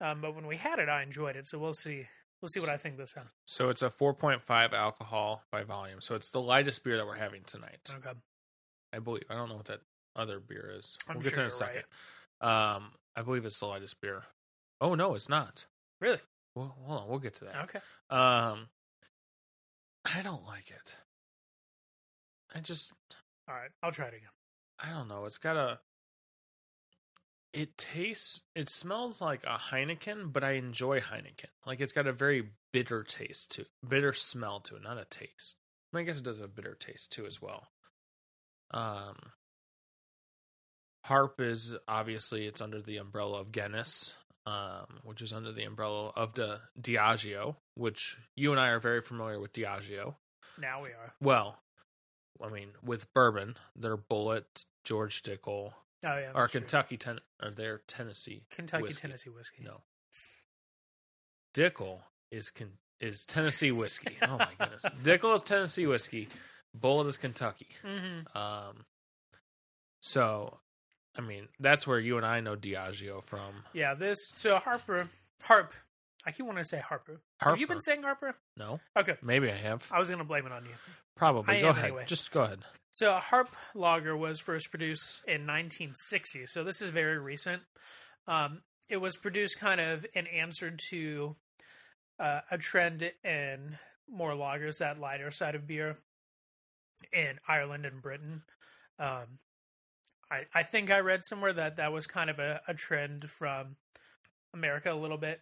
Um, 0.00 0.20
but 0.22 0.34
when 0.34 0.46
we 0.46 0.56
had 0.56 0.78
it, 0.78 0.88
I 0.88 1.02
enjoyed 1.02 1.36
it. 1.36 1.46
So 1.46 1.58
we'll 1.58 1.74
see. 1.74 2.06
We'll 2.40 2.48
see 2.48 2.60
what 2.60 2.70
I 2.70 2.78
think 2.78 2.96
this 2.96 3.12
time. 3.12 3.28
So 3.46 3.68
it's 3.68 3.82
a 3.82 3.90
4.5 3.90 4.72
alcohol 4.72 5.42
by 5.52 5.62
volume. 5.62 6.00
So 6.00 6.14
it's 6.14 6.30
the 6.30 6.40
lightest 6.40 6.82
beer 6.84 6.96
that 6.96 7.06
we're 7.06 7.16
having 7.16 7.42
tonight. 7.44 7.90
Okay. 7.94 8.18
I 8.94 8.98
believe. 8.98 9.24
I 9.28 9.34
don't 9.34 9.50
know 9.50 9.56
what 9.56 9.66
that 9.66 9.80
other 10.16 10.40
beer 10.40 10.72
is. 10.76 10.96
I'm 11.08 11.16
we'll 11.16 11.22
get 11.22 11.34
sure 11.34 11.36
to 11.36 11.40
it 11.40 11.44
in 11.44 11.48
a 11.48 11.50
second. 11.50 11.82
Um, 12.40 12.92
I 13.16 13.22
believe 13.22 13.44
it's 13.44 13.60
the 13.60 13.66
lightest 13.66 14.00
beer. 14.00 14.22
Oh 14.80 14.94
no, 14.94 15.14
it's 15.14 15.28
not. 15.28 15.66
Really? 16.00 16.20
Well, 16.54 16.74
hold 16.84 17.00
on. 17.00 17.08
We'll 17.08 17.18
get 17.18 17.34
to 17.34 17.44
that. 17.46 17.56
Okay. 17.64 17.78
Um, 18.08 18.68
I 20.04 20.22
don't 20.22 20.46
like 20.46 20.70
it. 20.70 20.96
I 22.54 22.60
just, 22.60 22.92
All 23.48 23.54
right. 23.54 23.70
I'll 23.82 23.92
try 23.92 24.06
it 24.06 24.14
again. 24.14 24.30
I 24.82 24.90
don't 24.90 25.08
know. 25.08 25.24
It's 25.26 25.38
got 25.38 25.56
a. 25.56 25.78
It 27.52 27.76
tastes. 27.76 28.40
It 28.54 28.68
smells 28.68 29.20
like 29.20 29.44
a 29.44 29.58
Heineken, 29.58 30.32
but 30.32 30.44
I 30.44 30.52
enjoy 30.52 31.00
Heineken. 31.00 31.50
Like 31.66 31.80
it's 31.80 31.92
got 31.92 32.06
a 32.06 32.12
very 32.12 32.50
bitter 32.72 33.02
taste 33.02 33.52
to, 33.52 33.66
bitter 33.86 34.12
smell 34.12 34.60
to 34.60 34.76
it, 34.76 34.82
not 34.82 34.98
a 34.98 35.04
taste. 35.04 35.56
I, 35.92 35.96
mean, 35.96 36.04
I 36.04 36.06
guess 36.06 36.18
it 36.18 36.24
does 36.24 36.38
have 36.38 36.48
a 36.48 36.52
bitter 36.52 36.74
taste 36.74 37.12
too, 37.12 37.26
as 37.26 37.42
well. 37.42 37.66
Um, 38.72 39.16
Harp 41.04 41.40
is 41.40 41.74
obviously 41.88 42.46
it's 42.46 42.60
under 42.60 42.80
the 42.82 42.98
umbrella 42.98 43.40
of 43.40 43.52
Guinness, 43.52 44.14
um, 44.46 44.86
which 45.04 45.22
is 45.22 45.32
under 45.32 45.52
the 45.52 45.64
umbrella 45.64 46.12
of 46.16 46.34
the 46.34 46.60
Diageo, 46.80 47.56
which 47.74 48.16
you 48.36 48.50
and 48.52 48.60
I 48.60 48.68
are 48.68 48.80
very 48.80 49.00
familiar 49.00 49.38
with 49.40 49.52
Diageo. 49.52 50.14
Now 50.58 50.82
we 50.82 50.88
are. 50.90 51.14
Well, 51.20 51.56
I 52.42 52.48
mean, 52.50 52.68
with 52.82 53.12
bourbon, 53.14 53.56
they're 53.76 53.96
Bulleit, 53.96 54.64
George 54.84 55.22
Dickel, 55.22 55.72
Oh 56.06 56.18
yeah. 56.18 56.30
or 56.34 56.42
that's 56.42 56.52
true. 56.52 56.60
Kentucky, 56.62 56.96
ten, 56.96 57.18
or 57.42 57.50
they're 57.50 57.82
Tennessee. 57.86 58.44
Kentucky 58.50 58.82
whiskey. 58.84 59.00
Tennessee 59.02 59.30
whiskey. 59.30 59.64
No, 59.64 59.82
Dickel 61.54 61.98
is 62.30 62.50
con- 62.50 62.78
is 63.00 63.24
Tennessee 63.24 63.72
whiskey. 63.72 64.16
oh 64.22 64.38
my 64.38 64.48
goodness, 64.58 64.84
Dickel 65.02 65.34
is 65.34 65.42
Tennessee 65.42 65.86
whiskey. 65.86 66.28
Bulleit 66.78 67.06
is 67.06 67.16
Kentucky. 67.18 67.66
Mm-hmm. 67.84 68.36
Um, 68.38 68.84
so, 70.00 70.58
I 71.24 71.26
mean, 71.26 71.48
that's 71.58 71.86
where 71.86 71.98
you 71.98 72.16
and 72.16 72.26
I 72.26 72.40
know 72.40 72.56
Diageo 72.56 73.22
from. 73.22 73.64
Yeah. 73.72 73.94
This. 73.94 74.18
So 74.34 74.56
Harper. 74.58 75.08
Harp. 75.42 75.74
I 76.26 76.32
keep 76.32 76.44
wanting 76.46 76.62
to 76.62 76.68
say 76.68 76.78
Harper. 76.80 77.20
Have 77.38 77.58
you 77.58 77.66
been 77.66 77.80
saying 77.80 78.02
Harper? 78.02 78.34
No, 78.58 78.78
Okay. 78.96 79.16
maybe 79.22 79.50
I 79.50 79.54
have. 79.56 79.88
I 79.90 79.98
was 79.98 80.10
gonna 80.10 80.24
blame 80.24 80.44
it 80.46 80.52
on 80.52 80.64
you. 80.64 80.72
Probably. 81.16 81.56
I 81.56 81.60
go 81.62 81.68
ahead. 81.70 81.84
anyway. 81.86 82.04
Just 82.06 82.30
go 82.30 82.42
ahead. 82.42 82.60
So 82.90 83.14
a 83.14 83.20
harp 83.20 83.54
lager 83.74 84.16
was 84.16 84.40
first 84.40 84.68
produced 84.70 85.22
in 85.26 85.46
1960. 85.46 86.46
So 86.46 86.62
this 86.64 86.82
is 86.82 86.90
very 86.90 87.18
recent. 87.18 87.62
Um, 88.26 88.60
it 88.88 88.98
was 88.98 89.16
produced 89.16 89.58
kind 89.58 89.80
of 89.80 90.04
in 90.12 90.26
answer 90.26 90.74
to 90.90 91.36
uh, 92.18 92.40
a 92.50 92.58
trend 92.58 93.10
in 93.24 93.78
more 94.08 94.32
lagers, 94.32 94.78
that 94.80 94.98
lighter 95.00 95.30
side 95.30 95.54
of 95.54 95.66
beer, 95.66 95.96
in 97.12 97.38
Ireland 97.48 97.86
and 97.86 98.02
Britain. 98.02 98.42
Um, 98.98 99.38
I 100.30 100.46
I 100.54 100.62
think 100.62 100.90
I 100.90 101.00
read 101.00 101.24
somewhere 101.24 101.52
that 101.52 101.76
that 101.76 101.92
was 101.92 102.06
kind 102.06 102.30
of 102.30 102.38
a, 102.38 102.60
a 102.68 102.74
trend 102.74 103.28
from 103.28 103.76
America 104.54 104.92
a 104.92 104.94
little 104.94 105.18
bit. 105.18 105.40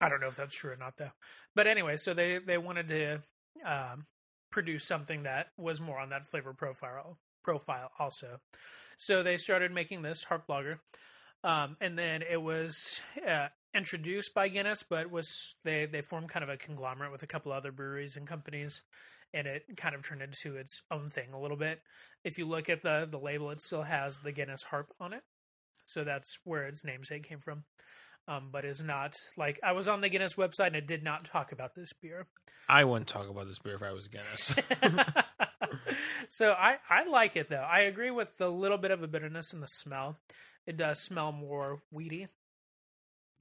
I 0.00 0.08
don't 0.08 0.20
know 0.20 0.28
if 0.28 0.36
that's 0.36 0.54
true 0.54 0.72
or 0.72 0.76
not 0.76 0.96
though. 0.96 1.12
But 1.54 1.66
anyway, 1.66 1.96
so 1.96 2.14
they 2.14 2.38
they 2.38 2.58
wanted 2.58 2.88
to 2.88 3.22
um, 3.64 4.06
produce 4.50 4.86
something 4.86 5.24
that 5.24 5.48
was 5.56 5.80
more 5.80 5.98
on 5.98 6.10
that 6.10 6.24
flavor 6.24 6.52
profile 6.52 7.18
profile 7.42 7.90
also. 7.98 8.40
So 8.96 9.22
they 9.22 9.36
started 9.36 9.72
making 9.72 10.02
this 10.02 10.24
harp 10.24 10.48
lager, 10.48 10.80
um, 11.42 11.76
and 11.80 11.98
then 11.98 12.22
it 12.22 12.40
was 12.40 13.00
uh, 13.26 13.48
introduced 13.74 14.34
by 14.34 14.48
Guinness, 14.48 14.82
but 14.82 15.10
was 15.10 15.56
they 15.64 15.86
they 15.86 16.00
formed 16.00 16.28
kind 16.28 16.42
of 16.42 16.48
a 16.48 16.56
conglomerate 16.56 17.12
with 17.12 17.22
a 17.22 17.26
couple 17.26 17.52
other 17.52 17.72
breweries 17.72 18.16
and 18.16 18.26
companies, 18.26 18.82
and 19.32 19.46
it 19.46 19.64
kind 19.76 19.94
of 19.94 20.06
turned 20.06 20.22
into 20.22 20.56
its 20.56 20.82
own 20.90 21.10
thing 21.10 21.32
a 21.32 21.40
little 21.40 21.56
bit. 21.56 21.80
If 22.24 22.38
you 22.38 22.46
look 22.46 22.68
at 22.68 22.82
the 22.82 23.06
the 23.10 23.18
label, 23.18 23.50
it 23.50 23.60
still 23.60 23.82
has 23.82 24.20
the 24.20 24.32
Guinness 24.32 24.64
harp 24.64 24.92
on 25.00 25.12
it, 25.12 25.22
so 25.86 26.04
that's 26.04 26.38
where 26.44 26.66
its 26.66 26.84
namesake 26.84 27.28
came 27.28 27.40
from. 27.40 27.64
Um, 28.26 28.48
but 28.50 28.64
is 28.64 28.82
not 28.82 29.16
like 29.36 29.60
I 29.62 29.72
was 29.72 29.86
on 29.86 30.00
the 30.00 30.08
Guinness 30.08 30.36
website 30.36 30.68
and 30.68 30.76
it 30.76 30.86
did 30.86 31.04
not 31.04 31.26
talk 31.26 31.52
about 31.52 31.74
this 31.74 31.92
beer. 31.92 32.26
I 32.70 32.84
wouldn't 32.84 33.06
talk 33.06 33.28
about 33.28 33.46
this 33.46 33.58
beer 33.58 33.74
if 33.74 33.82
I 33.82 33.92
was 33.92 34.08
Guinness. 34.08 34.54
so 36.30 36.52
I 36.52 36.76
I 36.88 37.04
like 37.04 37.36
it 37.36 37.50
though. 37.50 37.56
I 37.56 37.80
agree 37.80 38.10
with 38.10 38.38
the 38.38 38.48
little 38.48 38.78
bit 38.78 38.92
of 38.92 39.02
a 39.02 39.08
bitterness 39.08 39.52
in 39.52 39.60
the 39.60 39.66
smell. 39.66 40.18
It 40.66 40.78
does 40.78 41.00
smell 41.02 41.32
more 41.32 41.82
weedy. 41.90 42.28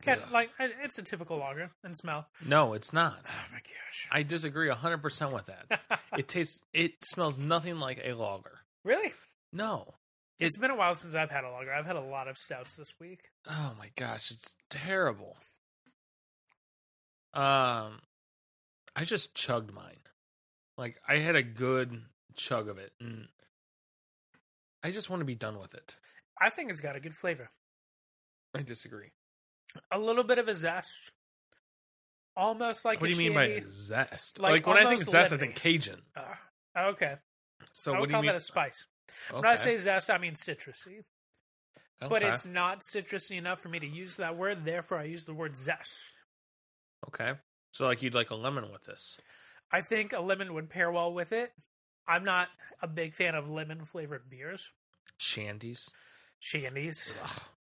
Ugh. 0.07 0.19
like 0.31 0.49
it's 0.59 0.97
a 0.97 1.03
typical 1.03 1.37
lager 1.37 1.71
and 1.83 1.95
smell. 1.95 2.27
no, 2.45 2.73
it's 2.73 2.91
not. 2.93 3.19
Oh 3.29 3.45
my 3.51 3.59
gosh! 3.59 4.07
I 4.11 4.23
disagree 4.23 4.69
100% 4.69 5.31
with 5.33 5.45
that. 5.47 5.81
It 6.17 6.27
tastes 6.27 6.61
it 6.73 7.03
smells 7.03 7.39
nothing 7.39 7.79
like 7.79 7.99
a 8.03 8.13
lager. 8.13 8.59
really? 8.83 9.11
No. 9.51 9.95
It's 10.39 10.57
been 10.57 10.69
a 10.71 10.75
while 10.75 10.93
since 10.93 11.15
I've 11.15 11.31
had 11.31 11.43
a 11.43 11.49
lager. 11.49 11.73
I've 11.73 11.85
had 11.87 11.95
a 11.95 12.01
lot 12.01 12.27
of 12.27 12.37
stouts 12.37 12.75
this 12.75 12.93
week. 12.99 13.21
Oh 13.49 13.73
my 13.79 13.89
gosh, 13.95 14.29
it's 14.29 14.55
terrible. 14.69 15.37
Um 17.33 17.99
I 18.95 19.03
just 19.05 19.35
chugged 19.35 19.73
mine. 19.73 20.01
Like 20.77 20.97
I 21.07 21.15
had 21.15 21.35
a 21.35 21.43
good 21.43 21.99
chug 22.35 22.67
of 22.69 22.77
it 22.77 22.91
and 22.99 23.27
I 24.83 24.91
just 24.91 25.09
want 25.09 25.21
to 25.21 25.25
be 25.25 25.35
done 25.35 25.57
with 25.57 25.73
it. 25.73 25.97
I 26.39 26.49
think 26.49 26.69
it's 26.69 26.81
got 26.81 26.95
a 26.95 26.99
good 26.99 27.15
flavor. 27.15 27.49
I 28.53 28.61
disagree. 28.61 29.11
A 29.91 29.99
little 29.99 30.23
bit 30.23 30.37
of 30.39 30.47
a 30.47 30.53
zest, 30.53 31.11
almost 32.35 32.85
like 32.85 33.01
what 33.01 33.09
do 33.09 33.13
you 33.15 33.19
mean 33.19 33.33
by 33.33 33.61
zest? 33.67 34.39
like 34.39 34.51
Like, 34.65 34.67
when 34.67 34.77
I 34.77 34.89
think 34.89 35.01
zest, 35.01 35.33
I 35.33 35.37
think 35.37 35.55
Cajun. 35.55 36.01
Uh, 36.15 36.23
okay, 36.89 37.15
So 37.73 37.91
I 37.91 37.93
what 37.93 38.01
would 38.01 38.11
call 38.11 38.21
mean? 38.21 38.27
that 38.27 38.35
a 38.35 38.39
spice. 38.39 38.85
okay. 39.31 39.37
When 39.41 39.45
I 39.45 39.55
say 39.55 39.77
zest, 39.77 40.09
I 40.09 40.17
mean 40.17 40.33
citrusy. 40.33 41.03
But 42.09 42.21
it's 42.21 42.45
not 42.45 42.79
citrusy 42.81 43.37
enough 43.37 43.61
for 43.61 43.69
me 43.69 43.79
to 43.79 43.87
use 43.87 44.17
that 44.17 44.35
word. 44.35 44.65
Therefore, 44.65 44.97
I 44.97 45.05
use 45.05 45.25
the 45.25 45.33
word 45.33 45.55
zest. 45.55 45.97
okay. 47.07 47.33
So 47.71 47.85
like 47.85 48.01
you'd 48.03 48.13
like 48.13 48.29
a 48.29 48.35
lemon 48.35 48.71
with 48.71 48.83
this. 48.83 49.17
I 49.71 49.81
think 49.81 50.13
a 50.13 50.19
lemon 50.19 50.53
would 50.53 50.69
pair 50.69 50.91
well 50.91 51.11
with 51.13 51.31
it. 51.31 51.51
I'm 52.07 52.23
not 52.25 52.49
a 52.81 52.87
big 52.87 53.13
fan 53.13 53.33
of 53.33 53.49
lemon 53.49 53.85
flavored 53.85 54.29
beers. 54.29 54.71
Shandies. 55.19 55.89
Shandies. 56.41 57.13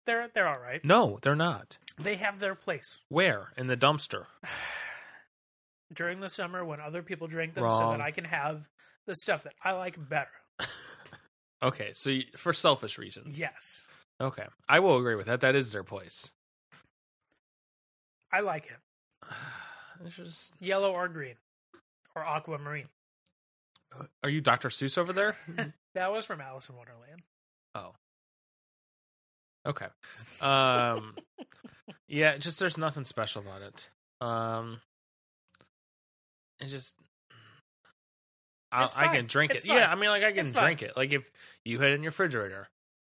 They're 0.09 0.27
they're 0.33 0.49
all 0.49 0.59
right. 0.59 0.83
No, 0.83 1.19
they're 1.21 1.37
not. 1.37 1.77
They 1.99 2.17
have 2.17 2.41
their 2.41 2.55
place 2.55 3.03
Where? 3.11 3.53
In 3.59 3.67
the 3.67 3.77
dumpster. 3.77 4.25
during 5.93 6.21
the 6.21 6.31
summer 6.31 6.65
when 6.65 6.81
other 6.81 7.03
people 7.03 7.27
drink 7.27 7.53
them, 7.53 7.69
so 7.69 7.79
Wrong. 7.79 7.99
that 7.99 8.01
I 8.03 8.11
can 8.11 8.25
have 8.25 8.67
the 9.07 9.15
stuff 9.15 9.43
that 9.43 9.53
I 9.63 9.73
like 9.73 9.97
better. 10.09 10.31
Okay, 11.61 11.91
so 11.93 12.11
you, 12.11 12.23
for 12.37 12.53
selfish 12.53 12.99
reasons. 12.99 13.37
Yes, 13.37 13.85
Okay, 14.21 14.45
I 14.69 14.79
will 14.79 14.97
agree 14.97 15.17
with 15.17 15.27
that. 15.27 15.41
That 15.41 15.57
is 15.57 15.73
their 15.73 15.83
place. 15.83 16.31
I 18.33 18.41
like 18.41 18.67
it. 18.67 19.29
It's 20.07 20.15
just, 20.15 20.53
Yellow 20.61 20.93
or 20.93 21.09
green 21.09 21.35
or 22.15 22.25
aquamarine. 22.25 22.87
Uh, 23.93 24.05
are 24.23 24.31
you 24.31 24.41
Dr. 24.41 24.69
Seuss 24.69 24.97
over 24.97 25.13
there? 25.13 25.37
That 25.95 26.13
was 26.13 26.25
from 26.25 26.41
Alice 26.41 26.69
in 26.69 26.77
Wonderland. 26.77 27.23
oh, 27.75 27.95
okay. 29.67 29.87
Um, 30.41 31.15
yeah, 32.07 32.37
just 32.39 32.61
there's 32.61 32.79
nothing 32.79 33.05
special 33.05 33.43
about 33.43 33.63
it. 33.63 33.91
Um, 34.21 34.81
it 36.61 36.67
just. 36.67 36.95
I, 38.71 38.89
I 38.97 39.17
can 39.17 39.27
drink 39.27 39.55
It's 39.55 39.65
it. 39.65 39.69
Yeah. 39.69 39.91
I 39.91 39.95
mean, 39.95 40.11
like 40.11 40.23
I 40.23 40.31
can 40.33 40.41
It's 40.41 40.51
fine. 40.51 40.65
drink 40.65 40.83
it. 40.83 40.97
Like 40.97 41.13
if 41.13 41.31
you 41.65 41.79
had 41.79 41.93
it 41.93 41.95
in 41.95 42.03
your 42.03 42.11
refrigerator, 42.11 42.69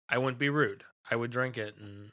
I 0.09 0.19
wouldn't 0.19 0.39
be 0.39 0.51
rude. 0.51 0.85
I 1.11 1.17
would 1.17 1.31
drink 1.33 1.59
it, 1.59 1.77
and 1.79 2.11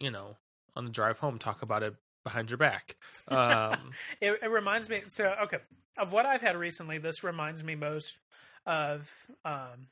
you 0.00 0.10
know, 0.10 0.36
on 0.74 0.84
the 0.84 0.90
drive 0.90 1.18
home, 1.20 1.38
talk 1.38 1.62
about 1.62 1.82
it 1.84 1.94
behind 2.24 2.50
your 2.50 2.58
back. 2.58 2.96
Um, 3.28 3.90
It, 4.20 4.40
it 4.42 4.50
reminds 4.50 4.88
me. 4.88 5.02
So 5.06 5.32
okay, 5.44 5.58
of 5.96 6.12
what 6.12 6.26
I've 6.26 6.40
had 6.40 6.56
recently, 6.56 6.98
this 6.98 7.22
reminds 7.22 7.62
me 7.62 7.76
most 7.76 8.18
of 8.66 9.12
um, 9.44 9.88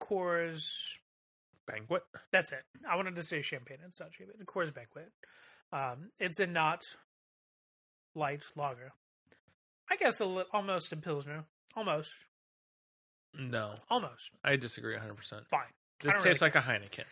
Coors. 0.00 0.76
Banquet. 1.72 2.02
That's 2.32 2.52
it. 2.52 2.62
I 2.88 2.96
wanted 2.96 3.16
to 3.16 3.22
say 3.22 3.42
champagne. 3.42 3.78
It's 3.86 4.00
not 4.00 4.12
champagne. 4.12 4.36
Coors 4.46 4.72
Banquet. 4.74 5.10
Um, 5.72 6.10
it's 6.18 6.40
a 6.40 6.46
not 6.46 6.82
light 8.14 8.44
lager. 8.56 8.92
I 9.90 9.96
guess 9.96 10.20
a 10.20 10.24
li- 10.26 10.44
almost 10.52 10.92
a 10.92 10.96
pilsner. 10.96 11.44
Almost, 11.76 12.12
No, 13.38 13.74
almost 13.88 14.30
I 14.44 14.56
disagree 14.56 14.94
100. 14.94 15.14
percent 15.16 15.46
fine. 15.48 15.62
This 16.00 16.14
tastes 16.22 16.42
really 16.42 16.52
like 16.52 16.56
a 16.56 16.60
Heineken. 16.60 17.04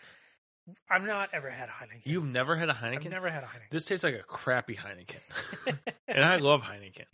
I've 0.91 1.03
not 1.05 1.31
ever 1.33 1.49
had 1.49 1.69
a 1.69 1.73
Heineken. 1.73 2.03
You've 2.05 2.27
never 2.27 2.55
had 2.57 2.69
a 2.69 2.73
I've 2.73 2.79
Heineken. 2.79 3.11
never 3.11 3.31
had 3.31 3.43
a 3.43 3.47
Heineken. 3.47 3.71
This 3.71 3.85
tastes 3.87 4.05
like 4.05 4.15
a 4.15 4.23
crappy 4.23 4.75
Heineken, 4.75 5.79
and 6.09 6.25
I 6.25 6.37
love 6.37 6.63
Heineken. 6.63 7.05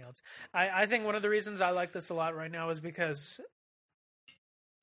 I, 0.52 0.82
I 0.82 0.86
think 0.86 1.04
one 1.04 1.14
of 1.14 1.22
the 1.22 1.28
reasons 1.30 1.60
I 1.60 1.70
like 1.70 1.92
this 1.92 2.10
a 2.10 2.14
lot 2.14 2.34
right 2.34 2.50
now 2.50 2.70
is 2.70 2.80
because 2.80 3.40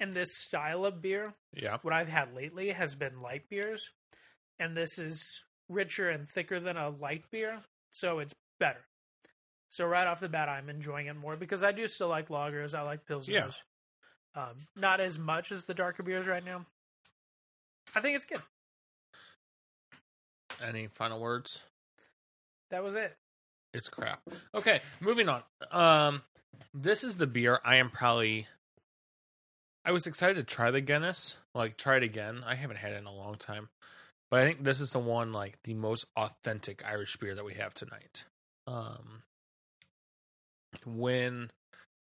in 0.02 0.14
this 0.14 0.36
style 0.36 0.84
of 0.84 1.02
beer, 1.02 1.34
Yeah, 1.56 1.78
what 1.84 1.94
I've 1.94 2.10
had 2.10 2.36
lately 2.36 2.72
has 2.72 2.96
been 2.96 3.22
light 3.22 3.48
beers, 3.50 3.92
and 4.60 4.76
this 4.76 5.00
is 5.00 5.44
richer 5.70 6.10
and 6.10 6.28
thicker 6.28 6.60
than 6.60 6.76
a 6.76 6.90
light 6.90 7.24
beer, 7.32 7.60
so 7.92 8.20
it's 8.20 8.34
better. 8.60 8.82
So 9.70 9.86
right 9.86 10.08
off 10.08 10.20
the 10.20 10.28
bat, 10.28 10.50
I'm 10.50 10.70
enjoying 10.70 11.08
it 11.08 11.16
more 11.16 11.38
because 11.38 11.64
I 11.64 11.72
do 11.72 11.88
still 11.88 12.10
like 12.10 12.28
lagers. 12.28 12.78
I 12.78 12.82
like 12.82 13.06
pilsners. 13.06 13.30
Yeah. 13.30 13.50
Um, 14.36 14.56
not 14.76 15.00
as 15.00 15.18
much 15.18 15.52
as 15.52 15.64
the 15.66 15.74
darker 15.74 16.04
beers 16.04 16.28
right 16.28 16.44
now. 16.44 16.66
I 17.96 18.02
think 18.02 18.16
it's 18.16 18.26
good. 18.26 18.42
Any 20.62 20.88
final 20.88 21.20
words? 21.20 21.62
That 22.70 22.84
was 22.84 22.96
it. 22.96 23.16
It's 23.74 23.88
crap. 23.88 24.22
Okay, 24.54 24.82
moving 25.00 25.30
on. 25.30 25.44
Um, 25.72 26.22
this 26.74 27.04
is 27.04 27.18
the 27.18 27.28
beer 27.28 27.60
I 27.64 27.78
am 27.78 27.90
probably. 27.90 28.48
I 29.84 29.92
was 29.92 30.06
excited 30.06 30.36
to 30.36 30.44
try 30.44 30.70
the 30.70 30.82
Guinness, 30.82 31.38
like 31.56 31.76
try 31.76 31.98
it 31.98 32.04
again. 32.04 32.44
I 32.46 32.56
haven't 32.56 32.78
had 32.78 32.94
it 32.94 33.00
in 33.00 33.08
a 33.08 33.14
long 33.14 33.36
time, 33.36 33.70
but 34.30 34.42
I 34.42 34.46
think 34.46 34.64
this 34.64 34.80
is 34.80 34.92
the 34.92 35.00
one 35.00 35.34
like 35.34 35.58
the 35.64 35.74
most 35.74 36.06
authentic 36.16 36.86
Irish 36.86 37.18
beer 37.18 37.34
that 37.34 37.46
we 37.46 37.56
have 37.56 37.74
tonight. 37.74 38.26
Um, 38.68 39.24
when 40.86 41.50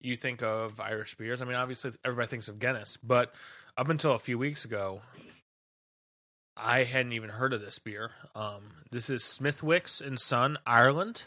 you 0.00 0.14
think 0.16 0.42
of 0.42 0.80
Irish 0.80 1.16
beers, 1.16 1.42
I 1.42 1.44
mean, 1.44 1.56
obviously 1.56 1.90
everybody 2.04 2.28
thinks 2.28 2.46
of 2.46 2.60
Guinness, 2.60 2.96
but 2.98 3.34
up 3.76 3.88
until 3.88 4.12
a 4.12 4.18
few 4.18 4.38
weeks 4.38 4.64
ago, 4.64 5.00
I 6.56 6.84
hadn't 6.84 7.12
even 7.12 7.30
heard 7.30 7.52
of 7.52 7.60
this 7.60 7.80
beer. 7.80 8.12
Um, 8.34 8.62
this 8.92 9.10
is 9.10 9.24
Smithwick's 9.24 10.00
and 10.00 10.20
Son, 10.20 10.56
Ireland. 10.64 11.24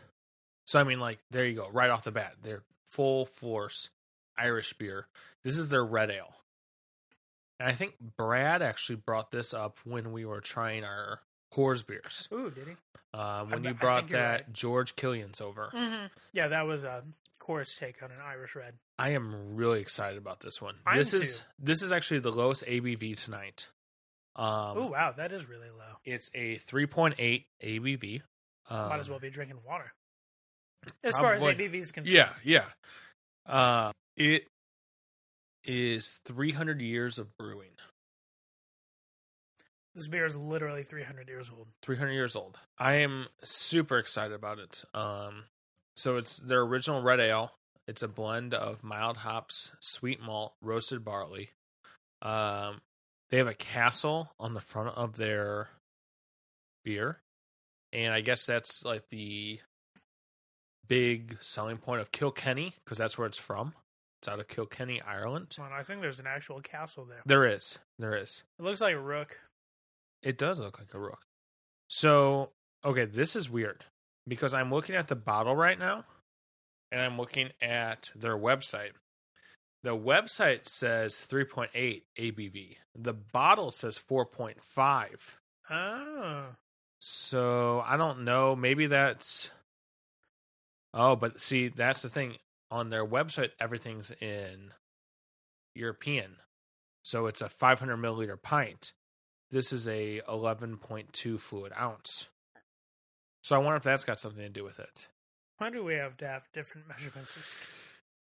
So 0.65 0.79
I 0.79 0.85
mean, 0.85 1.01
like, 1.01 1.19
there 1.31 1.45
you 1.45 1.55
go, 1.55 1.67
right 1.69 1.89
off 1.89 2.03
the 2.03 2.11
bat, 2.11 2.35
they're 2.43 2.63
full 2.89 3.25
force 3.25 3.89
Irish 4.39 4.73
beer. 4.73 5.07
This 5.43 5.57
is 5.57 5.69
their 5.69 5.83
red 5.85 6.09
ale, 6.11 6.33
and 7.59 7.67
I 7.69 7.73
think 7.73 7.93
Brad 8.17 8.61
actually 8.61 8.97
brought 8.97 9.31
this 9.31 9.53
up 9.53 9.77
when 9.83 10.11
we 10.11 10.25
were 10.25 10.41
trying 10.41 10.83
our 10.83 11.19
Coors 11.53 11.85
beers. 11.85 12.27
Ooh, 12.31 12.49
did 12.51 12.67
he? 12.67 12.73
Um, 13.17 13.49
when 13.49 13.65
I 13.65 13.69
you 13.69 13.75
brought 13.75 14.07
that 14.09 14.31
right. 14.41 14.53
George 14.53 14.95
Killian's 14.95 15.41
over, 15.41 15.71
Mm-hmm. 15.73 16.05
Yeah, 16.33 16.49
that 16.49 16.67
was 16.67 16.83
a 16.83 17.03
Coors 17.41 17.77
take 17.79 18.03
on 18.03 18.11
an 18.11 18.17
Irish 18.23 18.55
red. 18.55 18.75
I 18.99 19.09
am 19.09 19.55
really 19.55 19.81
excited 19.81 20.17
about 20.17 20.41
this 20.41 20.61
one. 20.61 20.75
I 20.85 20.91
am 20.93 20.97
this 20.99 21.13
is 21.13 21.37
too. 21.39 21.43
this 21.59 21.81
is 21.81 21.91
actually 21.91 22.19
the 22.19 22.31
lowest 22.31 22.65
ABV 22.65 23.21
tonight. 23.23 23.67
Um, 24.35 24.45
oh 24.77 24.87
wow, 24.91 25.13
that 25.17 25.31
is 25.31 25.49
really 25.49 25.69
low. 25.69 25.97
it's 26.05 26.29
a 26.35 26.57
three 26.57 26.85
point 26.85 27.15
eight 27.17 27.45
ABV. 27.63 28.21
Um, 28.69 28.89
Might 28.89 28.99
as 28.99 29.09
well 29.09 29.19
be 29.19 29.29
drinking 29.31 29.57
water. 29.67 29.91
As 31.03 31.17
far 31.17 31.33
as 31.33 31.43
probably- 31.43 31.67
ABV 31.69 31.75
is 31.79 31.91
concerned. 31.91 32.15
Yeah, 32.15 32.33
yeah. 32.43 32.65
Uh, 33.51 33.91
it 34.19 34.47
is 35.63 36.19
300 36.25 36.81
years 36.81 37.17
of 37.17 37.35
brewing. 37.37 37.71
This 39.95 40.07
beer 40.07 40.25
is 40.25 40.37
literally 40.37 40.83
300 40.83 41.27
years 41.27 41.49
old. 41.55 41.67
300 41.81 42.11
years 42.11 42.35
old. 42.35 42.59
I 42.77 42.95
am 42.95 43.27
super 43.43 43.97
excited 43.97 44.33
about 44.33 44.59
it. 44.59 44.83
Um, 44.93 45.45
so 45.95 46.17
it's 46.17 46.37
their 46.37 46.61
original 46.61 47.01
red 47.01 47.19
ale. 47.19 47.53
It's 47.87 48.03
a 48.03 48.07
blend 48.07 48.53
of 48.53 48.83
mild 48.83 49.17
hops, 49.17 49.71
sweet 49.79 50.21
malt, 50.21 50.53
roasted 50.61 51.03
barley. 51.03 51.49
Um, 52.21 52.81
they 53.29 53.37
have 53.37 53.47
a 53.47 53.55
castle 53.55 54.31
on 54.39 54.53
the 54.53 54.61
front 54.61 54.95
of 54.95 55.15
their 55.17 55.69
beer, 56.83 57.19
and 57.91 58.13
I 58.13 58.21
guess 58.21 58.45
that's 58.45 58.85
like 58.85 59.09
the 59.09 59.59
big 60.87 61.37
selling 61.41 61.77
point 61.77 62.01
of 62.01 62.11
Kilkenny 62.11 62.73
because 62.83 62.97
that's 62.97 63.17
where 63.17 63.27
it's 63.27 63.37
from. 63.37 63.73
It's 64.19 64.27
out 64.27 64.39
of 64.39 64.47
Kilkenny, 64.49 65.01
Ireland. 65.01 65.55
Well, 65.57 65.69
I 65.71 65.83
think 65.83 66.01
there's 66.01 66.19
an 66.19 66.27
actual 66.27 66.59
castle 66.59 67.05
there. 67.05 67.21
There 67.25 67.45
is, 67.45 67.79
there 67.97 68.17
is. 68.17 68.43
It 68.59 68.63
looks 68.63 68.81
like 68.81 68.95
a 68.95 68.99
rook. 68.99 69.37
It 70.21 70.37
does 70.37 70.59
look 70.59 70.77
like 70.77 70.93
a 70.93 70.99
rook. 70.99 71.21
So, 71.87 72.49
okay, 72.83 73.05
this 73.05 73.37
is 73.37 73.49
weird 73.49 73.85
because 74.27 74.53
I'm 74.53 74.71
looking 74.71 74.95
at 74.95 75.07
the 75.07 75.15
bottle 75.15 75.55
right 75.55 75.79
now 75.79 76.03
and 76.91 77.01
I'm 77.01 77.17
looking 77.17 77.51
at 77.61 78.11
their 78.13 78.37
website. 78.37 78.91
The 79.83 79.95
website 79.95 80.67
says 80.67 81.25
3.8 81.25 82.01
ABV. 82.17 82.75
The 82.95 83.13
bottle 83.13 83.71
says 83.71 83.97
4.5. 83.97 85.35
Oh. 85.69 86.43
So, 86.99 87.83
I 87.87 87.95
don't 87.95 88.25
know, 88.25 88.57
maybe 88.57 88.87
that's 88.87 89.51
Oh, 90.93 91.15
but 91.15 91.39
see, 91.39 91.67
that's 91.69 92.01
the 92.01 92.09
thing. 92.09 92.35
On 92.71 92.89
their 92.89 93.05
website 93.05 93.51
everything's 93.59 94.11
in 94.11 94.71
European. 95.75 96.37
So, 97.03 97.27
it's 97.27 97.41
a 97.41 97.49
500 97.49 97.97
milliliter 97.97 98.39
pint. 98.41 98.93
This 99.51 99.73
is 99.73 99.87
a 99.87 100.21
11.2 100.27 101.39
fluid 101.39 101.73
ounce. 101.79 102.29
So 103.41 103.55
I 103.55 103.59
wonder 103.59 103.77
if 103.77 103.83
that's 103.83 104.03
got 104.03 104.19
something 104.19 104.43
to 104.43 104.49
do 104.49 104.63
with 104.63 104.79
it. 104.79 105.07
Why 105.57 105.69
do 105.69 105.83
we 105.83 105.95
have 105.95 106.17
to 106.17 106.27
have 106.27 106.47
different 106.53 106.87
measurements 106.87 107.35
of 107.35 107.45
skin? 107.45 107.67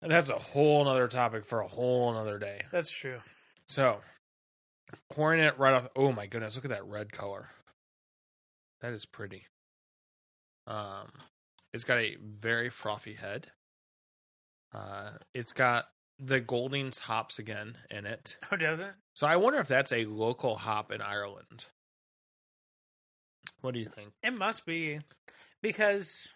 And 0.01 0.11
that's 0.11 0.29
a 0.29 0.37
whole 0.37 0.85
nother 0.85 1.07
topic 1.07 1.45
for 1.45 1.61
a 1.61 1.67
whole 1.67 2.13
nother 2.13 2.37
day. 2.39 2.61
That's 2.71 2.91
true. 2.91 3.19
So 3.67 3.99
pouring 5.11 5.41
it 5.41 5.57
right 5.57 5.73
off. 5.73 5.89
Oh 5.95 6.11
my 6.11 6.27
goodness! 6.27 6.55
Look 6.55 6.65
at 6.65 6.71
that 6.71 6.85
red 6.85 7.11
color. 7.11 7.49
That 8.81 8.93
is 8.93 9.05
pretty. 9.05 9.45
Um, 10.67 11.07
it's 11.73 11.83
got 11.83 11.97
a 11.97 12.15
very 12.21 12.69
frothy 12.69 13.13
head. 13.13 13.47
Uh, 14.73 15.11
it's 15.33 15.53
got 15.53 15.85
the 16.19 16.39
Goldings 16.39 16.99
hops 16.99 17.39
again 17.39 17.77
in 17.89 18.05
it. 18.05 18.37
Oh, 18.51 18.55
does 18.55 18.79
it? 18.79 18.93
So 19.13 19.27
I 19.27 19.35
wonder 19.35 19.59
if 19.59 19.67
that's 19.67 19.91
a 19.91 20.05
local 20.05 20.55
hop 20.55 20.91
in 20.91 21.01
Ireland. 21.01 21.67
What 23.61 23.73
do 23.73 23.79
you 23.79 23.87
think? 23.87 24.11
It 24.23 24.37
must 24.37 24.65
be 24.65 24.99
because 25.61 26.33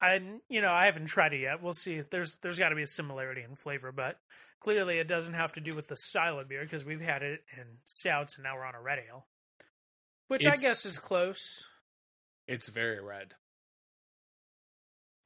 I, 0.00 0.20
you 0.48 0.60
know, 0.60 0.72
I 0.72 0.86
haven't 0.86 1.06
tried 1.06 1.32
it 1.32 1.40
yet. 1.40 1.62
We'll 1.62 1.74
see. 1.74 2.00
There's 2.00 2.36
there's 2.36 2.58
got 2.58 2.70
to 2.70 2.74
be 2.74 2.82
a 2.82 2.86
similarity 2.86 3.42
in 3.42 3.54
flavor, 3.54 3.92
but 3.92 4.18
clearly 4.60 4.98
it 4.98 5.06
doesn't 5.06 5.34
have 5.34 5.52
to 5.52 5.60
do 5.60 5.74
with 5.76 5.88
the 5.88 5.96
style 5.96 6.38
of 6.40 6.48
beer 6.48 6.62
because 6.62 6.84
we've 6.84 7.00
had 7.00 7.22
it 7.22 7.44
in 7.56 7.64
stouts 7.84 8.36
and 8.36 8.44
now 8.44 8.56
we're 8.56 8.64
on 8.64 8.74
a 8.74 8.82
red 8.82 8.98
ale, 9.08 9.26
which 10.28 10.46
I 10.46 10.56
guess 10.56 10.84
is 10.84 10.98
close, 10.98 11.68
It's 12.48 12.68
very 12.68 13.00
red. 13.00 13.34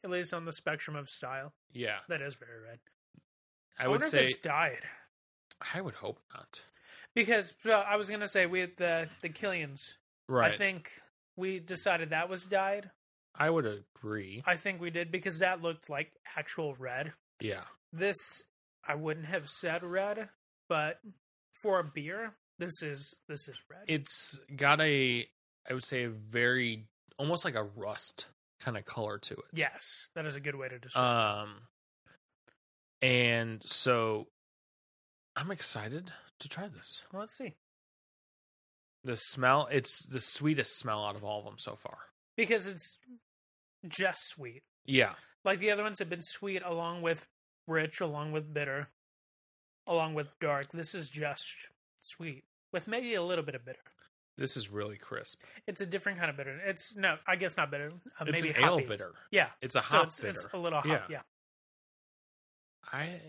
At 0.06 0.12
least 0.12 0.32
on 0.32 0.44
the 0.44 0.52
spectrum 0.52 0.96
of 0.96 1.08
style. 1.08 1.52
Yeah. 1.72 1.98
That 2.08 2.22
is 2.22 2.36
very 2.36 2.60
red. 2.60 2.78
I, 3.78 3.84
I, 3.84 3.88
would 3.88 4.00
wonder 4.00 4.06
say 4.06 4.24
if 4.24 4.30
it's 4.30 4.38
died 4.38 4.78
I 5.74 5.80
would 5.80 5.94
hope 5.94 6.20
not. 6.34 6.60
because 7.14 7.54
so 7.58 7.72
I 7.72 7.96
was 7.96 8.08
gonna 8.10 8.28
say 8.28 8.46
we 8.46 8.60
had 8.60 8.76
the 8.76 9.08
the 9.22 9.28
Killians. 9.28 9.80
Right. 10.28 10.52
I 10.52 10.56
think 10.56 10.90
we 11.36 11.58
decided 11.58 12.10
that 12.10 12.28
was 12.28 12.46
dyed. 12.46 12.90
I 13.34 13.50
would 13.50 13.66
agree. 13.66 14.42
I 14.46 14.56
think 14.56 14.80
we 14.80 14.90
did 14.90 15.10
because 15.10 15.40
that 15.40 15.62
looked 15.62 15.90
like 15.90 16.12
actual 16.36 16.74
red. 16.74 17.12
Yeah. 17.40 17.62
This 17.92 18.16
I 18.86 18.94
wouldn't 18.94 19.26
have 19.26 19.48
said 19.48 19.82
red, 19.82 20.28
but 20.68 21.00
for 21.62 21.80
a 21.80 21.84
beer, 21.84 22.34
this 22.58 22.82
is 22.82 23.18
this 23.28 23.48
is 23.48 23.60
red. 23.70 23.84
It's 23.88 24.38
got 24.54 24.80
a 24.80 25.26
I 25.68 25.74
would 25.74 25.84
say 25.84 26.04
a 26.04 26.10
very 26.10 26.86
almost 27.18 27.44
like 27.44 27.54
a 27.54 27.64
rust 27.64 28.26
kind 28.60 28.76
of 28.76 28.84
color 28.84 29.18
to 29.18 29.34
it. 29.34 29.44
yes, 29.52 30.10
that 30.14 30.26
is 30.26 30.36
a 30.36 30.40
good 30.40 30.54
way 30.56 30.68
to 30.68 30.78
describe. 30.78 31.44
Um 31.44 31.54
and 33.02 33.62
so 33.62 34.28
I'm 35.36 35.50
excited 35.50 36.12
to 36.40 36.48
try 36.48 36.68
this. 36.68 37.02
it. 37.12 37.16
Let's 37.16 37.36
see. 37.36 37.54
The 39.04 39.16
smell, 39.16 39.68
it's 39.70 40.04
the 40.06 40.18
sweetest 40.20 40.78
smell 40.78 41.04
out 41.04 41.14
of 41.14 41.22
all 41.22 41.38
of 41.40 41.44
them 41.44 41.58
so 41.58 41.76
far. 41.76 41.98
Because 42.36 42.66
it's 42.66 42.98
just 43.86 44.28
sweet. 44.28 44.62
Yeah. 44.84 45.12
Like 45.44 45.60
the 45.60 45.70
other 45.70 45.82
ones 45.82 45.98
have 45.98 46.10
been 46.10 46.22
sweet 46.22 46.62
along 46.64 47.02
with 47.02 47.28
rich, 47.68 48.00
along 48.00 48.32
with 48.32 48.52
bitter, 48.52 48.88
along 49.86 50.14
with 50.14 50.28
dark. 50.40 50.70
This 50.72 50.94
is 50.94 51.10
just 51.10 51.68
sweet 52.00 52.44
with 52.72 52.88
maybe 52.88 53.14
a 53.14 53.22
little 53.22 53.44
bit 53.44 53.54
of 53.54 53.64
bitter. 53.64 53.78
This 54.38 54.56
is 54.56 54.70
really 54.70 54.96
crisp. 54.98 55.42
It's 55.66 55.80
a 55.80 55.86
different 55.86 56.18
kind 56.18 56.28
of 56.30 56.36
bitter. 56.36 56.58
It's 56.66 56.94
no, 56.94 57.16
I 57.26 57.36
guess 57.36 57.56
not 57.56 57.70
bitter. 57.70 57.92
Uh, 58.20 58.24
It's 58.28 58.42
maybe 58.42 58.54
an 58.54 58.64
ale 58.64 58.80
bitter. 58.80 59.12
Yeah, 59.30 59.48
It's 59.62 59.74
a 59.74 59.82
so 59.82 59.98
hop 59.98 60.06
it's, 60.08 60.20
bitter. 60.20 60.30
it's 60.30 60.46
a 60.52 60.58
little 60.58 60.78
hop. 60.80 60.86
Yeah. 60.86 61.02
Yeah. 61.08 61.20
I 62.92 63.20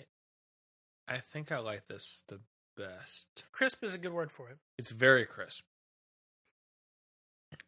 I 1.08 1.18
think 1.20 1.52
I 1.52 1.60
like 1.60 1.88
this 1.88 2.24
the 2.28 2.40
best. 2.76 3.26
crisp 3.52 3.84
is 3.84 3.94
a 3.96 3.98
good 3.98 4.12
word 4.14 4.32
for 4.32 4.50
it. 4.50 4.58
It's 4.78 4.92
very 4.92 5.26
crisp. 5.26 5.64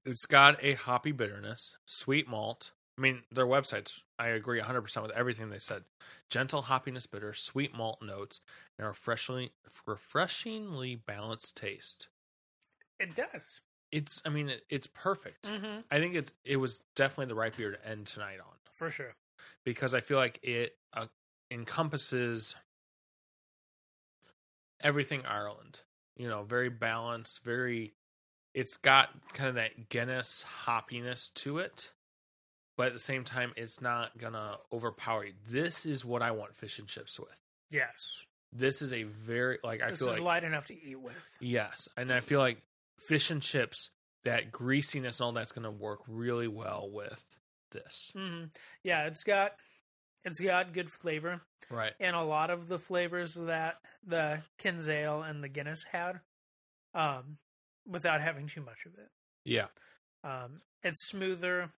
It's 0.05 0.25
got 0.25 0.61
a 0.63 0.73
hoppy 0.73 1.11
bitterness, 1.13 1.73
sweet 1.85 2.27
malt. 2.27 2.73
I 2.97 3.01
mean, 3.01 3.23
their 3.31 3.45
websites, 3.47 4.01
I 4.19 4.27
agree 4.27 4.59
100% 4.59 5.01
with 5.01 5.11
everything 5.11 5.49
they 5.49 5.57
said. 5.59 5.83
Gentle 6.29 6.63
hoppiness 6.63 7.09
bitter, 7.09 7.31
sweet 7.33 7.73
malt 7.73 7.99
notes, 8.01 8.41
and 8.77 8.85
a 8.85 8.89
refreshingly, 8.89 9.53
refreshingly 9.87 10.95
balanced 10.95 11.55
taste. 11.55 12.09
It 12.99 13.15
does. 13.15 13.61
It's, 13.91 14.21
I 14.25 14.29
mean, 14.29 14.49
it, 14.49 14.61
it's 14.69 14.87
perfect. 14.87 15.49
Mm-hmm. 15.49 15.79
I 15.89 15.99
think 15.99 16.15
it's, 16.15 16.31
it 16.45 16.57
was 16.57 16.81
definitely 16.95 17.27
the 17.27 17.35
right 17.35 17.55
beer 17.55 17.71
to 17.71 17.87
end 17.89 18.05
tonight 18.05 18.39
on 18.39 18.53
For 18.71 18.89
sure. 18.89 19.15
because 19.65 19.95
I 19.95 20.01
feel 20.01 20.17
like 20.17 20.39
it 20.43 20.75
uh, 20.93 21.05
encompasses 21.49 22.55
everything 24.81 25.25
Ireland. 25.25 25.81
You 26.17 26.27
know, 26.27 26.43
very 26.43 26.69
balanced, 26.69 27.43
very. 27.43 27.93
It's 28.53 28.77
got 28.77 29.09
kind 29.33 29.47
of 29.49 29.55
that 29.55 29.89
Guinness 29.89 30.43
hoppiness 30.65 31.33
to 31.35 31.59
it, 31.59 31.91
but 32.77 32.87
at 32.87 32.93
the 32.93 32.99
same 32.99 33.23
time, 33.23 33.53
it's 33.55 33.79
not 33.79 34.17
gonna 34.17 34.57
overpower 34.73 35.25
you. 35.25 35.33
This 35.49 35.85
is 35.85 36.03
what 36.03 36.21
I 36.21 36.31
want 36.31 36.55
fish 36.55 36.77
and 36.79 36.87
chips 36.87 37.19
with. 37.19 37.39
Yes. 37.71 38.25
This 38.51 38.81
is 38.81 38.91
a 38.91 39.03
very 39.03 39.59
like 39.63 39.81
I 39.81 39.91
this 39.91 39.99
feel 39.99 40.09
is 40.09 40.15
like 40.15 40.25
light 40.25 40.43
enough 40.43 40.65
to 40.65 40.73
eat 40.83 40.99
with. 40.99 41.37
yes, 41.39 41.87
and 41.95 42.11
I 42.11 42.19
feel 42.19 42.39
like 42.39 42.61
fish 43.07 43.29
and 43.31 43.41
chips 43.41 43.89
that 44.23 44.51
greasiness 44.51 45.19
and 45.19 45.25
all 45.25 45.31
that's 45.31 45.51
gonna 45.51 45.71
work 45.71 45.99
really 46.07 46.47
well 46.47 46.89
with 46.91 47.37
this. 47.71 48.11
hmm 48.15 48.45
Yeah, 48.83 49.05
it's 49.07 49.23
got 49.23 49.53
it's 50.25 50.39
got 50.39 50.73
good 50.73 50.89
flavor, 50.91 51.41
Right. 51.69 51.93
and 51.99 52.15
a 52.15 52.23
lot 52.23 52.49
of 52.49 52.67
the 52.67 52.77
flavors 52.79 53.35
that 53.35 53.77
the 54.05 54.43
Kinsale 54.57 55.21
and 55.23 55.41
the 55.41 55.47
Guinness 55.47 55.85
had, 55.91 56.19
um, 56.93 57.37
without 57.87 58.19
having 58.19 58.47
too 58.47 58.61
much 58.61 58.85
of 58.85 58.95
it. 58.95 59.09
Yeah. 59.45 59.67
Um, 60.25 60.61
it's 60.83 61.07
smoother. 61.07 61.71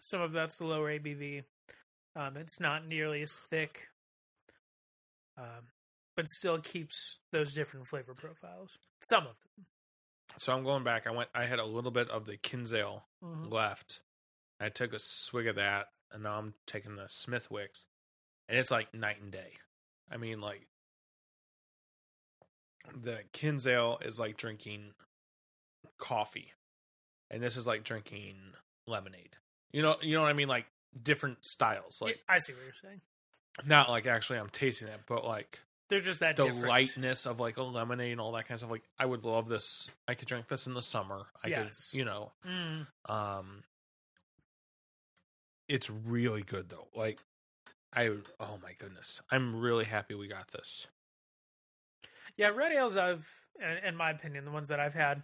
Some 0.00 0.20
of 0.20 0.32
that's 0.32 0.58
the 0.58 0.64
lower 0.66 0.90
ABV. 0.90 1.44
Um, 2.16 2.36
it's 2.36 2.58
not 2.58 2.84
nearly 2.84 3.22
as 3.22 3.38
thick, 3.48 3.88
um, 5.38 5.68
but 6.16 6.26
still 6.28 6.58
keeps 6.58 7.20
those 7.30 7.52
different 7.54 7.86
flavor 7.86 8.14
profiles. 8.14 8.76
Some 9.02 9.26
of 9.28 9.36
So 10.38 10.52
I'm 10.52 10.64
going 10.64 10.84
back. 10.84 11.06
I 11.06 11.10
went. 11.10 11.28
I 11.34 11.44
had 11.44 11.58
a 11.58 11.64
little 11.64 11.90
bit 11.90 12.08
of 12.10 12.26
the 12.26 12.36
Kinsale 12.36 13.04
them. 13.22 13.30
Mm-hmm. 13.30 13.52
left. 13.52 14.00
I 14.60 14.68
took 14.68 14.92
a 14.92 14.98
swig 14.98 15.46
of 15.48 15.56
that, 15.56 15.88
and 16.12 16.22
now 16.22 16.38
I'm 16.38 16.54
taking 16.66 16.96
the 16.96 17.04
Smithwicks, 17.04 17.84
and 18.48 18.58
it's 18.58 18.70
like 18.70 18.94
night 18.94 19.20
and 19.20 19.30
day. 19.32 19.54
I 20.10 20.16
mean, 20.16 20.40
like 20.40 20.66
the 22.94 23.20
Kinsale 23.32 23.98
is 24.02 24.18
like 24.18 24.36
drinking 24.36 24.92
coffee, 25.98 26.52
and 27.30 27.42
this 27.42 27.56
is 27.56 27.66
like 27.66 27.84
drinking 27.84 28.36
lemonade. 28.86 29.36
You 29.72 29.82
know, 29.82 29.96
you 30.02 30.14
know 30.16 30.22
what 30.22 30.30
I 30.30 30.34
mean? 30.34 30.48
Like 30.48 30.66
different 31.02 31.44
styles. 31.44 31.98
Yeah, 32.00 32.06
Like 32.06 32.20
I 32.28 32.38
see 32.38 32.52
what 32.52 32.62
you're 32.64 32.72
saying. 32.74 33.00
not 33.64 33.88
like 33.88 34.06
actually 34.06 34.38
I'm 34.38 34.50
tasting 34.50 34.88
it, 34.88 35.00
but 35.06 35.24
like 35.24 35.60
They're 35.92 36.00
just 36.00 36.20
that 36.20 36.36
the 36.36 36.44
different. 36.44 36.68
lightness 36.68 37.26
of 37.26 37.38
like 37.38 37.58
a 37.58 37.62
lemonade 37.62 38.12
and 38.12 38.20
all 38.20 38.32
that 38.32 38.44
kind 38.48 38.52
of 38.54 38.60
stuff. 38.60 38.70
Like 38.70 38.84
I 38.98 39.04
would 39.04 39.26
love 39.26 39.46
this. 39.46 39.90
I 40.08 40.14
could 40.14 40.26
drink 40.26 40.48
this 40.48 40.66
in 40.66 40.72
the 40.72 40.80
summer. 40.80 41.26
I 41.44 41.48
Yes. 41.48 41.90
could, 41.90 41.98
you 41.98 42.04
know, 42.06 42.32
Mm. 42.46 42.86
um, 43.10 43.62
it's 45.68 45.90
really 45.90 46.40
good 46.42 46.70
though. 46.70 46.88
Like, 46.94 47.18
I 47.92 48.08
oh 48.40 48.58
my 48.62 48.72
goodness, 48.78 49.20
I'm 49.30 49.60
really 49.60 49.84
happy 49.84 50.14
we 50.14 50.28
got 50.28 50.48
this. 50.50 50.86
Yeah, 52.38 52.48
red 52.48 52.72
ales 52.72 52.96
I've, 52.96 53.28
in 53.60 53.84
in 53.88 53.94
my 53.96 54.12
opinion, 54.12 54.46
the 54.46 54.50
ones 54.50 54.70
that 54.70 54.80
I've 54.80 54.94
had, 54.94 55.22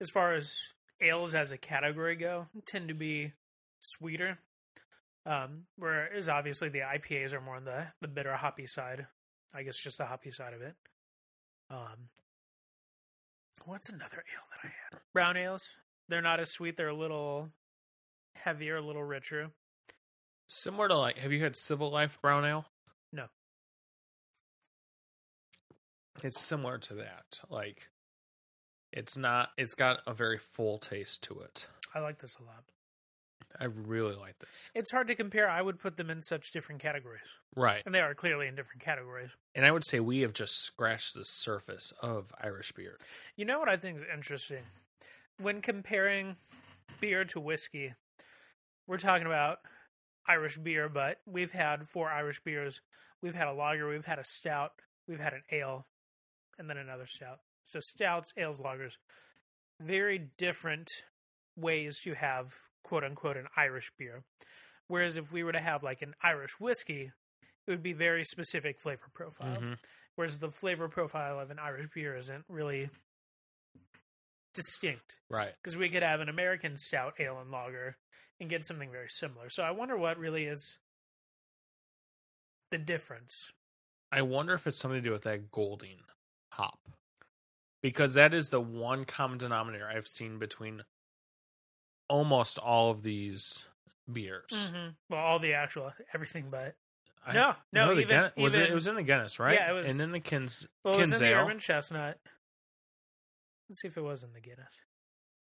as 0.00 0.08
far 0.08 0.32
as 0.32 0.58
ales 1.02 1.34
as 1.34 1.52
a 1.52 1.58
category 1.58 2.16
go, 2.16 2.48
tend 2.66 2.88
to 2.88 2.94
be 2.94 3.34
sweeter. 3.80 4.38
Um, 5.26 5.66
whereas 5.76 6.30
obviously 6.30 6.70
the 6.70 6.80
IPAs 6.80 7.34
are 7.34 7.40
more 7.42 7.56
on 7.56 7.64
the 7.66 7.88
the 8.00 8.08
bitter 8.08 8.34
hoppy 8.36 8.66
side. 8.66 9.08
I 9.56 9.62
guess 9.62 9.78
just 9.82 9.96
the 9.96 10.04
hoppy 10.04 10.30
side 10.30 10.52
of 10.52 10.60
it. 10.60 10.74
Um, 11.70 12.10
what's 13.64 13.88
another 13.88 14.18
ale 14.18 14.44
that 14.50 14.60
I 14.62 14.66
had? 14.66 15.00
Brown 15.14 15.38
ales. 15.38 15.76
They're 16.08 16.20
not 16.20 16.40
as 16.40 16.52
sweet. 16.52 16.76
They're 16.76 16.88
a 16.88 16.94
little 16.94 17.48
heavier, 18.34 18.76
a 18.76 18.82
little 18.82 19.02
richer. 19.02 19.50
Similar 20.46 20.88
to 20.88 20.98
like, 20.98 21.18
have 21.18 21.32
you 21.32 21.42
had 21.42 21.56
Civil 21.56 21.90
Life 21.90 22.20
Brown 22.20 22.44
Ale? 22.44 22.66
No. 23.12 23.26
It's 26.22 26.40
similar 26.40 26.78
to 26.78 26.94
that. 26.94 27.40
Like, 27.48 27.88
it's 28.92 29.16
not. 29.16 29.50
It's 29.56 29.74
got 29.74 30.00
a 30.06 30.12
very 30.12 30.38
full 30.38 30.78
taste 30.78 31.22
to 31.24 31.40
it. 31.40 31.66
I 31.94 32.00
like 32.00 32.18
this 32.18 32.36
a 32.38 32.44
lot. 32.44 32.64
I 33.58 33.64
really 33.64 34.14
like 34.14 34.38
this. 34.38 34.70
It's 34.74 34.90
hard 34.90 35.06
to 35.08 35.14
compare. 35.14 35.48
I 35.48 35.62
would 35.62 35.78
put 35.78 35.96
them 35.96 36.10
in 36.10 36.20
such 36.22 36.50
different 36.52 36.80
categories, 36.80 37.26
Right, 37.54 37.82
and 37.86 37.94
they 37.94 38.00
are 38.00 38.14
clearly 38.14 38.46
in 38.48 38.54
different 38.54 38.82
categories. 38.82 39.30
and 39.54 39.64
I 39.64 39.70
would 39.70 39.84
say 39.86 40.00
we 40.00 40.20
have 40.20 40.32
just 40.32 40.54
scratched 40.64 41.14
the 41.14 41.22
surface 41.24 41.92
of 42.02 42.32
Irish 42.42 42.72
beer. 42.72 42.98
You 43.36 43.44
know 43.44 43.58
what 43.58 43.68
I 43.68 43.76
think 43.76 43.96
is 43.98 44.04
interesting? 44.12 44.62
When 45.38 45.60
comparing 45.62 46.36
beer 47.00 47.24
to 47.26 47.40
whiskey, 47.40 47.94
we're 48.86 48.98
talking 48.98 49.26
about 49.26 49.58
Irish 50.28 50.58
beer, 50.58 50.88
but 50.88 51.18
we've 51.26 51.52
had 51.52 51.86
four 51.86 52.10
Irish 52.10 52.40
beers. 52.42 52.80
We've 53.22 53.34
had 53.34 53.48
a 53.48 53.52
lager, 53.52 53.88
we've 53.88 54.04
had 54.04 54.18
a 54.18 54.24
stout, 54.24 54.72
we've 55.08 55.20
had 55.20 55.32
an 55.32 55.42
ale, 55.50 55.86
and 56.58 56.68
then 56.68 56.76
another 56.78 57.06
stout. 57.06 57.40
So 57.64 57.80
stouts, 57.80 58.32
ales, 58.36 58.60
lagers, 58.60 58.92
very 59.80 60.30
different 60.38 60.88
ways 61.56 61.98
to 62.04 62.14
have 62.14 62.48
quote 62.86 63.02
unquote 63.04 63.36
an 63.36 63.48
Irish 63.56 63.90
beer. 63.98 64.22
Whereas 64.86 65.16
if 65.16 65.32
we 65.32 65.42
were 65.42 65.52
to 65.52 65.60
have 65.60 65.82
like 65.82 66.00
an 66.02 66.14
Irish 66.22 66.60
whiskey, 66.60 67.10
it 67.66 67.70
would 67.70 67.82
be 67.82 67.92
very 67.92 68.22
specific 68.24 68.78
flavor 68.80 69.08
profile. 69.12 69.60
Mhm. 69.60 69.78
Whereas 70.14 70.38
the 70.38 70.50
flavor 70.52 70.88
profile 70.88 71.40
of 71.40 71.50
an 71.50 71.58
Irish 71.58 71.90
beer 71.92 72.16
isn't 72.16 72.44
really 72.48 72.88
distinct 74.54 75.16
Right. 75.28 75.54
because 75.56 75.76
we 75.76 75.90
could 75.90 76.02
have 76.04 76.20
an 76.20 76.28
American 76.28 76.76
stout 76.76 77.18
ale 77.20 77.38
and 77.40 77.50
lager 77.50 77.98
and 78.40 78.48
get 78.48 78.64
something 78.64 78.90
very 78.90 79.08
similar. 79.10 79.50
So 79.50 79.62
I 79.64 79.70
wonder 79.72 79.96
what 79.96 80.16
really 80.16 80.46
is 80.46 80.78
the 82.70 82.78
difference. 82.78 83.52
I 84.12 84.22
wonder 84.22 84.54
if 84.54 84.66
it's 84.66 84.78
something 84.78 85.02
to 85.02 85.08
do 85.08 85.12
with 85.12 85.24
that 85.24 85.50
Golding 85.50 86.04
hop. 86.52 86.78
Because 87.82 88.14
that 88.14 88.32
is 88.32 88.48
the 88.48 88.60
one 88.60 89.04
common 89.04 89.38
denominator 89.38 89.86
I've 89.88 90.06
seen 90.08 90.38
between 90.38 90.84
almost 92.08 92.58
all 92.58 92.90
of 92.90 93.02
these 93.02 93.64
beers. 94.10 94.50
Mm-hmm. 94.52 94.88
Well, 95.10 95.20
all 95.20 95.38
the 95.38 95.54
actual 95.54 95.92
everything, 96.14 96.46
but 96.50 96.74
I- 97.26 97.32
no, 97.32 97.54
no, 97.72 97.86
the 97.94 98.00
even, 98.02 98.08
Guinness- 98.08 98.36
was 98.36 98.54
it? 98.54 98.58
even- 98.60 98.72
It 98.72 98.74
was 98.74 98.86
in 98.86 98.94
the 98.96 99.02
Guinness, 99.02 99.38
right? 99.38 99.54
Yeah, 99.54 99.70
it 99.70 99.74
was- 99.74 99.88
And 99.88 99.98
then 99.98 100.12
the 100.12 100.20
Kins. 100.20 100.66
well, 100.84 100.94
it 100.94 100.98
was 100.98 101.20
in 101.20 101.26
the. 101.28 101.34
Urban 101.34 101.58
Chestnut. 101.58 102.18
Let's 103.68 103.80
see 103.80 103.88
if 103.88 103.96
it 103.96 104.02
was 104.02 104.22
in 104.22 104.32
the 104.32 104.40
Guinness. 104.40 104.72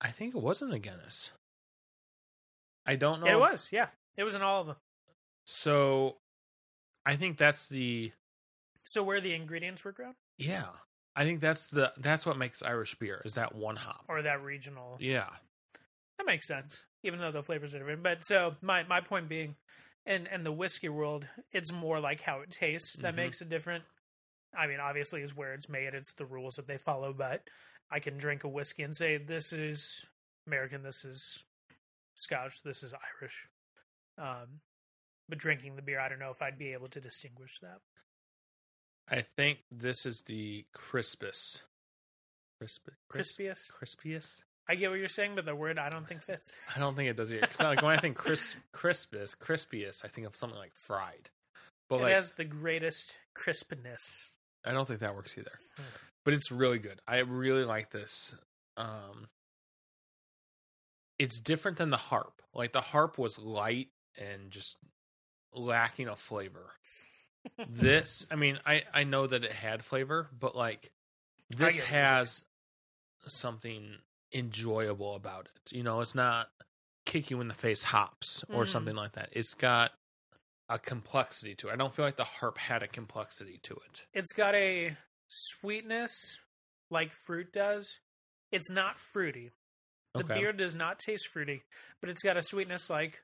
I 0.01 0.09
think 0.09 0.35
it 0.35 0.41
was 0.43 0.63
in 0.63 0.71
the 0.71 0.79
Guinness. 0.79 1.31
I 2.87 2.97
don't 2.97 3.21
know. 3.21 3.27
It 3.27 3.39
was, 3.39 3.71
yeah, 3.73 3.89
it 4.17 4.25
was 4.25 4.35
in 4.35 4.43
all 4.43 4.61
of 4.63 4.67
them. 4.67 4.77
So, 5.47 6.19
I 7.07 7.17
think 7.17 7.37
that's 7.39 7.69
the 7.69 8.13
So 8.83 9.03
where 9.03 9.21
the 9.21 9.33
ingredients 9.35 9.85
were 9.85 9.93
grown, 9.93 10.15
Yeah, 10.39 10.69
I 11.17 11.25
think 11.25 11.41
that's 11.41 11.69
the 11.69 11.93
that's 11.99 12.25
what 12.27 12.37
makes 12.39 12.63
Irish 12.63 12.95
beer 12.97 13.21
is 13.25 13.35
that 13.37 13.55
one 13.55 13.77
hop. 13.77 14.05
or 14.09 14.23
that 14.23 14.43
regional? 14.43 14.97
Yeah, 15.01 15.29
That 16.19 16.27
makes 16.27 16.47
sense, 16.47 16.85
even 17.03 17.19
though 17.21 17.33
the 17.33 17.43
flavors 17.43 17.75
are 17.75 17.79
different. 17.79 18.03
But 18.03 18.25
so 18.25 18.57
my 18.63 18.83
my 18.85 19.01
point 19.01 19.29
being, 19.29 19.57
in 20.07 20.27
in 20.29 20.45
the 20.45 20.53
whiskey 20.53 20.89
world, 20.89 21.27
it's 21.53 21.73
more 21.73 21.99
like 22.01 22.21
how 22.23 22.41
it 22.41 22.51
tastes 22.51 22.99
that 23.01 23.15
Mhm. 23.15 23.17
makes 23.17 23.41
it 23.41 23.49
different. 23.49 23.85
I 24.57 24.67
mean, 24.69 24.79
obviously, 24.81 25.23
is 25.23 25.35
where 25.35 25.53
it's 25.55 25.69
made. 25.69 25.95
It's 25.95 26.15
the 26.15 26.27
rules 26.27 26.55
that 26.57 26.67
they 26.69 26.79
follow. 26.79 27.13
But 27.13 27.49
I 27.91 27.99
can 28.01 28.17
drink 28.17 28.45
a 28.45 28.49
whiskey 28.49 28.85
and 28.85 28.95
say 28.95 29.17
this 29.17 29.53
is 29.53 30.07
American, 30.47 30.83
this 30.83 31.05
is 31.05 31.45
Scotch, 32.15 32.63
this 32.63 32.83
is 32.85 32.95
Irish. 33.21 33.49
Um, 34.17 34.61
but 35.29 35.39
drinking 35.39 35.75
the 35.75 35.83
beer, 35.83 35.99
I 35.99 36.09
don't 36.09 36.21
know 36.21 36.31
if 36.31 36.41
I'd 36.43 36.59
be 36.59 36.73
able 36.73 36.89
to 36.91 37.01
distinguish 37.01 37.59
that. 37.61 37.81
I 39.09 39.23
think 39.23 39.65
this 39.71 40.07
is 40.07 40.23
the 40.23 40.65
crispest, 40.73 41.63
crisp, 42.61 42.89
crisp, 43.09 43.39
Crispiest. 43.41 43.73
crispiest. 43.73 44.43
I 44.69 44.77
get 44.77 44.91
what 44.91 44.99
you're 44.99 45.09
saying, 45.09 45.33
but 45.35 45.45
the 45.45 45.55
word 45.55 45.79
I 45.79 45.91
don't 45.91 46.07
think 46.07 46.23
fits. 46.23 46.59
I 46.77 46.79
don't 46.79 46.97
think 46.97 47.11
it 47.11 47.17
does 47.17 47.33
either. 47.33 47.43
Because 47.43 47.61
like 47.61 47.83
when 47.83 47.97
I 47.97 48.01
think 48.01 48.17
crisp, 48.17 48.57
crispest, 48.73 49.39
crispiest, 49.39 50.05
I 50.05 50.09
think 50.09 50.27
of 50.27 50.35
something 50.35 50.59
like 50.59 50.75
fried. 50.75 51.31
But 51.89 51.97
it 51.97 52.03
like, 52.03 52.13
has 52.13 52.33
the 52.33 52.45
greatest 52.45 53.15
crispness. 53.35 54.31
I 54.65 54.73
don't 54.73 54.89
think 54.89 55.01
that 55.01 55.15
works 55.15 55.37
either. 55.37 55.53
Hmm. 55.77 55.83
But 56.25 56.35
it's 56.35 56.51
really 56.51 56.79
good. 56.79 57.01
I 57.07 57.19
really 57.19 57.65
like 57.65 57.91
this. 57.91 58.35
Um, 58.79 59.29
it's 61.19 61.39
different 61.39 61.77
than 61.77 61.91
the 61.91 61.99
harp. 61.99 62.41
Like 62.55 62.73
the 62.73 62.81
harp 62.81 63.19
was 63.19 63.39
light 63.39 63.89
and 64.19 64.51
just 64.51 64.79
lacking 65.53 66.09
a 66.09 66.17
flavor. 66.17 66.73
this, 67.69 68.27
I 68.31 68.37
mean, 68.37 68.59
I 68.65 68.85
I 68.95 69.05
know 69.05 69.27
that 69.27 69.45
it 69.45 69.53
had 69.53 69.85
flavor, 69.85 70.31
but 70.39 70.57
like 70.57 70.91
this 71.51 71.59
get 71.59 71.61
what 71.61 71.77
you're 71.77 71.87
has 71.87 72.45
something 73.27 73.97
enjoyable 74.35 75.15
about 75.15 75.49
it. 75.55 75.73
You 75.73 75.83
know, 75.83 76.01
it's 76.01 76.15
not 76.15 76.49
kick 77.07 77.31
you 77.31 77.41
in 77.41 77.49
the 77.49 77.55
face 77.55 77.85
hops 77.85 78.45
or 78.49 78.65
Mhm. 78.65 78.69
something 78.69 78.97
like 78.97 79.13
that. 79.13 79.29
It's 79.33 79.55
got 79.55 79.93
a 80.69 80.79
complexity 80.79 81.55
to 81.57 81.69
it. 81.69 81.73
I 81.73 81.77
don't 81.77 81.95
feel 81.95 82.05
like 82.05 82.17
the 82.17 82.25
harp 82.25 82.59
had 82.59 82.83
a 82.83 82.89
complexity 82.89 83.59
to 83.65 83.75
it. 83.75 84.07
It's 84.13 84.33
got 84.33 84.55
a 84.55 84.97
sweetness 85.29 86.41
like 86.91 87.13
fruit 87.27 87.53
does. 87.53 88.01
It's 88.51 88.71
not 88.71 88.99
fruity. 88.99 89.51
The 90.15 90.25
Okay. 90.25 90.35
beer 90.35 90.53
does 90.53 90.75
not 90.75 90.99
taste 90.99 91.29
fruity, 91.33 91.65
but 92.01 92.09
it's 92.09 92.23
got 92.23 92.37
a 92.37 92.43
sweetness 92.43 92.89
like 92.89 93.23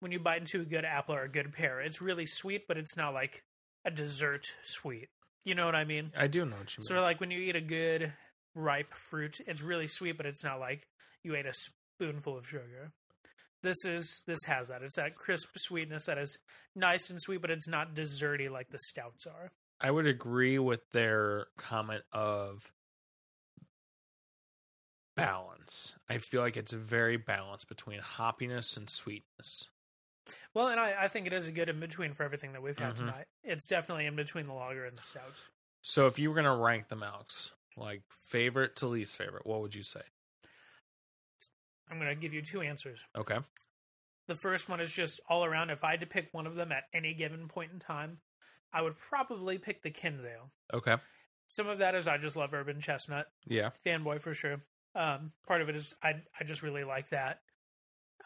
when 0.00 0.10
you 0.12 0.18
bite 0.18 0.40
into 0.40 0.60
a 0.60 0.64
good 0.64 0.84
apple 0.84 1.14
or 1.14 1.22
a 1.24 1.28
good 1.28 1.52
pear. 1.52 1.80
It's 1.80 2.00
really 2.00 2.26
sweet, 2.26 2.66
but 2.66 2.78
it's 2.78 2.96
not 2.96 3.12
like 3.14 3.44
a 3.84 3.90
dessert 3.90 4.46
sweet. 4.62 5.10
You 5.44 5.54
know 5.54 5.66
what 5.66 5.74
I 5.74 5.84
mean? 5.84 6.12
I 6.16 6.26
do 6.28 6.44
know 6.44 6.56
what 6.56 6.76
you 6.76 6.80
mean. 6.80 6.86
Sort 6.86 6.98
of 6.98 7.04
like 7.04 7.20
when 7.20 7.30
you 7.30 7.38
eat 7.40 7.56
a 7.56 7.60
good 7.60 8.12
ripe 8.54 8.94
fruit, 8.94 9.40
it's 9.46 9.62
really 9.62 9.86
sweet, 9.86 10.16
but 10.16 10.26
it's 10.26 10.44
not 10.44 10.60
like 10.60 10.86
you 11.22 11.34
ate 11.34 11.46
a 11.46 11.52
spoonful 11.54 12.36
of 12.36 12.46
sugar. 12.46 12.92
This 13.62 13.84
is 13.84 14.22
this 14.26 14.40
has 14.46 14.68
that. 14.68 14.82
It's 14.82 14.96
that 14.96 15.14
crisp 15.14 15.50
sweetness 15.56 16.06
that 16.06 16.18
is 16.18 16.38
nice 16.74 17.10
and 17.10 17.20
sweet, 17.20 17.40
but 17.40 17.50
it's 17.50 17.68
not 17.68 17.94
desserty 17.94 18.50
like 18.50 18.70
the 18.70 18.78
stouts 18.78 19.26
are. 19.26 19.52
I 19.80 19.90
would 19.90 20.06
agree 20.06 20.58
with 20.58 20.80
their 20.90 21.46
comment 21.58 22.02
of 22.12 22.72
balance. 25.16 25.94
I 26.08 26.18
feel 26.18 26.40
like 26.40 26.56
it's 26.56 26.72
very 26.72 27.16
balanced 27.16 27.68
between 27.68 28.00
hoppiness 28.00 28.76
and 28.76 28.88
sweetness. 28.88 29.66
Well, 30.54 30.68
and 30.68 30.80
I, 30.80 30.94
I 31.04 31.08
think 31.08 31.26
it 31.26 31.32
is 31.32 31.48
a 31.48 31.52
good 31.52 31.68
in 31.68 31.80
between 31.80 32.14
for 32.14 32.22
everything 32.22 32.52
that 32.52 32.62
we've 32.62 32.78
had 32.78 32.94
Mhm. 32.94 32.98
tonight. 32.98 33.26
It's 33.42 33.66
definitely 33.66 34.06
in 34.06 34.16
between 34.16 34.44
the 34.44 34.52
lager 34.54 34.84
and 34.84 34.96
the 34.96 35.02
stout. 35.02 35.48
So 35.82 36.06
if 36.06 36.18
you 36.18 36.30
were 36.30 36.36
gonna 36.36 36.56
rank 36.56 36.88
them, 36.88 37.02
Alex, 37.02 37.52
like 37.76 38.02
favorite 38.10 38.76
to 38.76 38.86
least 38.86 39.16
favorite, 39.16 39.46
what 39.46 39.60
would 39.60 39.74
you 39.74 39.82
say? 39.82 40.02
I'm 41.90 41.98
going 41.98 42.08
to 42.08 42.20
give 42.20 42.32
you 42.32 42.42
two 42.42 42.60
answers. 42.62 43.04
Okay. 43.16 43.38
The 44.28 44.34
first 44.34 44.68
one 44.68 44.80
is 44.80 44.92
just 44.92 45.20
all 45.28 45.44
around. 45.44 45.70
If 45.70 45.84
I 45.84 45.92
had 45.92 46.00
to 46.00 46.06
pick 46.06 46.28
one 46.32 46.46
of 46.46 46.54
them 46.54 46.72
at 46.72 46.84
any 46.94 47.12
given 47.12 47.48
point 47.48 47.72
in 47.72 47.78
time, 47.78 48.18
I 48.72 48.82
would 48.82 48.96
probably 48.96 49.58
pick 49.58 49.82
the 49.82 49.90
Kinsale. 49.90 50.50
Okay. 50.72 50.96
Some 51.46 51.68
of 51.68 51.78
that 51.78 51.94
is 51.94 52.08
I 52.08 52.16
just 52.16 52.36
love 52.36 52.54
Urban 52.54 52.80
Chestnut. 52.80 53.26
Yeah. 53.46 53.70
fanboy 53.84 54.20
for 54.20 54.32
sure. 54.32 54.62
Um, 54.94 55.32
part 55.46 55.60
of 55.60 55.68
it 55.68 55.76
is 55.76 55.94
I 56.02 56.22
I 56.38 56.44
just 56.44 56.62
really 56.62 56.84
like 56.84 57.08
that 57.10 57.40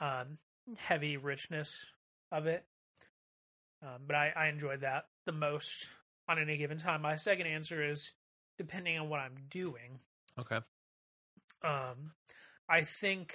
um, 0.00 0.38
heavy 0.76 1.16
richness 1.16 1.86
of 2.30 2.46
it. 2.46 2.64
Um, 3.82 4.02
but 4.06 4.16
I, 4.16 4.32
I 4.34 4.46
enjoyed 4.48 4.80
that 4.80 5.06
the 5.26 5.32
most 5.32 5.88
on 6.28 6.38
any 6.38 6.56
given 6.56 6.78
time. 6.78 7.02
My 7.02 7.16
second 7.16 7.46
answer 7.46 7.82
is 7.88 8.12
depending 8.58 8.98
on 8.98 9.08
what 9.08 9.20
I'm 9.20 9.36
doing. 9.50 10.00
Okay. 10.38 10.60
Um, 11.62 12.12
I 12.68 12.82
think 12.82 13.34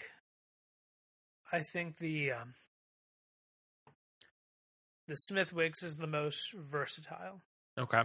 I 1.51 1.59
think 1.61 1.97
the 1.97 2.31
um, 2.33 2.53
the 5.07 5.15
Smithwick's 5.17 5.83
is 5.83 5.97
the 5.97 6.07
most 6.07 6.53
versatile 6.53 7.41
Okay. 7.77 8.03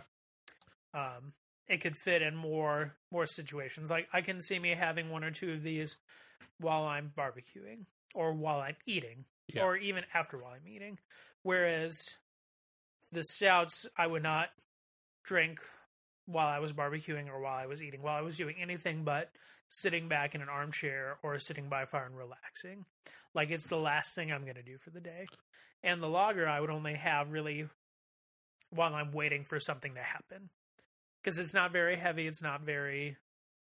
um, 0.94 1.32
it 1.68 1.78
could 1.80 1.96
fit 1.96 2.22
in 2.22 2.34
more 2.36 2.94
more 3.10 3.26
situations. 3.26 3.90
Like 3.90 4.08
I 4.12 4.20
can 4.20 4.40
see 4.40 4.58
me 4.58 4.70
having 4.70 5.10
one 5.10 5.24
or 5.24 5.30
two 5.30 5.52
of 5.52 5.62
these 5.62 5.96
while 6.60 6.84
I'm 6.84 7.12
barbecuing, 7.16 7.86
or 8.14 8.32
while 8.32 8.60
I'm 8.60 8.76
eating, 8.86 9.24
Yeah. 9.52 9.64
or 9.64 9.76
even 9.76 10.04
after 10.14 10.38
while 10.38 10.52
I'm 10.52 10.66
eating. 10.68 10.98
Whereas 11.42 11.98
the 13.12 13.24
stouts, 13.24 13.86
I 13.96 14.06
would 14.06 14.22
not 14.22 14.50
drink 15.24 15.60
while 16.26 16.48
I 16.48 16.58
was 16.58 16.72
barbecuing 16.72 17.28
or 17.28 17.40
while 17.40 17.56
I 17.56 17.66
was 17.66 17.82
eating, 17.82 18.02
while 18.02 18.16
I 18.16 18.20
was 18.20 18.36
doing 18.36 18.56
anything 18.58 19.04
but 19.04 19.30
sitting 19.68 20.08
back 20.08 20.34
in 20.34 20.42
an 20.42 20.48
armchair 20.48 21.18
or 21.22 21.38
sitting 21.38 21.68
by 21.68 21.82
a 21.82 21.86
fire 21.86 22.06
and 22.06 22.16
relaxing. 22.16 22.84
Like 23.34 23.50
it's 23.50 23.68
the 23.68 23.76
last 23.76 24.14
thing 24.14 24.32
I'm 24.32 24.42
going 24.42 24.56
to 24.56 24.62
do 24.62 24.78
for 24.78 24.90
the 24.90 25.00
day. 25.00 25.26
And 25.82 26.02
the 26.02 26.08
lager, 26.08 26.48
I 26.48 26.60
would 26.60 26.70
only 26.70 26.94
have 26.94 27.30
really 27.30 27.68
while 28.70 28.94
I'm 28.94 29.12
waiting 29.12 29.44
for 29.44 29.60
something 29.60 29.94
to 29.94 30.02
happen 30.02 30.50
because 31.22 31.38
it's 31.38 31.54
not 31.54 31.72
very 31.72 31.96
heavy. 31.96 32.26
It's 32.26 32.42
not 32.42 32.62
very. 32.62 33.16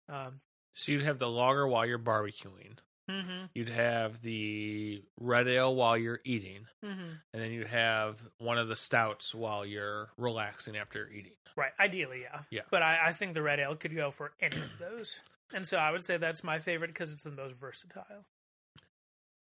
Um, 0.08 0.40
So 0.74 0.92
you'd 0.92 1.02
have 1.02 1.18
the 1.18 1.28
lager 1.28 1.66
while 1.66 1.84
you're 1.84 1.98
barbecuing. 1.98 2.78
Mm-hmm, 3.08 3.44
You'd 3.54 3.68
have 3.68 4.20
the 4.22 5.02
red 5.18 5.48
ale 5.48 5.74
while 5.74 5.96
you're 5.96 6.20
eating, 6.24 6.66
mm-hmm. 6.84 7.10
and 7.32 7.42
then 7.42 7.52
you'd 7.52 7.68
have 7.68 8.20
one 8.38 8.58
of 8.58 8.68
the 8.68 8.76
stouts 8.76 9.34
while 9.34 9.64
you're 9.64 10.08
relaxing 10.16 10.76
after 10.76 11.00
you're 11.00 11.10
eating. 11.10 11.32
Right. 11.56 11.72
Ideally, 11.80 12.22
yeah. 12.22 12.40
Yeah. 12.50 12.62
But 12.70 12.82
I, 12.82 13.08
I 13.08 13.12
think 13.12 13.34
the 13.34 13.42
red 13.42 13.58
ale 13.58 13.74
could 13.74 13.94
go 13.94 14.10
for 14.10 14.32
any 14.40 14.56
of 14.56 14.78
those, 14.78 15.20
and 15.54 15.66
so 15.66 15.78
I 15.78 15.90
would 15.90 16.04
say 16.04 16.16
that's 16.16 16.44
my 16.44 16.58
favorite 16.58 16.88
because 16.88 17.12
it's 17.12 17.24
the 17.24 17.30
most 17.30 17.54
versatile. 17.54 18.26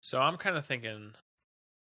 So 0.01 0.19
I'm 0.19 0.37
kind 0.37 0.57
of 0.57 0.65
thinking 0.65 1.13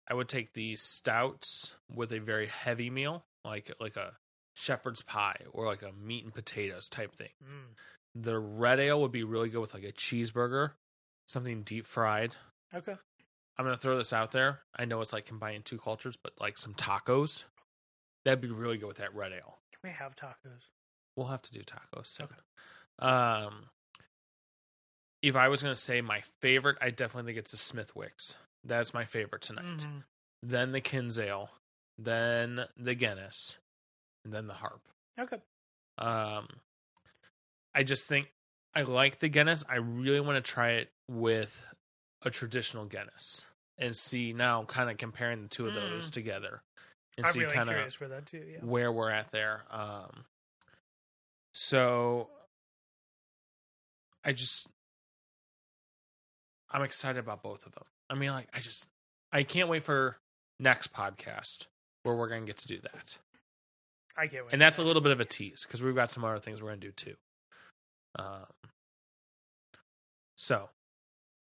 I 0.07 0.13
would 0.13 0.27
take 0.27 0.53
the 0.53 0.75
stouts 0.75 1.75
with 1.93 2.11
a 2.11 2.19
very 2.19 2.47
heavy 2.47 2.89
meal, 2.89 3.23
like 3.45 3.71
like 3.79 3.95
a 3.95 4.13
shepherd's 4.55 5.01
pie 5.01 5.41
or 5.53 5.65
like 5.65 5.81
a 5.81 5.93
meat 5.93 6.23
and 6.23 6.33
potatoes 6.33 6.89
type 6.89 7.13
thing. 7.13 7.29
Mm. 7.43 8.21
The 8.21 8.37
red 8.37 8.79
ale 8.79 9.01
would 9.01 9.13
be 9.13 9.23
really 9.23 9.49
good 9.49 9.61
with 9.61 9.73
like 9.73 9.85
a 9.85 9.93
cheeseburger, 9.93 10.71
something 11.25 11.61
deep 11.61 11.85
fried. 11.85 12.35
Okay. 12.73 12.95
I'm 13.57 13.65
gonna 13.65 13.77
throw 13.77 13.97
this 13.97 14.13
out 14.13 14.31
there. 14.31 14.61
I 14.75 14.85
know 14.85 15.01
it's 15.01 15.13
like 15.13 15.25
combining 15.25 15.61
two 15.63 15.77
cultures, 15.77 16.17
but 16.21 16.33
like 16.39 16.57
some 16.57 16.73
tacos, 16.73 17.43
that'd 18.25 18.41
be 18.41 18.47
really 18.49 18.77
good 18.77 18.87
with 18.87 18.97
that 18.97 19.13
red 19.13 19.33
ale. 19.33 19.59
Can 19.71 19.79
we 19.83 19.89
have 19.91 20.15
tacos? 20.15 20.63
We'll 21.15 21.27
have 21.27 21.41
to 21.43 21.51
do 21.51 21.61
tacos 21.61 22.07
soon. 22.07 22.27
Okay. 22.27 23.07
Um, 23.07 23.69
if 25.21 25.35
I 25.35 25.49
was 25.49 25.61
gonna 25.61 25.75
say 25.75 26.01
my 26.01 26.21
favorite, 26.41 26.77
I 26.81 26.89
definitely 26.89 27.29
think 27.33 27.39
it's 27.39 27.51
the 27.51 27.57
Smithwicks. 27.57 28.35
That's 28.63 28.93
my 28.93 29.05
favorite 29.05 29.41
tonight. 29.41 29.65
Mhm. 29.79 30.03
Then 30.43 30.71
the 30.71 30.81
Kinsale, 30.81 31.49
then 31.97 32.67
the 32.77 32.95
Guinness, 32.95 33.57
and 34.23 34.33
then 34.33 34.47
the 34.47 34.53
Harp. 34.55 34.87
Okay. 35.19 35.41
Um, 35.97 36.47
I 37.75 37.83
just 37.83 38.07
think 38.07 38.33
I 38.73 38.81
like 38.83 39.19
the 39.19 39.29
Guinness. 39.29 39.63
I 39.69 39.75
really 39.75 40.19
want 40.21 40.43
to 40.43 40.51
try 40.51 40.71
it 40.71 40.91
with 41.11 41.65
a 42.21 42.29
traditional 42.29 42.85
Guinness 42.85 43.45
and 43.77 43.95
see 43.95 44.31
now, 44.33 44.63
kind 44.65 44.89
of 44.89 44.97
comparing 44.97 45.41
the 45.43 45.47
two 45.47 45.67
of 45.67 45.73
those 45.73 46.09
Mm. 46.09 46.13
together 46.13 46.61
and 47.17 47.25
I'm 47.25 47.31
see 47.31 47.39
really 47.41 47.53
kind 47.53 47.69
of 47.69 47.93
for. 47.93 48.07
Yeah. 48.33 48.59
where 48.61 48.91
we're 48.91 49.09
at 49.09 49.31
there. 49.31 49.63
Um, 49.71 50.25
so 51.53 52.29
I 54.23 54.31
just 54.33 54.67
I'm 56.69 56.83
excited 56.83 57.19
about 57.19 57.43
both 57.43 57.65
of 57.65 57.73
them. 57.73 57.83
I 58.09 58.15
mean, 58.15 58.31
like 58.31 58.47
I 58.53 58.59
just 58.59 58.87
I 59.31 59.43
can't 59.43 59.67
wait 59.67 59.83
for 59.83 60.17
next 60.59 60.93
podcast 60.93 61.67
where 62.03 62.15
we're 62.15 62.29
gonna 62.29 62.45
get 62.45 62.57
to 62.57 62.67
do 62.67 62.79
that. 62.81 63.17
I 64.15 64.27
get 64.27 64.43
what 64.43 64.53
And 64.53 64.61
that's 64.61 64.77
a 64.77 64.83
little 64.83 65.01
bit 65.01 65.11
of 65.11 65.19
a 65.21 65.25
tease 65.25 65.63
because 65.65 65.81
we've 65.81 65.95
got 65.95 66.11
some 66.11 66.23
other 66.23 66.39
things 66.39 66.61
we're 66.61 66.69
gonna 66.69 66.81
do 66.81 66.91
too. 66.91 67.15
Um, 68.17 68.45
so 70.35 70.69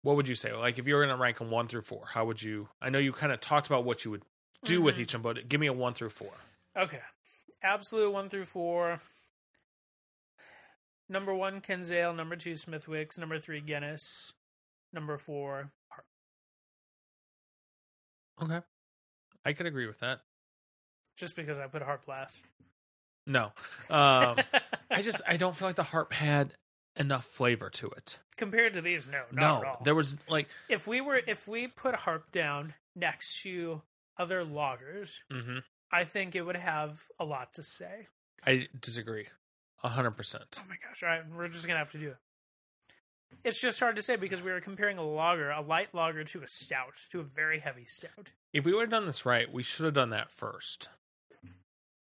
what 0.02 0.16
would 0.16 0.28
you 0.28 0.34
say? 0.34 0.52
Like 0.52 0.78
if 0.78 0.86
you 0.86 0.94
were 0.94 1.04
gonna 1.06 1.20
rank 1.20 1.38
them 1.38 1.50
one 1.50 1.68
through 1.68 1.82
four, 1.82 2.04
how 2.06 2.24
would 2.26 2.40
you? 2.42 2.68
I 2.80 2.90
know 2.90 2.98
you 2.98 3.12
kind 3.12 3.32
of 3.32 3.40
talked 3.40 3.66
about 3.66 3.84
what 3.84 4.04
you 4.04 4.10
would 4.12 4.22
do 4.64 4.80
with 4.82 4.96
Mhm. 4.96 5.00
each 5.00 5.14
one, 5.14 5.22
but 5.22 5.48
give 5.48 5.60
me 5.60 5.66
a 5.66 5.72
one 5.72 5.94
through 5.94 6.10
four. 6.10 6.32
Okay. 6.76 7.02
absolute 7.62 8.10
one 8.12 8.28
through 8.28 8.44
four. 8.44 9.00
Number 11.08 11.34
one, 11.34 11.60
Kinsale. 11.60 12.12
Number 12.12 12.36
two, 12.36 12.54
Smithwick's. 12.54 13.18
Number 13.18 13.38
three, 13.40 13.60
Guinness. 13.60 14.32
Number 14.92 15.18
four, 15.18 15.72
Harp. 15.88 16.06
Okay. 18.42 18.60
I 19.44 19.52
could 19.54 19.66
agree 19.66 19.86
with 19.86 19.98
that. 20.00 20.20
Just 21.16 21.34
because 21.34 21.58
I 21.58 21.66
put 21.66 21.82
Harp 21.82 22.06
last. 22.06 22.42
No. 23.26 23.46
Um, 23.90 24.36
I 24.90 25.02
just 25.02 25.20
I 25.26 25.36
don't 25.36 25.54
feel 25.56 25.68
like 25.68 25.76
the 25.76 25.82
harp 25.82 26.12
had 26.12 26.54
enough 26.96 27.24
flavor 27.24 27.68
to 27.70 27.90
it. 27.90 28.18
Compared 28.38 28.74
to 28.74 28.80
these, 28.80 29.06
no, 29.08 29.22
not 29.32 29.40
no, 29.40 29.60
at 29.60 29.64
all. 29.66 29.80
there 29.84 29.94
was 29.94 30.16
like 30.28 30.48
if 30.68 30.86
we 30.86 31.00
were 31.00 31.20
if 31.26 31.46
we 31.46 31.66
put 31.66 31.94
Harp 31.94 32.32
down 32.32 32.72
next 32.96 33.42
to 33.42 33.82
other 34.16 34.44
lagers, 34.44 35.10
mhm. 35.30 35.62
I 35.92 36.04
think 36.04 36.34
it 36.34 36.42
would 36.42 36.56
have 36.56 37.00
a 37.18 37.24
lot 37.24 37.52
to 37.54 37.62
say. 37.62 38.06
I 38.46 38.68
disagree. 38.80 39.26
a 39.82 39.88
hundred 39.88 40.12
percent. 40.12 40.58
Oh 40.60 40.64
my 40.68 40.76
gosh! 40.86 41.02
All 41.02 41.08
right, 41.08 41.22
we're 41.36 41.48
just 41.48 41.66
gonna 41.66 41.78
have 41.78 41.92
to 41.92 41.98
do 41.98 42.08
it. 42.10 42.16
It's 43.44 43.60
just 43.60 43.78
hard 43.78 43.96
to 43.96 44.02
say 44.02 44.16
because 44.16 44.42
we 44.42 44.50
were 44.50 44.60
comparing 44.60 44.98
a 44.98 45.04
lager, 45.04 45.50
a 45.50 45.60
light 45.60 45.94
lager, 45.94 46.24
to 46.24 46.42
a 46.42 46.48
stout, 46.48 46.94
to 47.10 47.20
a 47.20 47.22
very 47.22 47.60
heavy 47.60 47.84
stout. 47.84 48.32
If 48.52 48.64
we 48.64 48.72
would 48.72 48.82
have 48.82 48.90
done 48.90 49.06
this 49.06 49.26
right, 49.26 49.52
we 49.52 49.62
should 49.62 49.84
have 49.84 49.94
done 49.94 50.10
that 50.10 50.32
first. 50.32 50.88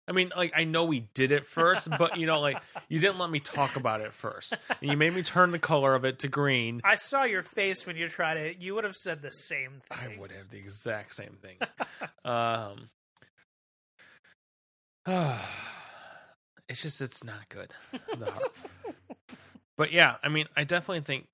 I 0.09 0.13
mean, 0.13 0.33
like 0.37 0.53
I 0.57 0.65
know 0.65 0.85
we 0.85 1.01
did 1.15 1.31
it 1.33 1.45
first, 1.45 1.89
but 1.99 2.17
you 2.19 2.27
know, 2.27 2.41
like 2.41 2.59
you 2.89 2.99
didn't 2.99 3.19
let 3.19 3.31
me 3.31 3.39
talk 3.41 3.77
about 3.77 4.01
it 4.01 4.13
first, 4.13 4.57
and 4.81 4.91
you 4.91 4.97
made 4.97 5.15
me 5.15 5.23
turn 5.23 5.53
the 5.53 5.59
color 5.61 5.95
of 5.95 6.05
it 6.05 6.19
to 6.21 6.29
green. 6.29 6.81
I 6.85 6.97
saw 6.97 7.23
your 7.25 7.43
face 7.43 7.87
when 7.87 7.97
you 7.97 8.09
tried 8.09 8.37
it. 8.37 8.57
You 8.61 8.75
would 8.75 8.85
have 8.85 8.97
said 8.97 9.23
the 9.23 9.31
same 9.31 9.81
thing. 9.89 10.17
I 10.17 10.21
would 10.21 10.33
have 10.33 10.51
the 10.51 10.59
exact 10.59 11.15
same 11.15 11.37
thing. 11.41 11.57
um, 12.25 12.89
it's 16.69 16.83
just 16.83 17.01
it's 17.01 17.25
not 17.25 17.49
good. 17.49 17.75
But 19.79 19.91
yeah, 19.91 20.17
I 20.23 20.29
mean, 20.29 20.47
I 20.55 20.65
definitely 20.65 21.01
think, 21.01 21.27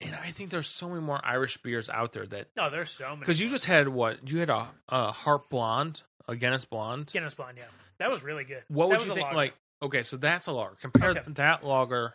and 0.00 0.14
I 0.14 0.30
think 0.30 0.48
there's 0.50 0.68
so 0.68 0.88
many 0.88 1.02
more 1.02 1.20
Irish 1.22 1.58
beers 1.58 1.90
out 1.90 2.12
there 2.14 2.26
that 2.26 2.48
Oh, 2.58 2.70
there's 2.70 2.88
so 2.90 3.10
many. 3.10 3.20
because 3.20 3.38
you 3.40 3.48
just 3.50 3.66
had 3.66 3.88
what 3.88 4.26
you 4.28 4.38
had 4.40 4.48
a, 4.48 4.68
a 4.88 5.12
harp 5.12 5.50
blonde, 5.50 6.02
a 6.26 6.34
Guinness 6.34 6.64
blonde. 6.64 7.10
Guinness 7.12 7.34
Blonde, 7.34 7.58
yeah, 7.58 7.66
that 7.98 8.10
was 8.10 8.22
really 8.22 8.44
good. 8.44 8.62
What 8.68 8.90
That 8.90 8.98
would 9.00 9.08
you 9.08 9.14
think? 9.14 9.24
lager. 9.26 9.36
Like, 9.36 9.54
okay, 9.82 10.02
so 10.02 10.16
that's 10.16 10.46
a 10.46 10.52
lager. 10.52 10.76
Compare 10.80 11.10
Okay. 11.10 11.22
that 11.26 11.64
lager. 11.64 12.14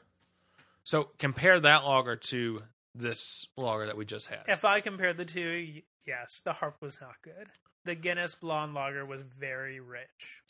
So 0.84 1.09
compare 1.17 1.59
that 1.59 1.86
lager 1.86 2.15
to 2.15 2.63
this 2.95 3.47
lager 3.57 3.86
that 3.88 3.97
we 3.97 4.05
just 4.05 4.27
had. 4.27 4.43
if 4.47 4.65
I 4.65 4.81
compared 4.81 5.17
the 5.17 5.25
two, 5.25 5.81
yes, 6.05 6.41
the 6.43 6.53
Harp 6.53 6.77
was 6.81 6.99
not 7.01 7.15
good. 7.23 7.47
The 7.86 7.95
Guinness 7.95 8.36
Blonde 8.36 8.73
Lager 8.73 9.05
was 9.05 9.21
very 9.21 9.79
rich. 9.79 10.41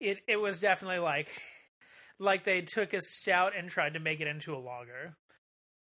It 0.00 0.20
it 0.28 0.36
was 0.36 0.60
definitely 0.60 1.00
like 1.00 1.28
like 2.18 2.44
they 2.44 2.62
took 2.62 2.92
a 2.92 3.00
stout 3.00 3.56
and 3.56 3.68
tried 3.68 3.94
to 3.94 4.00
make 4.00 4.20
it 4.20 4.26
into 4.28 4.54
a 4.54 4.58
lager, 4.58 5.16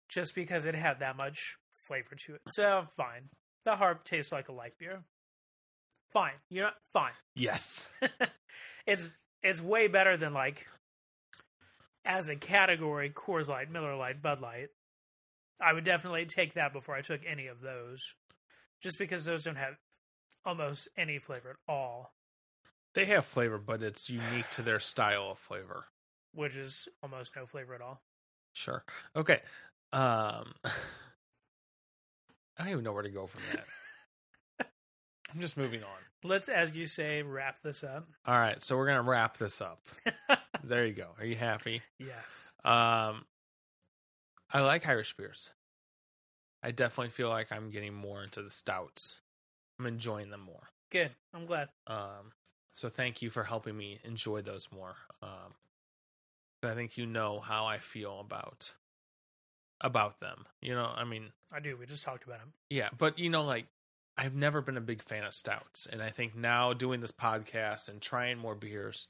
just 0.10 0.36
because 0.36 0.66
it 0.66 0.76
had 0.76 1.00
that 1.00 1.16
much 1.16 1.58
flavor 1.82 2.16
to 2.16 2.36
it. 2.36 2.42
So 2.50 2.86
fine, 2.98 3.30
the 3.66 3.76
Harp 3.78 4.04
tastes 4.04 4.32
like 4.32 4.50
a 4.50 4.54
light 4.54 4.78
beer. 4.78 5.04
Fine, 6.14 6.34
you 6.50 6.62
know, 6.62 6.70
fine. 6.94 7.14
Yes. 7.36 7.90
it's 8.86 9.12
it's 9.42 9.60
way 9.62 9.88
better 9.88 10.16
than 10.18 10.34
like 10.34 10.68
as 12.06 12.30
a 12.30 12.36
category 12.36 13.10
Coors 13.10 13.48
Light, 13.50 13.72
Miller 13.72 13.96
Light, 13.96 14.22
Bud 14.22 14.40
Light. 14.40 14.68
I 15.60 15.74
would 15.74 15.84
definitely 15.84 16.26
take 16.26 16.54
that 16.54 16.74
before 16.74 16.94
I 16.96 17.02
took 17.02 17.22
any 17.26 17.48
of 17.48 17.62
those, 17.62 18.14
just 18.82 19.00
because 19.00 19.26
those 19.26 19.44
don't 19.46 19.56
have 19.56 19.76
almost 20.46 20.90
any 20.98 21.18
flavor 21.20 21.52
at 21.52 21.56
all, 21.68 22.14
They 22.96 23.06
have 23.06 23.26
flavor, 23.26 23.58
but 23.58 23.82
it's 23.82 24.10
unique 24.10 24.50
to 24.52 24.62
their 24.62 24.80
style 24.80 25.32
of 25.32 25.40
flavor. 25.40 25.86
which 26.34 26.56
is 26.56 26.88
almost 27.02 27.36
no 27.36 27.46
flavor 27.46 27.74
at 27.74 27.82
all. 27.82 28.02
Sure. 28.54 28.84
Okay. 29.16 29.42
Um 29.92 30.54
I 30.64 32.60
don't 32.60 32.70
even 32.70 32.84
know 32.84 32.94
where 32.94 33.02
to 33.04 33.10
go 33.10 33.26
from 33.26 33.42
that. 33.54 33.66
I'm 35.34 35.40
just 35.42 35.58
moving 35.58 35.84
on. 35.84 35.90
Let's, 36.24 36.48
as 36.50 36.76
you 36.76 36.86
say, 36.86 37.22
wrap 37.22 37.62
this 37.62 37.84
up. 37.84 38.08
All 38.26 38.38
right, 38.38 38.62
so 38.64 38.78
we're 38.78 38.88
gonna 38.88 39.02
wrap 39.02 39.38
this 39.38 39.62
up. 39.62 39.80
There 40.66 40.86
you 40.86 40.94
go. 40.94 41.10
Are 41.20 41.26
you 41.26 41.36
happy? 41.36 41.82
yes, 42.00 42.54
Um 42.64 43.26
I 44.54 44.62
like 44.62 44.88
Irish 44.88 45.18
beers. 45.18 45.52
I 46.62 46.72
definitely 46.72 47.10
feel 47.10 47.28
like 47.28 47.52
I'm 47.52 47.70
getting 47.70 47.94
more 47.94 48.24
into 48.24 48.42
the 48.42 48.50
stouts. 48.52 49.20
I'm 49.78 49.86
enjoying 49.88 50.30
them 50.30 50.40
more. 50.42 50.70
good. 50.90 51.12
I'm 51.34 51.46
glad. 51.46 51.68
Um, 51.88 52.32
so 52.76 52.88
thank 52.88 53.22
you 53.22 53.30
for 53.30 53.44
helping 53.44 53.76
me 53.76 54.00
enjoy 54.06 54.42
those 54.42 54.70
more. 54.72 54.96
Um, 55.22 55.54
I 56.64 56.76
think 56.76 56.98
you 56.98 57.06
know 57.08 57.40
how 57.42 57.66
I 57.66 57.80
feel 57.80 58.22
about 58.22 58.74
about 59.82 60.20
them. 60.22 60.46
You 60.62 60.76
know, 60.76 60.90
I 60.96 61.04
mean, 61.04 61.34
I 61.52 61.60
do. 61.60 61.76
We 61.76 61.86
just 61.88 62.06
talked 62.06 62.24
about 62.24 62.40
them. 62.40 62.54
yeah, 62.70 62.88
but 62.98 63.20
you 63.20 63.30
know, 63.30 63.44
like 63.44 63.66
I've 64.18 64.36
never 64.36 64.62
been 64.62 64.78
a 64.78 64.82
big 64.82 65.02
fan 65.02 65.24
of 65.24 65.34
stouts, 65.34 65.88
and 65.92 66.02
I 66.02 66.10
think 66.10 66.36
now 66.36 66.74
doing 66.74 67.02
this 67.02 67.12
podcast 67.12 67.90
and 67.90 68.02
trying 68.02 68.38
more 68.38 68.56
beers, 68.56 69.08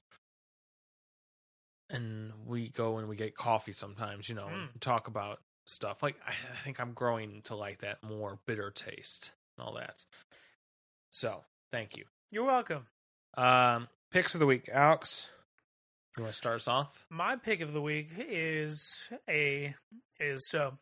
and 1.89 2.31
we 2.45 2.69
go 2.69 2.97
and 2.97 3.07
we 3.07 3.15
get 3.15 3.35
coffee 3.35 3.73
sometimes, 3.73 4.29
you 4.29 4.35
know, 4.35 4.47
Mm. 4.47 4.71
and 4.71 4.81
talk 4.81 5.07
about 5.07 5.41
stuff. 5.65 6.01
Like 6.03 6.15
I, 6.25 6.33
think 6.63 6.79
I'm 6.79 6.93
growing 6.93 7.41
to 7.43 7.55
like 7.55 7.79
that 7.79 8.01
more 8.03 8.39
bitter 8.45 8.71
taste 8.71 9.31
and 9.57 9.65
all 9.67 9.73
that. 9.73 10.03
So 11.09 11.43
thank 11.71 11.97
you. 11.97 12.05
You're 12.31 12.45
welcome. 12.45 12.87
Um, 13.35 13.87
picks 14.11 14.33
of 14.33 14.39
the 14.39 14.45
week, 14.45 14.69
Alex. 14.71 15.27
You 16.17 16.23
want 16.23 16.33
to 16.33 16.37
start 16.37 16.55
us 16.57 16.67
off? 16.67 17.05
My 17.09 17.35
pick 17.35 17.61
of 17.61 17.73
the 17.73 17.81
week 17.81 18.09
is 18.17 19.09
a 19.27 19.75
is 20.19 20.47
so 20.49 20.77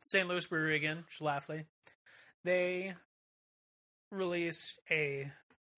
St. 0.00 0.28
Louis 0.28 0.46
Brewery 0.46 0.76
again, 0.76 1.04
Schlafly. 1.10 1.66
They 2.44 2.94
released 4.10 4.78
a 4.90 5.30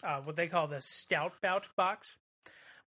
uh, 0.03 0.21
what 0.21 0.37
they 0.37 0.49
call 0.49 0.67
the 0.67 0.81
Stout 0.81 1.35
Bout 1.41 1.69
box, 1.77 2.17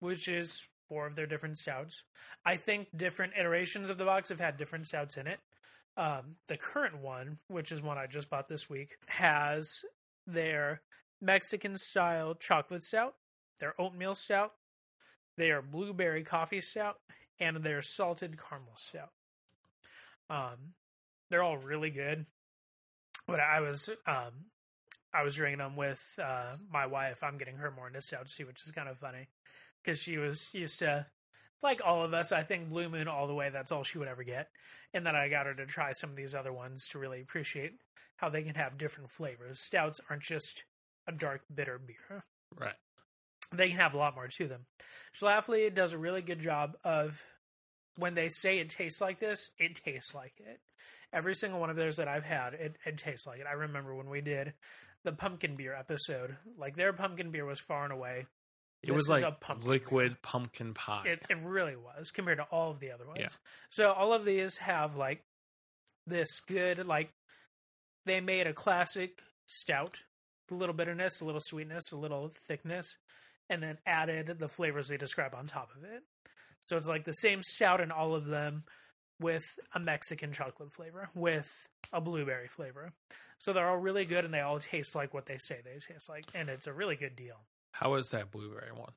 which 0.00 0.28
is 0.28 0.66
four 0.88 1.06
of 1.06 1.14
their 1.14 1.26
different 1.26 1.58
stouts. 1.58 2.04
I 2.44 2.56
think 2.56 2.88
different 2.96 3.34
iterations 3.38 3.90
of 3.90 3.98
the 3.98 4.04
box 4.04 4.30
have 4.30 4.40
had 4.40 4.56
different 4.56 4.86
stouts 4.86 5.16
in 5.16 5.26
it. 5.26 5.40
Um, 5.96 6.36
the 6.48 6.56
current 6.56 6.98
one, 7.02 7.38
which 7.48 7.70
is 7.70 7.82
one 7.82 7.98
I 7.98 8.06
just 8.06 8.30
bought 8.30 8.48
this 8.48 8.70
week, 8.70 8.96
has 9.08 9.84
their 10.26 10.80
Mexican 11.20 11.76
style 11.76 12.34
chocolate 12.34 12.82
stout, 12.82 13.14
their 13.60 13.78
oatmeal 13.80 14.14
stout, 14.14 14.52
their 15.36 15.60
blueberry 15.60 16.24
coffee 16.24 16.60
stout, 16.60 16.98
and 17.38 17.58
their 17.58 17.82
salted 17.82 18.38
caramel 18.38 18.76
stout. 18.76 19.12
Um, 20.30 20.74
they're 21.30 21.42
all 21.42 21.58
really 21.58 21.90
good. 21.90 22.26
But 23.26 23.40
I 23.40 23.60
was 23.60 23.88
um, 24.06 24.46
I 25.14 25.22
was 25.22 25.34
drinking 25.34 25.58
them 25.58 25.76
with 25.76 26.02
uh, 26.22 26.52
my 26.70 26.86
wife. 26.86 27.22
I'm 27.22 27.38
getting 27.38 27.56
her 27.56 27.70
more 27.70 27.86
into 27.88 28.00
stouts 28.00 28.36
too, 28.36 28.46
which 28.46 28.62
is 28.64 28.72
kind 28.72 28.88
of 28.88 28.98
funny 28.98 29.28
because 29.82 30.00
she 30.00 30.16
was 30.18 30.48
used 30.54 30.78
to 30.78 31.06
like 31.62 31.80
all 31.84 32.02
of 32.02 32.14
us. 32.14 32.32
I 32.32 32.42
think 32.42 32.68
Blue 32.70 32.88
Moon 32.88 33.08
all 33.08 33.26
the 33.26 33.34
way. 33.34 33.50
That's 33.50 33.70
all 33.70 33.84
she 33.84 33.98
would 33.98 34.08
ever 34.08 34.24
get. 34.24 34.48
And 34.94 35.06
then 35.06 35.14
I 35.14 35.28
got 35.28 35.46
her 35.46 35.54
to 35.54 35.66
try 35.66 35.92
some 35.92 36.10
of 36.10 36.16
these 36.16 36.34
other 36.34 36.52
ones 36.52 36.88
to 36.88 36.98
really 36.98 37.20
appreciate 37.20 37.74
how 38.16 38.28
they 38.28 38.42
can 38.42 38.54
have 38.54 38.78
different 38.78 39.10
flavors. 39.10 39.60
Stouts 39.60 40.00
aren't 40.08 40.22
just 40.22 40.64
a 41.06 41.12
dark 41.12 41.42
bitter 41.52 41.78
beer 41.78 42.24
Right. 42.56 42.74
they 43.52 43.68
can 43.68 43.78
have 43.78 43.94
a 43.94 43.98
lot 43.98 44.14
more 44.14 44.28
to 44.28 44.46
them. 44.46 44.66
Schlafly 45.14 45.72
does 45.74 45.92
a 45.92 45.98
really 45.98 46.22
good 46.22 46.38
job 46.38 46.76
of 46.84 47.22
when 47.96 48.14
they 48.14 48.28
say 48.28 48.58
it 48.58 48.68
tastes 48.68 49.00
like 49.00 49.18
this, 49.18 49.50
it 49.58 49.74
tastes 49.74 50.14
like 50.14 50.34
it. 50.38 50.60
Every 51.12 51.34
single 51.34 51.60
one 51.60 51.70
of 51.70 51.76
theirs 51.76 51.96
that 51.96 52.08
I've 52.08 52.24
had, 52.24 52.54
it, 52.54 52.76
it 52.86 52.96
tastes 52.96 53.26
like 53.26 53.40
it. 53.40 53.46
I 53.46 53.52
remember 53.52 53.94
when 53.94 54.08
we 54.08 54.20
did 54.20 54.54
the 55.04 55.12
pumpkin 55.12 55.56
beer 55.56 55.74
episode, 55.74 56.36
like 56.56 56.76
their 56.76 56.92
pumpkin 56.92 57.30
beer 57.30 57.44
was 57.44 57.60
far 57.60 57.84
and 57.84 57.92
away. 57.92 58.26
It 58.82 58.88
This 58.88 58.96
was 58.96 59.08
like 59.10 59.22
a 59.22 59.32
pumpkin 59.32 59.68
liquid 59.68 60.22
pumpkin 60.22 60.74
pie. 60.74 61.04
It 61.06 61.22
it 61.28 61.38
really 61.44 61.76
was 61.76 62.10
compared 62.10 62.38
to 62.38 62.44
all 62.44 62.70
of 62.70 62.80
the 62.80 62.90
other 62.90 63.06
ones. 63.06 63.20
Yeah. 63.20 63.28
So 63.70 63.92
all 63.92 64.12
of 64.12 64.24
these 64.24 64.58
have 64.58 64.96
like 64.96 65.22
this 66.06 66.40
good 66.40 66.86
like 66.86 67.12
they 68.06 68.20
made 68.20 68.46
a 68.46 68.52
classic 68.52 69.20
stout, 69.46 69.98
a 70.50 70.54
little 70.54 70.74
bitterness, 70.74 71.20
a 71.20 71.24
little 71.24 71.40
sweetness, 71.42 71.92
a 71.92 71.96
little 71.96 72.32
thickness, 72.48 72.96
and 73.48 73.62
then 73.62 73.78
added 73.86 74.38
the 74.38 74.48
flavors 74.48 74.88
they 74.88 74.96
describe 74.96 75.34
on 75.34 75.46
top 75.46 75.70
of 75.76 75.84
it. 75.84 76.02
So 76.60 76.76
it's 76.76 76.88
like 76.88 77.04
the 77.04 77.12
same 77.12 77.42
stout 77.42 77.80
in 77.80 77.90
all 77.90 78.14
of 78.14 78.26
them 78.26 78.64
with 79.22 79.58
a 79.74 79.80
Mexican 79.80 80.32
chocolate 80.32 80.72
flavor, 80.72 81.08
with 81.14 81.68
a 81.92 82.00
blueberry 82.00 82.48
flavor. 82.48 82.92
So 83.38 83.52
they're 83.52 83.68
all 83.68 83.78
really 83.78 84.04
good 84.04 84.24
and 84.24 84.32
they 84.34 84.40
all 84.40 84.58
taste 84.58 84.94
like 84.94 85.14
what 85.14 85.26
they 85.26 85.36
say 85.38 85.60
they 85.64 85.78
taste 85.78 86.08
like. 86.08 86.24
And 86.34 86.48
it's 86.48 86.66
a 86.66 86.72
really 86.72 86.96
good 86.96 87.16
deal. 87.16 87.36
How 87.72 87.94
is 87.94 88.10
that 88.10 88.30
blueberry 88.30 88.72
one? 88.72 88.92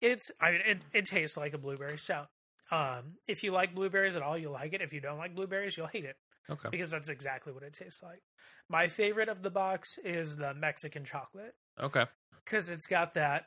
It's 0.00 0.30
I 0.40 0.50
mean 0.52 0.60
it, 0.66 0.78
it 0.92 1.06
tastes 1.06 1.36
like 1.36 1.54
a 1.54 1.58
blueberry 1.58 1.96
stout. 1.98 2.28
Um, 2.70 3.14
if 3.28 3.44
you 3.44 3.52
like 3.52 3.74
blueberries 3.74 4.16
at 4.16 4.22
all, 4.22 4.36
you'll 4.36 4.52
like 4.52 4.72
it. 4.72 4.80
If 4.82 4.92
you 4.92 5.00
don't 5.00 5.18
like 5.18 5.34
blueberries, 5.34 5.76
you'll 5.76 5.86
hate 5.86 6.04
it 6.04 6.16
Okay. 6.50 6.68
because 6.70 6.90
that's 6.90 7.08
exactly 7.08 7.52
what 7.52 7.62
it 7.62 7.72
tastes 7.72 8.02
like. 8.02 8.22
My 8.68 8.88
favorite 8.88 9.28
of 9.28 9.42
the 9.42 9.50
box 9.50 9.98
is 10.04 10.36
the 10.36 10.54
Mexican 10.54 11.04
chocolate 11.04 11.54
Okay. 11.80 12.04
because 12.44 12.68
it's 12.70 12.86
got 12.86 13.14
that 13.14 13.46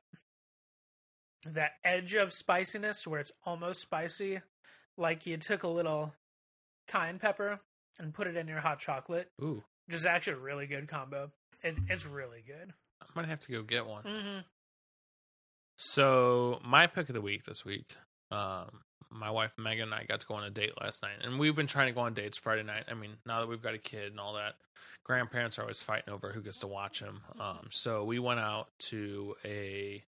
that 1.45 1.71
edge 1.83 2.15
of 2.15 2.33
spiciness 2.33 3.05
where 3.07 3.19
it's 3.19 3.31
almost 3.45 3.81
spicy, 3.81 4.39
like 4.97 5.25
you 5.25 5.37
took 5.37 5.63
a 5.63 5.67
little 5.67 6.13
cayenne 6.87 7.19
pepper 7.19 7.59
and 7.99 8.13
put 8.13 8.27
it 8.27 8.35
in 8.35 8.47
your 8.47 8.59
hot 8.59 8.79
chocolate, 8.79 9.29
Ooh, 9.41 9.63
which 9.85 9.95
is 9.95 10.05
actually 10.05 10.33
a 10.33 10.39
really 10.39 10.67
good 10.67 10.87
combo. 10.87 11.31
It, 11.63 11.77
it's 11.89 12.05
really 12.05 12.43
good. 12.45 12.73
I'm 13.01 13.07
gonna 13.15 13.27
have 13.27 13.41
to 13.41 13.51
go 13.51 13.63
get 13.63 13.87
one. 13.87 14.03
Mm-hmm. 14.03 14.39
So 15.77 16.59
my 16.65 16.87
pick 16.87 17.09
of 17.09 17.13
the 17.13 17.21
week 17.21 17.43
this 17.43 17.63
week, 17.63 17.95
um, 18.31 18.81
my 19.11 19.29
wife 19.31 19.51
Megan 19.57 19.85
and 19.85 19.93
I 19.93 20.03
got 20.03 20.21
to 20.21 20.27
go 20.27 20.35
on 20.35 20.43
a 20.43 20.49
date 20.49 20.73
last 20.81 21.01
night, 21.03 21.17
and 21.23 21.39
we've 21.39 21.55
been 21.55 21.67
trying 21.67 21.87
to 21.87 21.93
go 21.93 22.01
on 22.01 22.13
dates 22.13 22.37
Friday 22.37 22.63
night. 22.63 22.85
I 22.89 22.93
mean, 22.93 23.11
now 23.25 23.39
that 23.39 23.47
we've 23.47 23.61
got 23.61 23.73
a 23.73 23.79
kid 23.79 24.11
and 24.11 24.19
all 24.19 24.33
that, 24.33 24.55
grandparents 25.03 25.57
are 25.57 25.63
always 25.63 25.81
fighting 25.81 26.13
over 26.13 26.31
who 26.31 26.41
gets 26.41 26.59
to 26.59 26.67
watch 26.67 26.99
them. 26.99 27.21
Um, 27.39 27.67
so 27.69 28.03
we 28.03 28.19
went 28.19 28.39
out 28.39 28.69
to 28.89 29.35
a 29.45 30.03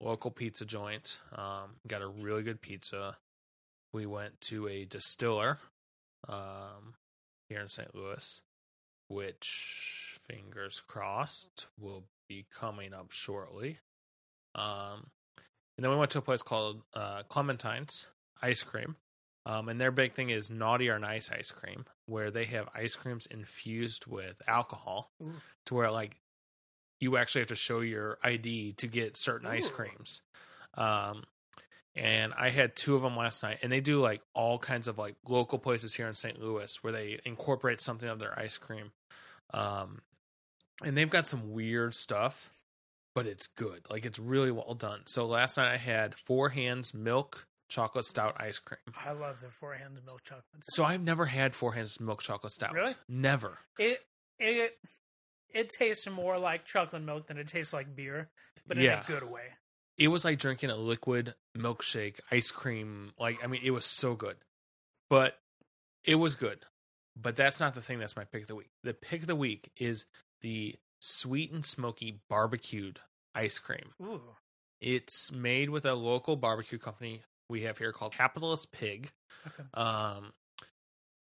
local 0.00 0.30
pizza 0.30 0.64
joint, 0.64 1.18
um, 1.36 1.76
got 1.86 2.02
a 2.02 2.08
really 2.08 2.42
good 2.42 2.60
pizza. 2.60 3.16
We 3.92 4.06
went 4.06 4.40
to 4.42 4.68
a 4.68 4.84
distiller 4.84 5.58
um, 6.28 6.94
here 7.48 7.60
in 7.60 7.68
St. 7.68 7.94
Louis, 7.94 8.42
which 9.08 10.16
fingers 10.28 10.80
crossed 10.86 11.66
will 11.78 12.04
be 12.28 12.46
coming 12.52 12.94
up 12.94 13.10
shortly. 13.10 13.78
Um, 14.54 15.08
and 15.76 15.84
then 15.84 15.90
we 15.90 15.96
went 15.96 16.10
to 16.12 16.18
a 16.18 16.22
place 16.22 16.42
called 16.42 16.82
uh, 16.94 17.22
Clementine's 17.28 18.06
Ice 18.42 18.62
Cream. 18.62 18.96
Um, 19.46 19.68
and 19.68 19.80
their 19.80 19.90
big 19.90 20.12
thing 20.12 20.30
is 20.30 20.50
naughty 20.50 20.90
or 20.90 20.98
nice 20.98 21.30
ice 21.30 21.50
cream, 21.50 21.86
where 22.06 22.30
they 22.30 22.44
have 22.44 22.68
ice 22.74 22.94
creams 22.94 23.26
infused 23.26 24.06
with 24.06 24.40
alcohol 24.46 25.10
Ooh. 25.22 25.32
to 25.66 25.74
where 25.74 25.90
like 25.90 26.20
you 27.00 27.16
actually 27.16 27.40
have 27.40 27.48
to 27.48 27.54
show 27.54 27.80
your 27.80 28.18
ID 28.22 28.74
to 28.74 28.86
get 28.86 29.16
certain 29.16 29.48
ice 29.48 29.68
creams. 29.68 30.20
Um, 30.74 31.24
and 31.96 32.32
I 32.38 32.50
had 32.50 32.76
two 32.76 32.94
of 32.96 33.02
them 33.02 33.16
last 33.16 33.42
night, 33.42 33.58
and 33.62 33.70
they 33.72 33.80
do 33.80 34.00
like 34.00 34.22
all 34.34 34.58
kinds 34.58 34.88
of 34.88 34.98
like 34.98 35.16
local 35.26 35.58
places 35.58 35.94
here 35.94 36.08
in 36.08 36.14
St. 36.14 36.40
Louis 36.40 36.78
where 36.82 36.92
they 36.92 37.18
incorporate 37.24 37.80
something 37.80 38.08
of 38.08 38.18
their 38.18 38.38
ice 38.38 38.56
cream. 38.58 38.92
Um, 39.52 40.02
and 40.84 40.96
they've 40.96 41.10
got 41.10 41.26
some 41.26 41.50
weird 41.52 41.94
stuff, 41.94 42.54
but 43.14 43.26
it's 43.26 43.46
good. 43.48 43.80
Like 43.90 44.06
it's 44.06 44.18
really 44.18 44.50
well 44.50 44.74
done. 44.74 45.00
So 45.06 45.26
last 45.26 45.56
night 45.56 45.72
I 45.72 45.76
had 45.76 46.14
Four 46.14 46.50
Hands 46.50 46.94
Milk 46.94 47.46
Chocolate 47.68 48.04
Stout 48.04 48.36
ice 48.40 48.58
cream. 48.58 48.78
I 49.04 49.12
love 49.12 49.40
the 49.40 49.48
Four 49.48 49.74
Hands 49.74 49.98
milk 50.06 50.22
chocolates. 50.22 50.68
So 50.74 50.84
I've 50.84 51.02
never 51.02 51.26
had 51.26 51.54
Four 51.54 51.72
Hands 51.74 52.00
Milk 52.00 52.22
Chocolate 52.22 52.52
Stout. 52.52 52.72
Really? 52.74 52.94
Never. 53.08 53.58
It 53.78 54.00
it 54.38 54.78
it 55.52 55.68
tastes 55.76 56.08
more 56.08 56.38
like 56.38 56.64
chocolate 56.64 57.02
milk 57.02 57.26
than 57.26 57.36
it 57.36 57.48
tastes 57.48 57.72
like 57.72 57.94
beer, 57.94 58.28
but 58.66 58.78
in 58.78 58.84
Yeah. 58.84 59.02
a 59.02 59.06
good 59.06 59.24
way. 59.24 59.42
It 59.98 60.08
was 60.08 60.24
like 60.24 60.38
drinking 60.38 60.70
a 60.70 60.76
liquid 60.76 61.34
milkshake 61.56 62.20
ice 62.30 62.50
cream. 62.50 63.12
Like 63.18 63.38
I 63.42 63.46
mean, 63.46 63.60
it 63.64 63.70
was 63.70 63.84
so 63.84 64.14
good, 64.14 64.36
but 65.08 65.38
it 66.04 66.16
was 66.16 66.34
good. 66.34 66.60
But 67.20 67.36
that's 67.36 67.60
not 67.60 67.74
the 67.74 67.82
thing. 67.82 67.98
That's 67.98 68.16
my 68.16 68.24
pick 68.24 68.42
of 68.42 68.48
the 68.48 68.54
week. 68.54 68.70
The 68.82 68.94
pick 68.94 69.20
of 69.20 69.26
the 69.26 69.36
week 69.36 69.70
is 69.76 70.06
the 70.40 70.76
sweet 71.00 71.52
and 71.52 71.64
smoky 71.64 72.20
barbecued 72.28 73.00
ice 73.34 73.58
cream. 73.58 73.84
Ooh. 74.02 74.20
It's 74.80 75.30
made 75.30 75.68
with 75.68 75.84
a 75.84 75.94
local 75.94 76.36
barbecue 76.36 76.78
company 76.78 77.22
we 77.50 77.62
have 77.62 77.78
here 77.78 77.92
called 77.92 78.12
Capitalist 78.12 78.72
Pig. 78.72 79.10
Okay. 79.46 79.68
Um, 79.74 80.32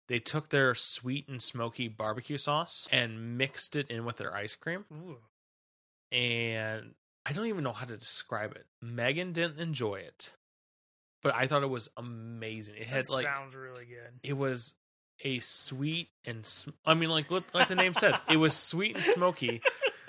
they 0.09 0.19
took 0.19 0.49
their 0.49 0.75
sweet 0.75 1.29
and 1.29 1.43
smoky 1.43 1.89
barbecue 1.89 2.39
sauce 2.39 2.89
and 2.93 3.37
mixed 3.37 3.77
it 3.77 3.91
in 3.91 4.05
with 4.05 4.19
their 4.19 4.35
ice 4.35 4.55
cream. 4.55 4.85
Ooh. 4.93 5.19
And 6.17 6.95
I 7.29 7.33
don't 7.33 7.47
even 7.47 7.65
know 7.65 7.73
how 7.73 7.85
to 7.85 7.97
describe 7.97 8.53
it. 8.53 8.65
Megan 8.81 9.33
didn't 9.33 9.59
enjoy 9.61 9.97
it, 9.97 10.33
but 11.23 11.35
I 11.35 11.47
thought 11.47 11.63
it 11.63 11.71
was 11.71 11.89
amazing. 11.97 12.77
It 12.77 12.87
had 12.87 13.05
That 13.05 13.13
like 13.13 13.27
sounds 13.27 13.55
really 13.55 13.85
good. 13.85 14.21
it 14.23 14.33
was 14.37 14.75
a 15.25 15.41
sweet 15.41 16.09
and 16.25 16.47
sm- 16.47 16.71
I 16.87 16.95
mean, 16.95 17.11
like 17.11 17.31
what- 17.31 17.53
like 17.55 17.69
the 17.69 17.75
name 17.75 17.93
says, 17.93 18.15
it 18.31 18.37
was 18.37 18.57
sweet 18.57 18.95
and 18.97 19.05
smoky, 19.05 19.61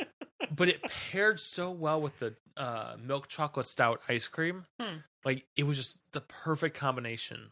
but 0.55 0.69
it 0.69 0.81
paired 0.83 1.39
so 1.39 1.71
well 1.71 1.99
with 2.01 2.19
the 2.19 2.35
uh, 2.55 2.95
milk 3.01 3.27
chocolate 3.27 3.65
stout 3.65 4.01
ice 4.07 4.27
cream. 4.27 4.65
Hmm. 4.79 4.97
Like 5.25 5.45
it 5.57 5.63
was 5.63 5.77
just 5.77 5.97
the 6.13 6.21
perfect 6.21 6.77
combination. 6.77 7.49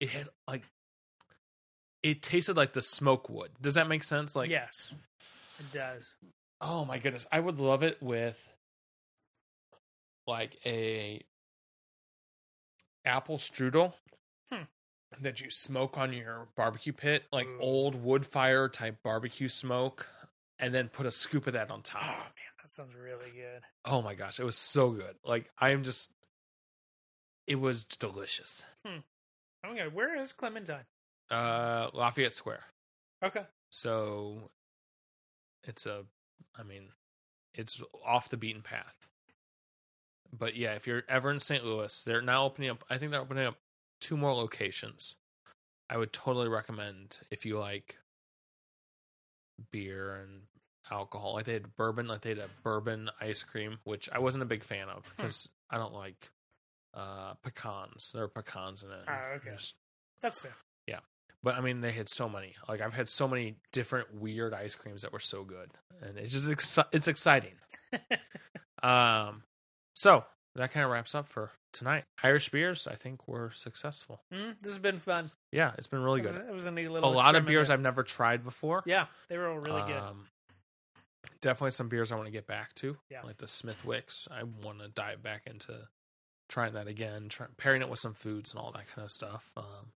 It 0.00 0.08
had 0.10 0.28
like 0.48 0.62
it 2.02 2.22
tasted 2.22 2.56
like 2.56 2.72
the 2.72 2.82
smoke 2.82 3.28
wood. 3.28 3.50
Does 3.60 3.74
that 3.76 3.88
make 3.88 4.02
sense? 4.02 4.34
Like 4.34 4.50
yes, 4.50 4.92
it 5.60 5.72
does. 5.72 6.16
oh 6.60 6.84
my 6.84 6.98
goodness, 6.98 7.26
I 7.30 7.40
would 7.40 7.60
love 7.60 7.82
it 7.82 8.02
with 8.02 8.53
like 10.26 10.58
a 10.66 11.22
apple 13.04 13.36
strudel 13.38 13.92
Hmm. 14.50 14.62
that 15.20 15.40
you 15.40 15.50
smoke 15.50 15.98
on 15.98 16.12
your 16.12 16.48
barbecue 16.56 16.92
pit, 16.92 17.24
like 17.32 17.46
Ooh. 17.46 17.58
old 17.60 17.94
wood 17.94 18.24
fire 18.26 18.68
type 18.68 19.02
barbecue 19.02 19.48
smoke, 19.48 20.08
and 20.58 20.74
then 20.74 20.88
put 20.88 21.06
a 21.06 21.10
scoop 21.10 21.46
of 21.46 21.52
that 21.54 21.70
on 21.70 21.82
top. 21.82 22.02
Oh 22.02 22.08
man, 22.08 22.52
that 22.62 22.70
sounds 22.72 22.94
really 22.94 23.30
good. 23.30 23.62
Oh 23.84 24.02
my 24.02 24.14
gosh, 24.14 24.40
it 24.40 24.44
was 24.44 24.56
so 24.56 24.90
good. 24.90 25.16
Like 25.24 25.50
I'm 25.58 25.82
just 25.84 26.12
it 27.46 27.56
was 27.56 27.84
delicious. 27.84 28.64
Gonna. 29.62 29.90
Where 29.90 30.18
is 30.20 30.32
Clementine? 30.32 30.84
Uh 31.30 31.88
Lafayette 31.92 32.32
Square. 32.32 32.64
Okay. 33.22 33.44
So 33.70 34.50
it's 35.64 35.86
a 35.86 36.04
I 36.58 36.62
mean, 36.62 36.88
it's 37.54 37.82
off 38.04 38.28
the 38.28 38.36
beaten 38.36 38.62
path. 38.62 39.08
But 40.36 40.56
yeah, 40.56 40.74
if 40.74 40.86
you're 40.86 41.02
ever 41.08 41.30
in 41.30 41.40
St. 41.40 41.64
Louis, 41.64 42.02
they're 42.02 42.22
now 42.22 42.44
opening 42.44 42.70
up 42.70 42.84
I 42.90 42.98
think 42.98 43.12
they're 43.12 43.20
opening 43.20 43.46
up 43.46 43.56
two 44.00 44.16
more 44.16 44.32
locations. 44.32 45.14
I 45.88 45.96
would 45.96 46.12
totally 46.12 46.48
recommend 46.48 47.18
if 47.30 47.44
you 47.46 47.58
like 47.58 47.98
beer 49.70 50.14
and 50.16 50.42
alcohol. 50.90 51.34
Like 51.34 51.44
they 51.44 51.52
had 51.54 51.76
bourbon, 51.76 52.08
like 52.08 52.22
they 52.22 52.30
had 52.30 52.38
a 52.38 52.48
bourbon 52.62 53.10
ice 53.20 53.42
cream, 53.42 53.78
which 53.84 54.08
I 54.12 54.18
wasn't 54.18 54.42
a 54.42 54.46
big 54.46 54.64
fan 54.64 54.88
of 54.88 55.10
because 55.16 55.48
I 55.70 55.76
don't 55.78 55.94
like 55.94 56.30
uh 56.94 57.34
pecans. 57.42 58.12
There 58.14 58.24
are 58.24 58.28
pecans 58.28 58.82
in 58.82 58.90
it. 58.90 59.04
Ah, 59.08 59.34
okay. 59.36 59.50
Just- 59.52 59.74
That's 60.20 60.38
fair. 60.38 60.54
Yeah. 60.86 61.00
But 61.42 61.56
I 61.56 61.60
mean, 61.60 61.80
they 61.82 61.92
had 61.92 62.08
so 62.08 62.28
many. 62.28 62.54
Like 62.68 62.80
I've 62.80 62.94
had 62.94 63.08
so 63.08 63.28
many 63.28 63.56
different 63.72 64.14
weird 64.14 64.54
ice 64.54 64.74
creams 64.74 65.02
that 65.02 65.12
were 65.12 65.18
so 65.20 65.44
good, 65.44 65.70
and 66.02 66.16
it's 66.18 66.32
just 66.32 66.48
exci- 66.48 66.86
it's 66.92 67.08
exciting. 67.08 67.52
um, 68.82 69.42
so 69.94 70.24
that 70.54 70.70
kind 70.70 70.84
of 70.84 70.90
wraps 70.90 71.14
up 71.14 71.28
for 71.28 71.50
tonight. 71.72 72.04
Irish 72.22 72.50
beers, 72.50 72.86
I 72.86 72.94
think, 72.94 73.26
were 73.26 73.50
successful. 73.54 74.20
Mm, 74.32 74.54
this 74.60 74.72
has 74.72 74.78
been 74.78 74.98
fun. 74.98 75.30
Yeah, 75.50 75.72
it's 75.78 75.86
been 75.88 76.02
really 76.02 76.20
It 76.20 76.26
was, 76.26 76.38
good. 76.38 76.48
it 76.48 76.54
was 76.54 76.66
a 76.66 76.70
neat 76.70 76.88
little. 76.90 77.10
A 77.10 77.12
lot 77.12 77.34
of 77.34 77.46
beers 77.46 77.68
there. 77.68 77.74
I've 77.76 77.80
never 77.82 78.02
tried 78.02 78.44
before. 78.44 78.82
Yeah, 78.86 79.06
they 79.28 79.38
were 79.38 79.48
all 79.48 79.58
really 79.58 79.82
good. 79.82 79.96
Um, 80.00 80.26
definitely 81.40 81.70
some 81.72 81.88
beers 81.88 82.12
I 82.12 82.16
want 82.16 82.26
to 82.26 82.32
get 82.32 82.46
back 82.46 82.74
to. 82.76 82.96
Yeah. 83.10 83.22
like 83.22 83.38
the 83.38 83.46
Smithwick's. 83.46 84.28
I 84.30 84.42
want 84.44 84.80
to 84.80 84.88
dive 84.88 85.22
back 85.22 85.42
into 85.46 85.74
trying 86.48 86.74
that 86.74 86.86
again, 86.86 87.28
try, 87.28 87.46
pairing 87.56 87.82
it 87.82 87.88
with 87.88 87.98
some 87.98 88.12
foods 88.14 88.52
and 88.52 88.60
all 88.60 88.70
that 88.72 88.86
kind 88.94 89.04
of 89.04 89.10
stuff. 89.10 89.50
Um, 89.56 89.92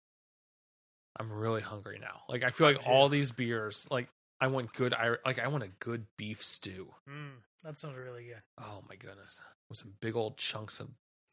I'm 1.19 1.33
really 1.33 1.63
hungry 1.63 1.99
now. 2.01 2.23
Like 2.29 2.45
I 2.45 2.51
feel 2.51 2.67
like 2.69 2.87
all 2.87 3.09
these 3.09 3.31
beers, 3.31 3.87
like 3.91 4.09
I 4.41 4.47
want 4.49 4.73
good, 4.73 4.95
like 5.25 5.39
I 5.39 5.49
want 5.49 5.65
a 5.65 5.69
good 5.81 6.07
beef 6.17 6.43
stew. 6.43 6.89
Mm, 7.09 7.41
that 7.67 7.77
sounds 7.77 7.99
really 7.99 8.25
good. 8.25 8.41
Oh 8.59 8.83
my 8.89 8.95
goodness, 8.95 9.43
with 9.69 9.79
some 9.79 9.95
big 10.01 10.15
old 10.15 10.37
chunks 10.37 10.79
of 10.79 10.87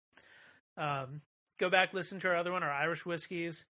Um, 0.77 1.23
go 1.61 1.71
back, 1.71 1.95
listen 1.95 2.19
to 2.21 2.29
our 2.29 2.37
other 2.37 2.51
one, 2.53 2.63
our 2.65 2.71
Irish 2.73 3.07
whiskeys, 3.07 3.67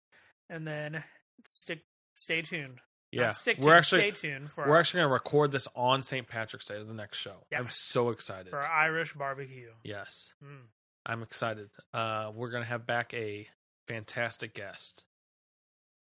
and 0.49 0.67
then 0.67 1.05
stick, 1.45 1.81
stay 2.15 2.41
tuned. 2.43 2.79
Yeah, 3.13 3.33
stick 3.33 3.59
we're 3.61 3.75
actually 3.75 4.13
stay 4.13 4.29
tuned 4.29 4.51
for 4.53 4.65
we're 4.67 4.75
our, 4.75 4.79
actually 4.81 5.01
going 5.01 5.09
to 5.09 5.13
record 5.15 5.51
this 5.51 5.67
on 5.75 6.03
St. 6.05 6.29
Patrick's 6.29 6.67
Day, 6.67 6.77
of 6.77 6.87
the 6.87 6.95
next 6.95 7.19
show. 7.19 7.39
Yeah. 7.51 7.59
I'm 7.59 7.67
so 7.69 8.11
excited. 8.11 8.51
for 8.51 8.65
Irish 8.67 9.15
barbecue. 9.15 9.71
Yes, 9.83 10.33
Mm. 10.43 10.67
I'm 11.05 11.23
excited. 11.23 11.71
Uh, 11.93 12.31
we're 12.35 12.51
going 12.51 12.63
to 12.63 12.69
have 12.69 12.87
back 12.87 13.13
a 13.15 13.49
fantastic 13.89 14.55
guest. 14.55 15.05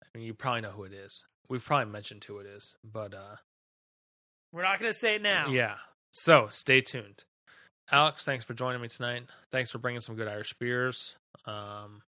I 0.05 0.07
mean, 0.17 0.25
you 0.27 0.35
probably 0.35 0.61
know 0.61 0.71
who 0.71 0.85
it 0.85 0.93
is. 0.93 1.25
We've 1.49 1.65
probably 1.65 1.91
mentioned 1.91 2.23
who 2.25 2.39
it 2.39 2.47
is, 2.47 2.77
but 2.85 3.13
uh, 3.15 3.37
We're 4.53 4.63
not 4.63 4.79
going 4.79 4.93
to 4.93 4.97
say 4.97 5.17
it 5.17 5.23
now. 5.23 5.49
yeah. 5.49 5.77
So 6.13 6.47
stay 6.51 6.81
tuned. 6.81 7.25
Alex, 7.91 8.25
thanks 8.25 8.45
for 8.45 8.55
joining 8.55 8.81
me 8.81 8.87
tonight. 8.89 9.25
Thanks 9.51 9.71
for 9.73 9.79
bringing 9.79 10.01
some 10.01 10.15
good 10.15 10.29
Irish 10.29 10.53
beers. 10.61 11.17
Um, 11.47 12.03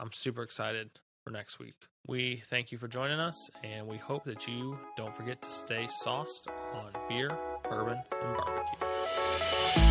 I'm 0.00 0.12
super 0.12 0.42
excited 0.42 0.90
for 1.24 1.30
next 1.30 1.58
week. 1.58 1.76
We 2.06 2.36
thank 2.36 2.70
you 2.70 2.78
for 2.78 2.88
joining 2.88 3.18
us, 3.18 3.50
and 3.64 3.86
we 3.86 3.96
hope 3.96 4.24
that 4.24 4.46
you 4.46 4.78
don't 4.96 5.16
forget 5.16 5.42
to 5.42 5.50
stay 5.50 5.86
sauced 5.88 6.48
on 6.74 6.92
beer, 7.08 7.36
bourbon, 7.68 8.00
and 8.22 8.36
barbecue. 8.36 9.85